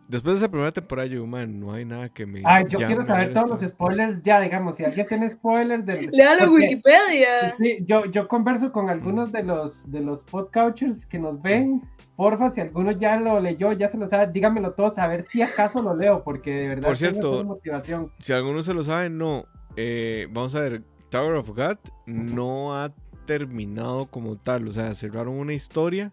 después 0.08 0.34
de 0.34 0.38
esa 0.44 0.50
primera 0.50 0.72
temporada 0.72 1.06
yo 1.06 1.26
man, 1.26 1.58
no 1.60 1.72
hay 1.72 1.84
nada 1.84 2.08
que 2.08 2.26
me... 2.26 2.42
Ay, 2.44 2.64
yo 2.68 2.78
quiero 2.78 3.04
saber 3.04 3.32
todos 3.32 3.50
esto". 3.50 3.64
los 3.64 3.70
spoilers 3.72 4.22
ya, 4.22 4.40
digamos, 4.40 4.76
si 4.76 4.84
alguien 4.84 5.06
tiene 5.06 5.30
spoilers 5.30 5.84
del... 5.86 6.06
Léalo 6.12 6.44
en 6.44 6.50
porque- 6.50 6.62
Wikipedia. 6.64 7.54
Sí, 7.58 7.78
yo, 7.86 8.04
yo 8.06 8.28
converso 8.28 8.72
con 8.72 8.88
algunos 8.90 9.32
de 9.32 9.42
los 9.42 9.90
de 9.90 10.00
los 10.00 10.24
podcouchers 10.24 11.06
que 11.06 11.18
nos 11.18 11.40
ven. 11.42 11.82
Porfa, 12.16 12.50
si 12.50 12.62
alguno 12.62 12.92
ya 12.92 13.16
lo 13.16 13.40
leyó, 13.40 13.72
ya 13.72 13.88
se 13.90 13.98
lo 13.98 14.08
sabe, 14.08 14.32
dígamelo 14.32 14.72
todos 14.72 14.96
a 14.98 15.06
ver 15.06 15.26
si 15.28 15.42
acaso 15.42 15.82
lo 15.82 15.94
leo, 15.94 16.24
porque 16.24 16.50
de 16.50 16.68
verdad 16.68 16.88
Por 16.88 16.96
cierto, 16.96 17.44
motivación. 17.44 18.10
Si 18.20 18.32
alguno 18.32 18.62
se 18.62 18.72
lo 18.72 18.82
sabe, 18.84 19.10
no. 19.10 19.44
Eh, 19.76 20.26
vamos 20.30 20.54
a 20.54 20.60
ver, 20.60 20.82
Tower 21.10 21.34
of 21.34 21.50
God 21.50 21.76
no 22.06 22.74
ha 22.74 22.94
terminado 23.26 24.06
como 24.06 24.36
tal. 24.36 24.66
O 24.68 24.72
sea, 24.72 24.94
cerraron 24.94 25.34
una 25.34 25.52
historia 25.52 26.10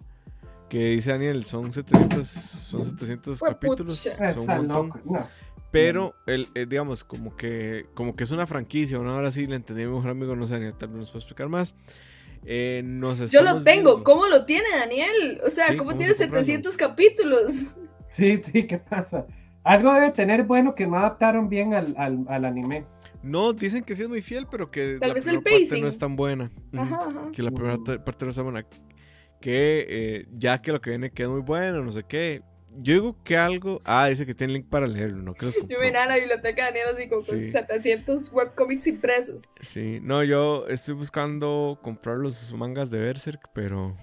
que 0.73 0.85
dice 0.89 1.11
Daniel, 1.11 1.45
son 1.45 1.71
700, 1.71 2.25
son 2.27 2.83
700 2.83 3.39
Huepucha. 3.43 3.59
capítulos. 3.59 4.09
Son 4.33 4.49
un 4.49 4.57
montón. 4.67 5.01
No. 5.05 5.27
Pero, 5.69 6.15
el, 6.25 6.47
el, 6.55 6.67
digamos, 6.67 7.03
como 7.03 7.35
que, 7.35 7.85
como 7.93 8.15
que 8.15 8.23
es 8.23 8.31
una 8.31 8.47
franquicia. 8.47 8.97
Una 8.99 9.13
hora 9.13 9.29
sí 9.29 9.45
le 9.45 9.55
entendí 9.55 9.83
a 9.83 9.87
mi 9.87 9.93
mejor 9.93 10.09
amigo, 10.09 10.35
no 10.35 10.47
sé, 10.47 10.53
Daniel, 10.53 10.73
tal 10.73 10.89
vez 10.89 10.97
nos 10.97 11.11
puede 11.11 11.19
explicar 11.19 11.47
más. 11.47 11.75
Eh, 12.43 12.81
nos 12.83 13.19
Yo 13.31 13.43
lo 13.43 13.61
tengo. 13.63 13.63
viendo- 13.63 14.03
¿Cómo 14.03 14.25
lo 14.27 14.45
tiene 14.45 14.65
Daniel? 14.79 15.39
O 15.45 15.51
sea, 15.51 15.67
Sí, 15.67 15.77
¿cómo 15.77 15.91
¿cómo 15.91 15.97
tiene 15.99 16.13
se 16.15 16.23
comprando? 16.25 16.45
700 16.45 16.75
capítulos? 16.77 17.75
Sí, 18.09 18.39
sí, 18.43 18.65
¿qué 18.65 18.79
pasa? 18.79 19.27
Algo 19.63 19.93
debe 19.93 20.09
tener 20.11 20.41
bueno 20.43 20.73
que 20.73 20.87
no 20.87 20.97
adaptaron 20.97 21.49
bien 21.49 21.75
al, 21.75 21.93
al, 21.99 22.25
al 22.27 22.45
anime. 22.45 22.85
No, 23.21 23.53
dicen 23.53 23.83
que 23.83 23.95
sí 23.95 24.01
es 24.03 24.09
muy 24.09 24.21
fiel, 24.23 24.47
pero 24.49 24.69
que 24.71 24.97
Tal 24.99 25.09
la 25.09 25.13
vez 25.13 25.27
el 25.27 25.35
primera 25.41 25.43
parte 25.59 25.69
pacing. 25.69 25.81
no 25.83 25.87
es 25.87 25.97
tan 25.99 26.15
buena. 26.15 26.51
Ajá, 26.75 26.95
ajá. 27.07 27.31
que 27.31 27.43
la 27.43 27.51
primera 27.51 27.77
parte 28.03 28.25
no 28.25 28.29
está 28.31 28.41
buena. 28.41 28.65
Que 29.43 29.85
eh, 29.89 30.25
ya 30.37 30.61
que 30.61 30.71
lo 30.71 30.79
que 30.79 30.91
viene 30.91 31.11
queda 31.11 31.27
muy 31.27 31.41
bueno, 31.41 31.83
no 31.83 31.91
sé 31.91 32.03
qué. 32.07 32.41
Yo 32.77 32.93
digo 32.93 33.17
que 33.25 33.35
algo. 33.35 33.81
Ah, 33.83 34.07
dice 34.07 34.25
que 34.25 34.33
tiene 34.33 34.53
link 34.53 34.69
para 34.69 34.87
leerlo, 34.87 35.21
no 35.21 35.33
que 35.33 35.47
Yo 35.67 35.79
me 35.81 35.89
a 35.89 36.05
la 36.07 36.15
biblioteca 36.15 36.71
de 36.71 36.79
Daniel 36.79 36.87
así 36.95 37.09
con 37.09 37.21
Sí. 37.21 37.51
700 37.51 38.31
webcomics 38.31 38.87
impresos. 38.87 39.43
Sí, 39.59 39.99
no, 40.01 40.23
yo 40.23 40.65
estoy 40.69 40.93
buscando 40.95 41.77
comprar 41.83 42.15
los 42.19 42.53
mangas 42.53 42.89
de 42.89 42.99
Berserk, 42.99 43.49
pero. 43.53 43.97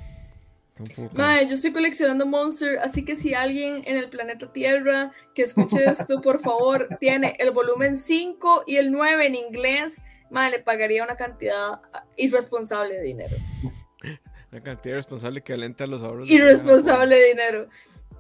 tampoco- 0.77 1.17
Mae, 1.17 1.47
yo 1.49 1.55
estoy 1.55 1.73
coleccionando 1.73 2.27
Monster, 2.27 2.79
así 2.81 3.03
que 3.03 3.17
si 3.17 3.33
alguien 3.33 3.83
en 3.87 3.97
el 3.97 4.11
planeta 4.11 4.53
Tierra 4.53 5.11
que 5.35 5.41
escuche 5.43 5.79
esto, 5.87 6.21
por 6.21 6.39
favor, 6.39 6.87
tiene 7.01 7.35
el 7.39 7.51
volumen 7.53 7.97
5 7.97 8.65
y 8.67 8.77
el 8.77 8.93
9 8.93 9.27
en 9.27 9.37
inglés, 9.37 10.05
mae, 10.31 10.51
le 10.51 10.59
pagaría 10.59 11.03
una 11.03 11.17
cantidad 11.17 11.81
irresponsable 12.19 12.95
de 12.97 13.03
dinero. 13.03 13.37
Una 14.53 14.63
cantidad 14.63 14.95
irresponsable 14.95 15.43
que 15.43 15.53
alenta 15.53 15.87
los 15.87 16.03
ahorros. 16.03 16.29
Irresponsable 16.29 17.17
de 17.17 17.29
dinero. 17.29 17.69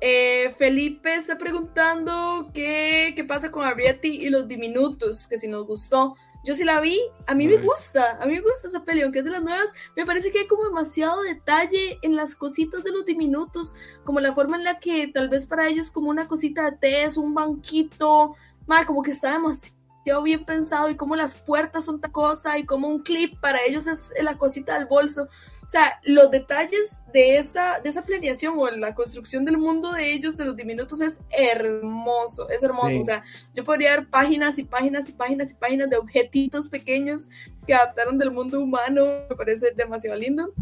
Eh, 0.00 0.54
Felipe 0.56 1.14
está 1.14 1.36
preguntando 1.36 2.50
qué, 2.54 3.12
qué 3.16 3.24
pasa 3.24 3.50
con 3.50 3.64
Arrietty 3.64 4.26
y 4.26 4.30
los 4.30 4.46
diminutos, 4.48 5.26
que 5.26 5.38
si 5.38 5.48
nos 5.48 5.66
gustó. 5.66 6.16
Yo 6.42 6.54
sí 6.54 6.64
la 6.64 6.80
vi, 6.80 6.98
a 7.26 7.34
mí 7.34 7.46
me 7.46 7.58
gusta, 7.58 8.16
a 8.18 8.24
mí 8.24 8.34
me 8.34 8.40
gusta 8.40 8.68
esa 8.68 8.82
peli, 8.82 9.02
aunque 9.02 9.18
es 9.18 9.26
de 9.26 9.30
las 9.30 9.42
nuevas, 9.42 9.74
me 9.94 10.06
parece 10.06 10.30
que 10.30 10.38
hay 10.38 10.46
como 10.46 10.64
demasiado 10.64 11.20
detalle 11.20 11.98
en 12.00 12.16
las 12.16 12.34
cositas 12.34 12.82
de 12.82 12.92
los 12.92 13.04
diminutos, 13.04 13.74
como 14.04 14.20
la 14.20 14.32
forma 14.32 14.56
en 14.56 14.64
la 14.64 14.78
que 14.78 15.08
tal 15.08 15.28
vez 15.28 15.46
para 15.46 15.68
ellos 15.68 15.90
como 15.90 16.08
una 16.08 16.28
cosita 16.28 16.70
de 16.70 16.78
té 16.78 17.02
es 17.02 17.18
un 17.18 17.34
banquito, 17.34 18.36
ma, 18.66 18.86
como 18.86 19.02
que 19.02 19.10
está 19.10 19.32
demasiado 19.32 20.22
bien 20.24 20.46
pensado 20.46 20.88
y 20.88 20.96
como 20.96 21.14
las 21.14 21.34
puertas 21.34 21.84
son 21.84 22.00
tal 22.00 22.10
cosa 22.10 22.58
y 22.58 22.64
como 22.64 22.88
un 22.88 23.02
clip 23.02 23.38
para 23.40 23.58
ellos 23.66 23.86
es 23.86 24.10
la 24.22 24.38
cosita 24.38 24.78
del 24.78 24.86
bolso. 24.86 25.28
O 25.70 25.72
sea, 25.72 26.00
los 26.02 26.32
detalles 26.32 27.04
de 27.12 27.36
esa, 27.36 27.78
de 27.78 27.90
esa 27.90 28.02
planeación 28.02 28.54
o 28.58 28.68
la 28.70 28.92
construcción 28.92 29.44
del 29.44 29.56
mundo 29.56 29.92
de 29.92 30.12
ellos, 30.12 30.36
de 30.36 30.44
los 30.44 30.56
diminutos, 30.56 31.00
es 31.00 31.20
hermoso, 31.30 32.50
es 32.50 32.64
hermoso. 32.64 32.90
Sí. 32.90 32.98
O 32.98 33.04
sea, 33.04 33.22
yo 33.54 33.62
podría 33.62 33.94
ver 33.94 34.08
páginas 34.08 34.58
y 34.58 34.64
páginas 34.64 35.08
y 35.08 35.12
páginas 35.12 35.52
y 35.52 35.54
páginas 35.54 35.88
de 35.88 35.96
objetitos 35.96 36.68
pequeños 36.68 37.30
que 37.68 37.74
adaptaron 37.74 38.18
del 38.18 38.32
mundo 38.32 38.58
humano, 38.58 39.06
me 39.28 39.36
parece 39.36 39.70
demasiado 39.70 40.18
lindo. 40.18 40.52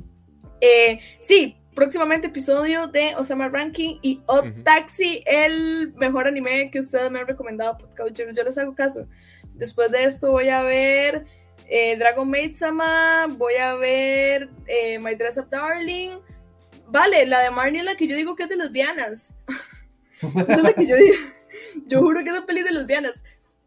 Eh, 0.60 1.00
sí, 1.20 1.56
próximamente 1.74 2.26
episodio 2.26 2.86
de 2.88 3.14
Osama 3.16 3.48
Ranking 3.48 4.00
y 4.02 4.20
Odd. 4.26 4.62
Taxi, 4.62 5.22
el 5.24 5.94
mejor 5.94 6.28
anime 6.28 6.70
que 6.70 6.80
ustedes 6.80 7.10
me 7.10 7.20
han 7.20 7.26
recomendado. 7.26 7.78
Yo 8.12 8.26
les 8.26 8.58
hago 8.58 8.74
caso. 8.74 9.06
Después 9.54 9.90
de 9.90 10.04
esto 10.04 10.32
voy 10.32 10.50
a 10.50 10.62
ver 10.62 11.24
eh, 11.68 11.96
Dragon 11.98 12.28
Maid 12.28 12.54
Sama, 12.54 13.26
voy 13.36 13.54
a 13.54 13.74
ver 13.74 14.48
eh, 14.66 14.98
My 14.98 15.14
Dress 15.14 15.38
Up 15.38 15.48
Darling. 15.50 16.18
Vale, 16.86 17.26
la 17.26 17.40
de 17.40 17.50
Marnie 17.50 17.80
es 17.80 17.84
la 17.84 17.96
que 17.96 18.06
yo 18.06 18.16
digo 18.16 18.34
que 18.34 18.44
es 18.44 18.48
de 18.48 18.56
lesbianas. 18.56 19.34
Esa 20.20 20.52
es 20.54 20.62
la 20.62 20.72
que 20.72 20.86
yo 20.86 20.96
digo. 20.96 21.16
Yo 21.86 22.00
juro 22.00 22.20
que 22.20 22.30
es 22.30 22.36
una 22.36 22.46
peli 22.46 22.62
de 22.62 22.72
lesbianas. 22.72 23.22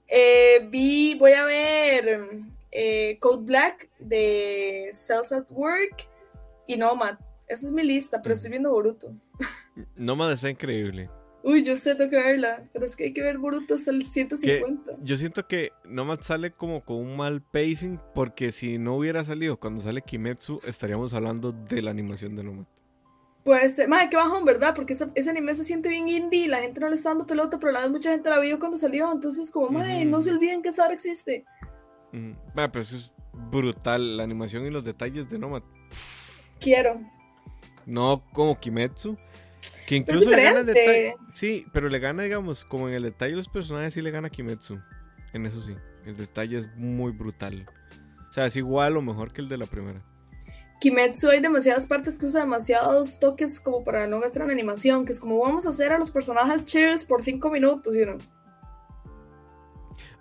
Eh, 0.07 0.67
vi, 0.69 1.15
voy 1.15 1.33
a 1.33 1.45
ver 1.45 2.29
eh, 2.71 3.17
Code 3.19 3.45
Black 3.45 3.89
de 3.99 4.89
Cells 4.91 5.31
at 5.31 5.45
Work 5.49 6.09
y 6.67 6.77
Nomad. 6.77 7.17
Esa 7.47 7.67
es 7.67 7.71
mi 7.71 7.83
lista, 7.83 8.21
pero 8.21 8.33
estoy 8.33 8.51
viendo 8.51 8.71
Boruto. 8.71 9.13
Nómada 9.95 10.33
está 10.33 10.49
increíble. 10.49 11.09
Uy, 11.43 11.63
yo 11.63 11.75
sé, 11.75 11.95
tengo 11.95 12.11
que 12.11 12.17
verla, 12.17 12.63
pero 12.71 12.85
es 12.85 12.95
que 12.95 13.05
hay 13.05 13.13
que 13.13 13.21
ver 13.21 13.39
Boruto 13.39 13.73
hasta 13.73 13.91
el 13.91 14.05
150. 14.05 14.97
Yo 15.01 15.17
siento 15.17 15.47
que 15.47 15.71
Nomad 15.85 16.21
sale 16.21 16.51
como 16.51 16.85
con 16.85 16.97
un 16.97 17.17
mal 17.17 17.41
pacing, 17.41 17.99
porque 18.13 18.51
si 18.51 18.77
no 18.77 18.95
hubiera 18.95 19.25
salido 19.25 19.59
cuando 19.59 19.81
sale 19.81 20.01
Kimetsu, 20.01 20.59
estaríamos 20.67 21.13
hablando 21.13 21.51
de 21.51 21.81
la 21.81 21.89
animación 21.89 22.35
de 22.35 22.43
Nomad. 22.43 22.65
Pues, 23.43 23.79
eh, 23.79 23.87
madre, 23.87 24.09
qué 24.11 24.17
bajón, 24.17 24.45
¿verdad? 24.45 24.75
Porque 24.75 24.93
ese, 24.93 25.07
ese 25.15 25.31
anime 25.31 25.55
se 25.55 25.63
siente 25.63 25.89
bien 25.89 26.07
indie 26.07 26.45
y 26.45 26.47
la 26.47 26.59
gente 26.59 26.79
no 26.79 26.89
le 26.89 26.95
está 26.95 27.09
dando 27.09 27.25
pelota, 27.25 27.57
pero 27.59 27.71
la 27.71 27.81
vez 27.81 27.89
mucha 27.89 28.11
gente 28.11 28.29
la 28.29 28.39
vio 28.39 28.59
cuando 28.59 28.77
salió. 28.77 29.11
Entonces, 29.11 29.49
como, 29.49 29.69
madre, 29.69 30.05
no 30.05 30.21
se 30.21 30.29
olviden 30.29 30.61
que 30.61 30.69
esa 30.69 30.85
hora 30.85 30.93
existe. 30.93 31.43
Mm, 32.11 32.33
bah, 32.53 32.71
pero 32.71 32.83
eso 32.83 32.97
es 32.97 33.11
brutal, 33.49 34.17
la 34.17 34.23
animación 34.23 34.65
y 34.67 34.69
los 34.69 34.83
detalles 34.83 35.27
de 35.27 35.39
Nomad. 35.39 35.63
Quiero. 36.59 37.01
No 37.87 38.23
como 38.31 38.59
Kimetsu. 38.59 39.17
Que 39.87 39.95
incluso 39.97 40.29
le 40.29 40.43
gana 40.43 40.63
detalle. 40.63 41.15
Sí, 41.33 41.65
pero 41.73 41.89
le 41.89 41.99
gana, 41.99 42.23
digamos, 42.23 42.63
como 42.65 42.87
en 42.87 42.95
el 42.95 43.03
detalle 43.03 43.31
de 43.31 43.37
los 43.37 43.47
personajes, 43.49 43.93
sí 43.93 44.01
le 44.01 44.11
gana 44.11 44.29
Kimetsu. 44.29 44.79
En 45.33 45.45
eso 45.45 45.61
sí. 45.61 45.75
El 46.05 46.17
detalle 46.17 46.57
es 46.57 46.69
muy 46.75 47.11
brutal. 47.11 47.67
O 48.29 48.33
sea, 48.33 48.45
es 48.45 48.55
igual 48.55 48.95
o 48.97 49.01
mejor 49.01 49.33
que 49.33 49.41
el 49.41 49.49
de 49.49 49.57
la 49.57 49.65
primera. 49.65 50.01
Kimetsu 50.79 51.29
hay 51.29 51.41
demasiadas 51.41 51.85
partes 51.85 52.17
que 52.17 52.25
usa 52.25 52.39
demasiados 52.41 53.19
toques 53.19 53.59
como 53.59 53.83
para 53.83 54.07
no 54.07 54.19
gastar 54.19 54.43
en 54.43 54.51
animación, 54.51 55.05
que 55.05 55.11
es 55.13 55.19
como 55.19 55.39
vamos 55.39 55.65
a 55.65 55.69
hacer 55.69 55.91
a 55.91 55.99
los 55.99 56.09
personajes 56.09 56.63
cheers 56.63 57.05
por 57.05 57.21
cinco 57.21 57.51
minutos, 57.51 57.95
¿y 57.95 58.03
no? 58.05 58.17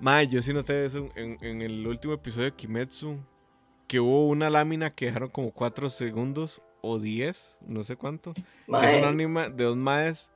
Mae, 0.00 0.26
yo 0.28 0.40
sí 0.42 0.52
noté 0.52 0.84
eso 0.84 0.98
en, 0.98 1.12
en- 1.16 1.44
en 1.44 1.62
el 1.62 1.86
último 1.86 2.14
episodio 2.14 2.46
de 2.46 2.52
Kimetsu. 2.56 3.18
Que 3.86 4.00
hubo 4.00 4.28
una 4.28 4.50
lámina 4.50 4.94
que 4.94 5.06
dejaron 5.06 5.30
como 5.30 5.50
4 5.52 5.88
segundos 5.88 6.62
o 6.82 6.98
10, 6.98 7.58
no 7.66 7.84
sé 7.84 7.96
cuánto. 7.96 8.32
Que 8.34 8.40
es 8.40 8.46
Mae, 8.68 8.98
un 8.98 9.04
anime 9.04 9.50
de 9.50 9.64
dos 9.64 9.76
maes 9.76 10.30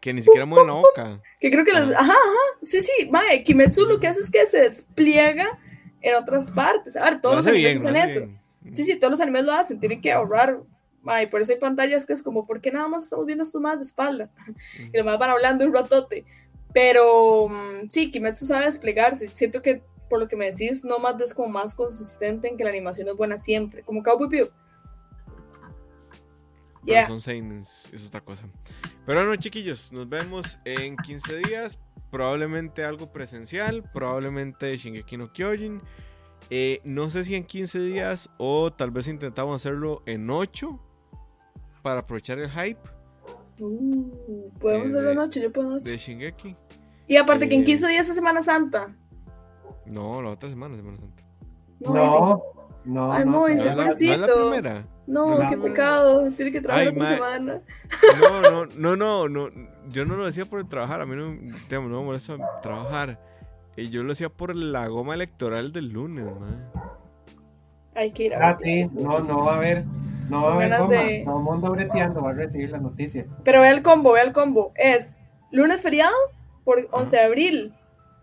que 0.00 0.12
ni 0.12 0.22
siquiera 0.22 0.46
mueven 0.46 0.68
la 0.68 0.72
boca. 0.74 1.20
que 1.40 1.50
creo 1.50 1.64
que 1.64 1.72
les- 1.72 1.82
Ajá. 1.94 2.12
ajá, 2.12 2.14
sí, 2.62 2.80
sí, 2.82 3.08
mae, 3.10 3.42
Kimetsu 3.42 3.84
lo 3.86 3.98
que 4.00 4.06
hace 4.08 4.20
es 4.20 4.30
que 4.30 4.46
se 4.46 4.60
despliega 4.60 5.58
en 6.00 6.14
otras 6.14 6.50
partes. 6.50 6.96
A 6.96 7.04
ver, 7.04 7.20
todos 7.20 7.34
Lo 7.36 7.40
los 7.40 7.46
animes 7.48 7.74
bien, 7.74 7.78
hacen 7.78 7.96
hace 7.96 8.12
eso. 8.18 8.26
bien. 8.62 8.76
Sí, 8.76 8.84
sí, 8.84 8.96
todos 8.96 9.10
los 9.12 9.20
animes 9.20 9.44
lo 9.44 9.52
hacen, 9.52 9.80
tienen 9.80 10.00
que 10.00 10.12
ahorrar. 10.12 10.60
Mae, 11.02 11.26
por 11.28 11.40
eso 11.40 11.52
hay 11.52 11.58
pantallas 11.58 12.04
que 12.06 12.12
es 12.12 12.22
como, 12.22 12.46
¿por 12.46 12.60
qué 12.60 12.70
nada 12.70 12.86
más 12.88 13.04
estamos 13.04 13.24
viendo 13.26 13.42
estos 13.44 13.60
más 13.60 13.76
de 13.78 13.84
espalda? 13.84 14.30
Y 14.92 14.96
los 14.96 15.04
más 15.06 15.18
van 15.18 15.30
hablando 15.30 15.64
un 15.64 15.74
ratote. 15.74 16.24
Pero 16.72 17.48
mm, 17.48 17.88
sí, 17.88 18.10
Kimetsu 18.10 18.46
sabe 18.46 18.66
desplegarse. 18.66 19.26
Siento 19.26 19.62
que 19.62 19.82
por 20.08 20.18
lo 20.20 20.28
que 20.28 20.36
me 20.36 20.50
decís, 20.50 20.84
Nomad 20.84 21.20
es 21.20 21.34
como 21.34 21.48
más 21.48 21.74
consistente 21.74 22.48
en 22.48 22.56
que 22.56 22.64
la 22.64 22.70
animación 22.70 23.08
es 23.08 23.14
buena 23.16 23.36
siempre, 23.36 23.82
como 23.82 24.02
Cowboy 24.02 24.48
Bebop. 26.82 26.86
Pero 26.86 26.94
Yeah. 26.96 27.06
son 27.08 27.20
seinens, 27.20 27.88
es 27.92 28.06
otra 28.06 28.20
cosa. 28.20 28.46
Pero 29.06 29.20
bueno, 29.20 29.36
chiquillos, 29.36 29.92
nos 29.92 30.08
vemos 30.08 30.58
en 30.64 30.96
15 30.96 31.38
días. 31.38 31.78
Probablemente 32.10 32.84
algo 32.84 33.12
presencial, 33.12 33.82
probablemente 33.92 34.74
Shingeki 34.76 35.16
no 35.18 35.30
Kyojin. 35.32 35.82
Eh, 36.50 36.80
no 36.84 37.10
sé 37.10 37.24
si 37.24 37.34
en 37.34 37.44
15 37.44 37.80
días 37.80 38.30
o 38.38 38.72
tal 38.72 38.90
vez 38.90 39.06
intentamos 39.08 39.56
hacerlo 39.56 40.02
en 40.06 40.30
8 40.30 40.80
para 41.82 42.00
aprovechar 42.00 42.38
el 42.38 42.50
hype 42.50 42.80
Uh, 43.60 44.50
podemos 44.60 44.86
Eh, 44.86 44.90
hacerlo 44.90 45.08
de- 45.08 45.14
noche, 45.16 45.42
yo 45.42 45.52
puedo 45.52 45.70
noche. 45.72 45.90
de 45.90 45.98
Shingeki. 45.98 46.56
Y 47.08 47.16
aparte 47.16 47.48
que 47.48 47.56
en 47.56 47.62
eh, 47.62 47.64
15 47.64 47.88
días 47.88 48.08
es 48.08 48.14
Semana 48.14 48.40
Santa. 48.40 48.86
No, 49.84 50.22
la 50.22 50.30
otra 50.30 50.48
semana, 50.48 50.76
Semana 50.76 50.96
Santa. 50.98 51.24
No. 51.80 51.92
No, 51.92 52.42
no, 52.84 53.12
Ay, 53.12 53.24
no. 53.24 53.30
¿No 53.32 53.48
es 53.48 53.56
no 53.56 53.60
es 53.62 53.66
la 53.66 53.74
pobrecito. 53.74 54.50
primera? 54.50 54.80
no, 54.82 54.88
No. 55.08 55.46
qué 55.48 55.56
pecado. 55.56 56.30
Tiene 56.36 56.52
que 56.52 56.60
trabajar 56.60 56.88
Ay, 56.88 56.94
otra 56.94 57.06
semana. 57.08 57.60
No, 58.20 58.42
no, 58.42 58.66
no, 58.76 58.96
no, 58.96 59.28
no. 59.28 59.68
Yo 59.90 60.04
no 60.04 60.16
lo 60.16 60.26
decía 60.26 60.44
por 60.44 60.60
el 60.60 60.68
trabajar. 60.68 61.00
A 61.00 61.06
mí 61.06 61.16
no, 61.16 61.32
digamos, 61.68 61.90
no 61.90 62.00
me 62.00 62.04
molesta 62.06 62.36
trabajar. 62.62 63.18
Y 63.76 63.88
yo 63.90 64.02
lo 64.02 64.10
decía 64.10 64.28
por 64.28 64.54
la 64.54 64.86
goma 64.88 65.14
electoral 65.14 65.72
del 65.72 65.88
lunes, 65.90 66.24
man. 66.38 66.62
Hay 67.94 68.12
que 68.12 68.24
ir 68.24 68.34
a 68.34 68.50
Ah, 68.50 68.58
sí, 68.62 68.84
no, 68.92 69.20
no 69.20 69.44
va 69.44 69.52
a 69.52 69.56
haber. 69.56 69.84
No 70.28 70.42
va 70.42 70.50
a 70.50 70.54
haber 70.54 70.78
goma. 70.78 70.94
de- 70.94 71.22
Todo 71.24 71.38
el 71.38 71.42
mundo 71.44 71.70
breteando 71.70 72.22
va 72.22 72.30
a 72.30 72.34
recibir 72.34 72.70
la 72.70 72.78
noticia. 72.78 73.24
Pero 73.44 73.62
ve 73.62 73.70
el 73.70 73.82
combo, 73.82 74.12
ve 74.12 74.20
el 74.20 74.32
combo. 74.32 74.72
Es 74.76 75.16
lunes 75.50 75.80
feriado 75.80 76.14
por 76.64 76.86
11 76.90 77.16
de 77.16 77.22
abril, 77.22 77.74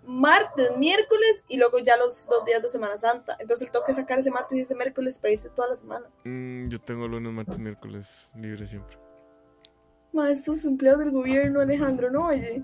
martes, 0.07 0.77
miércoles 0.77 1.43
y 1.47 1.57
luego 1.57 1.79
ya 1.79 1.97
los 1.97 2.27
dos 2.27 2.45
días 2.45 2.61
de 2.61 2.69
Semana 2.69 2.97
Santa. 2.97 3.35
Entonces 3.39 3.67
el 3.67 3.71
toque 3.71 3.91
es 3.91 3.97
sacar 3.97 4.19
ese 4.19 4.31
martes 4.31 4.57
y 4.57 4.61
ese 4.61 4.75
miércoles 4.75 5.17
para 5.19 5.33
irse 5.33 5.49
toda 5.49 5.69
la 5.69 5.75
semana. 5.75 6.05
Mm, 6.23 6.67
yo 6.67 6.79
tengo 6.81 7.07
lunes, 7.07 7.31
martes, 7.33 7.57
miércoles 7.59 8.29
libre 8.35 8.65
siempre. 8.67 8.97
Ma, 10.13 10.31
estos 10.31 10.63
empleados 10.65 10.99
del 11.01 11.11
gobierno, 11.11 11.59
Alejandro, 11.61 12.09
no, 12.09 12.27
oye. 12.27 12.63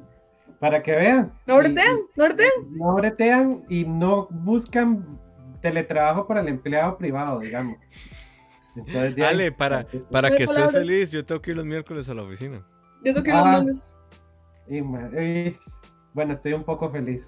Para 0.59 0.81
que 0.83 0.91
vean. 0.91 1.33
No 1.47 1.57
bretean, 1.57 1.97
no 2.15 2.23
bretean. 2.25 2.51
No 2.77 2.93
bretean 2.95 3.65
y 3.67 3.83
no 3.85 4.27
buscan 4.29 5.19
teletrabajo 5.61 6.27
para 6.27 6.41
el 6.41 6.47
empleado 6.47 6.97
privado, 6.97 7.39
digamos. 7.39 7.77
Entonces, 8.75 9.15
ya- 9.15 9.29
Ale, 9.29 9.51
para, 9.51 9.85
para 10.11 10.29
No 10.29 10.35
que 10.35 10.43
estés 10.43 10.57
palabras. 10.57 10.73
feliz, 10.85 11.11
yo 11.11 11.25
tengo 11.25 11.41
que 11.41 11.51
ir 11.51 11.57
los 11.57 11.65
miércoles 11.65 12.07
a 12.09 12.13
la 12.13 12.23
oficina. 12.23 12.65
Yo 13.03 13.13
toque 13.13 13.31
Ah. 13.31 13.43
los 13.57 13.59
lunes. 13.59 13.89
Y, 14.67 14.77
y- 14.77 15.55
bueno, 16.14 16.34
estoy 16.34 16.53
un 16.53 16.64
poco 16.64 16.89
feliz. 16.89 17.28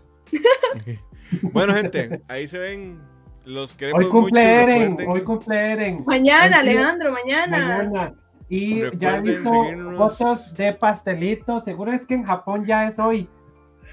Bueno, 1.42 1.74
gente, 1.74 2.22
ahí 2.28 2.48
se 2.48 2.60
ven. 2.60 3.00
Los 3.46 3.74
queremos 3.74 4.06
Hoy 4.06 4.10
cumple 4.10 4.40
mucho. 4.40 4.48
Eren, 4.48 4.92
recuerden- 4.98 5.10
hoy 5.10 5.24
cumple 5.24 5.72
Eren. 5.74 6.04
Mañana. 6.06 6.60
Alejandro, 6.60 7.12
mañana. 7.12 7.58
Mañana. 7.90 8.14
Y 8.48 8.80
ya 8.80 8.86
he 8.86 8.90
Recuerden 8.92 9.24
visto 9.24 9.50
seguirnos. 9.50 10.18
fotos 10.18 10.54
de 10.56 10.74
pastelitos. 10.74 11.64
Seguro 11.66 11.92
es 11.92 12.06
que 12.06 12.14
en 12.14 12.24
Japón 12.24 12.64
ya 12.66 12.88
es 12.88 13.00
hoy. 13.00 13.28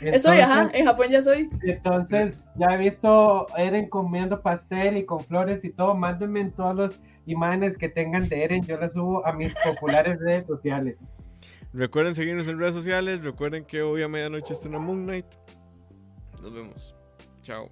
Es 0.01 0.24
hoy, 0.26 0.38
ajá. 0.38 0.55
Entonces- 0.62 0.80
En 0.80 0.86
Japón 0.86 1.07
ya 1.11 1.22
soy. 1.22 1.51
Entonces, 1.62 2.43
ya 2.57 2.66
he 2.74 2.78
visto 2.78 3.47
Eren 3.57 3.88
comiendo 3.88 4.41
pastel 4.41 4.97
y 4.99 5.05
con 5.05 5.20
flores 5.20 5.64
y 5.64 5.70
todo. 5.70 5.95
Mándenme 5.95 6.41
en 6.41 6.53
todas 6.53 6.76
las 6.76 7.01
imágenes 7.26 7.76
que 7.76 7.88
tengan 7.88 8.28
de 8.28 8.45
Eren. 8.45 8.62
Yo 8.62 8.76
las 8.76 8.93
subo 8.93 9.26
a 9.26 9.32
mis 9.32 9.53
populares 9.64 10.18
redes 10.20 10.47
sociales. 10.47 10.99
Recuerden 11.72 12.14
seguirnos 12.14 12.48
en 12.48 12.58
redes 12.58 12.74
sociales. 12.74 13.22
Recuerden 13.22 13.64
que 13.64 13.82
hoy 13.82 14.02
a 14.02 14.08
medianoche 14.08 14.52
está 14.52 14.68
Moon 14.68 15.04
Knight. 15.04 15.26
Nos 16.42 16.52
vemos. 16.52 16.94
Chao. 17.42 17.70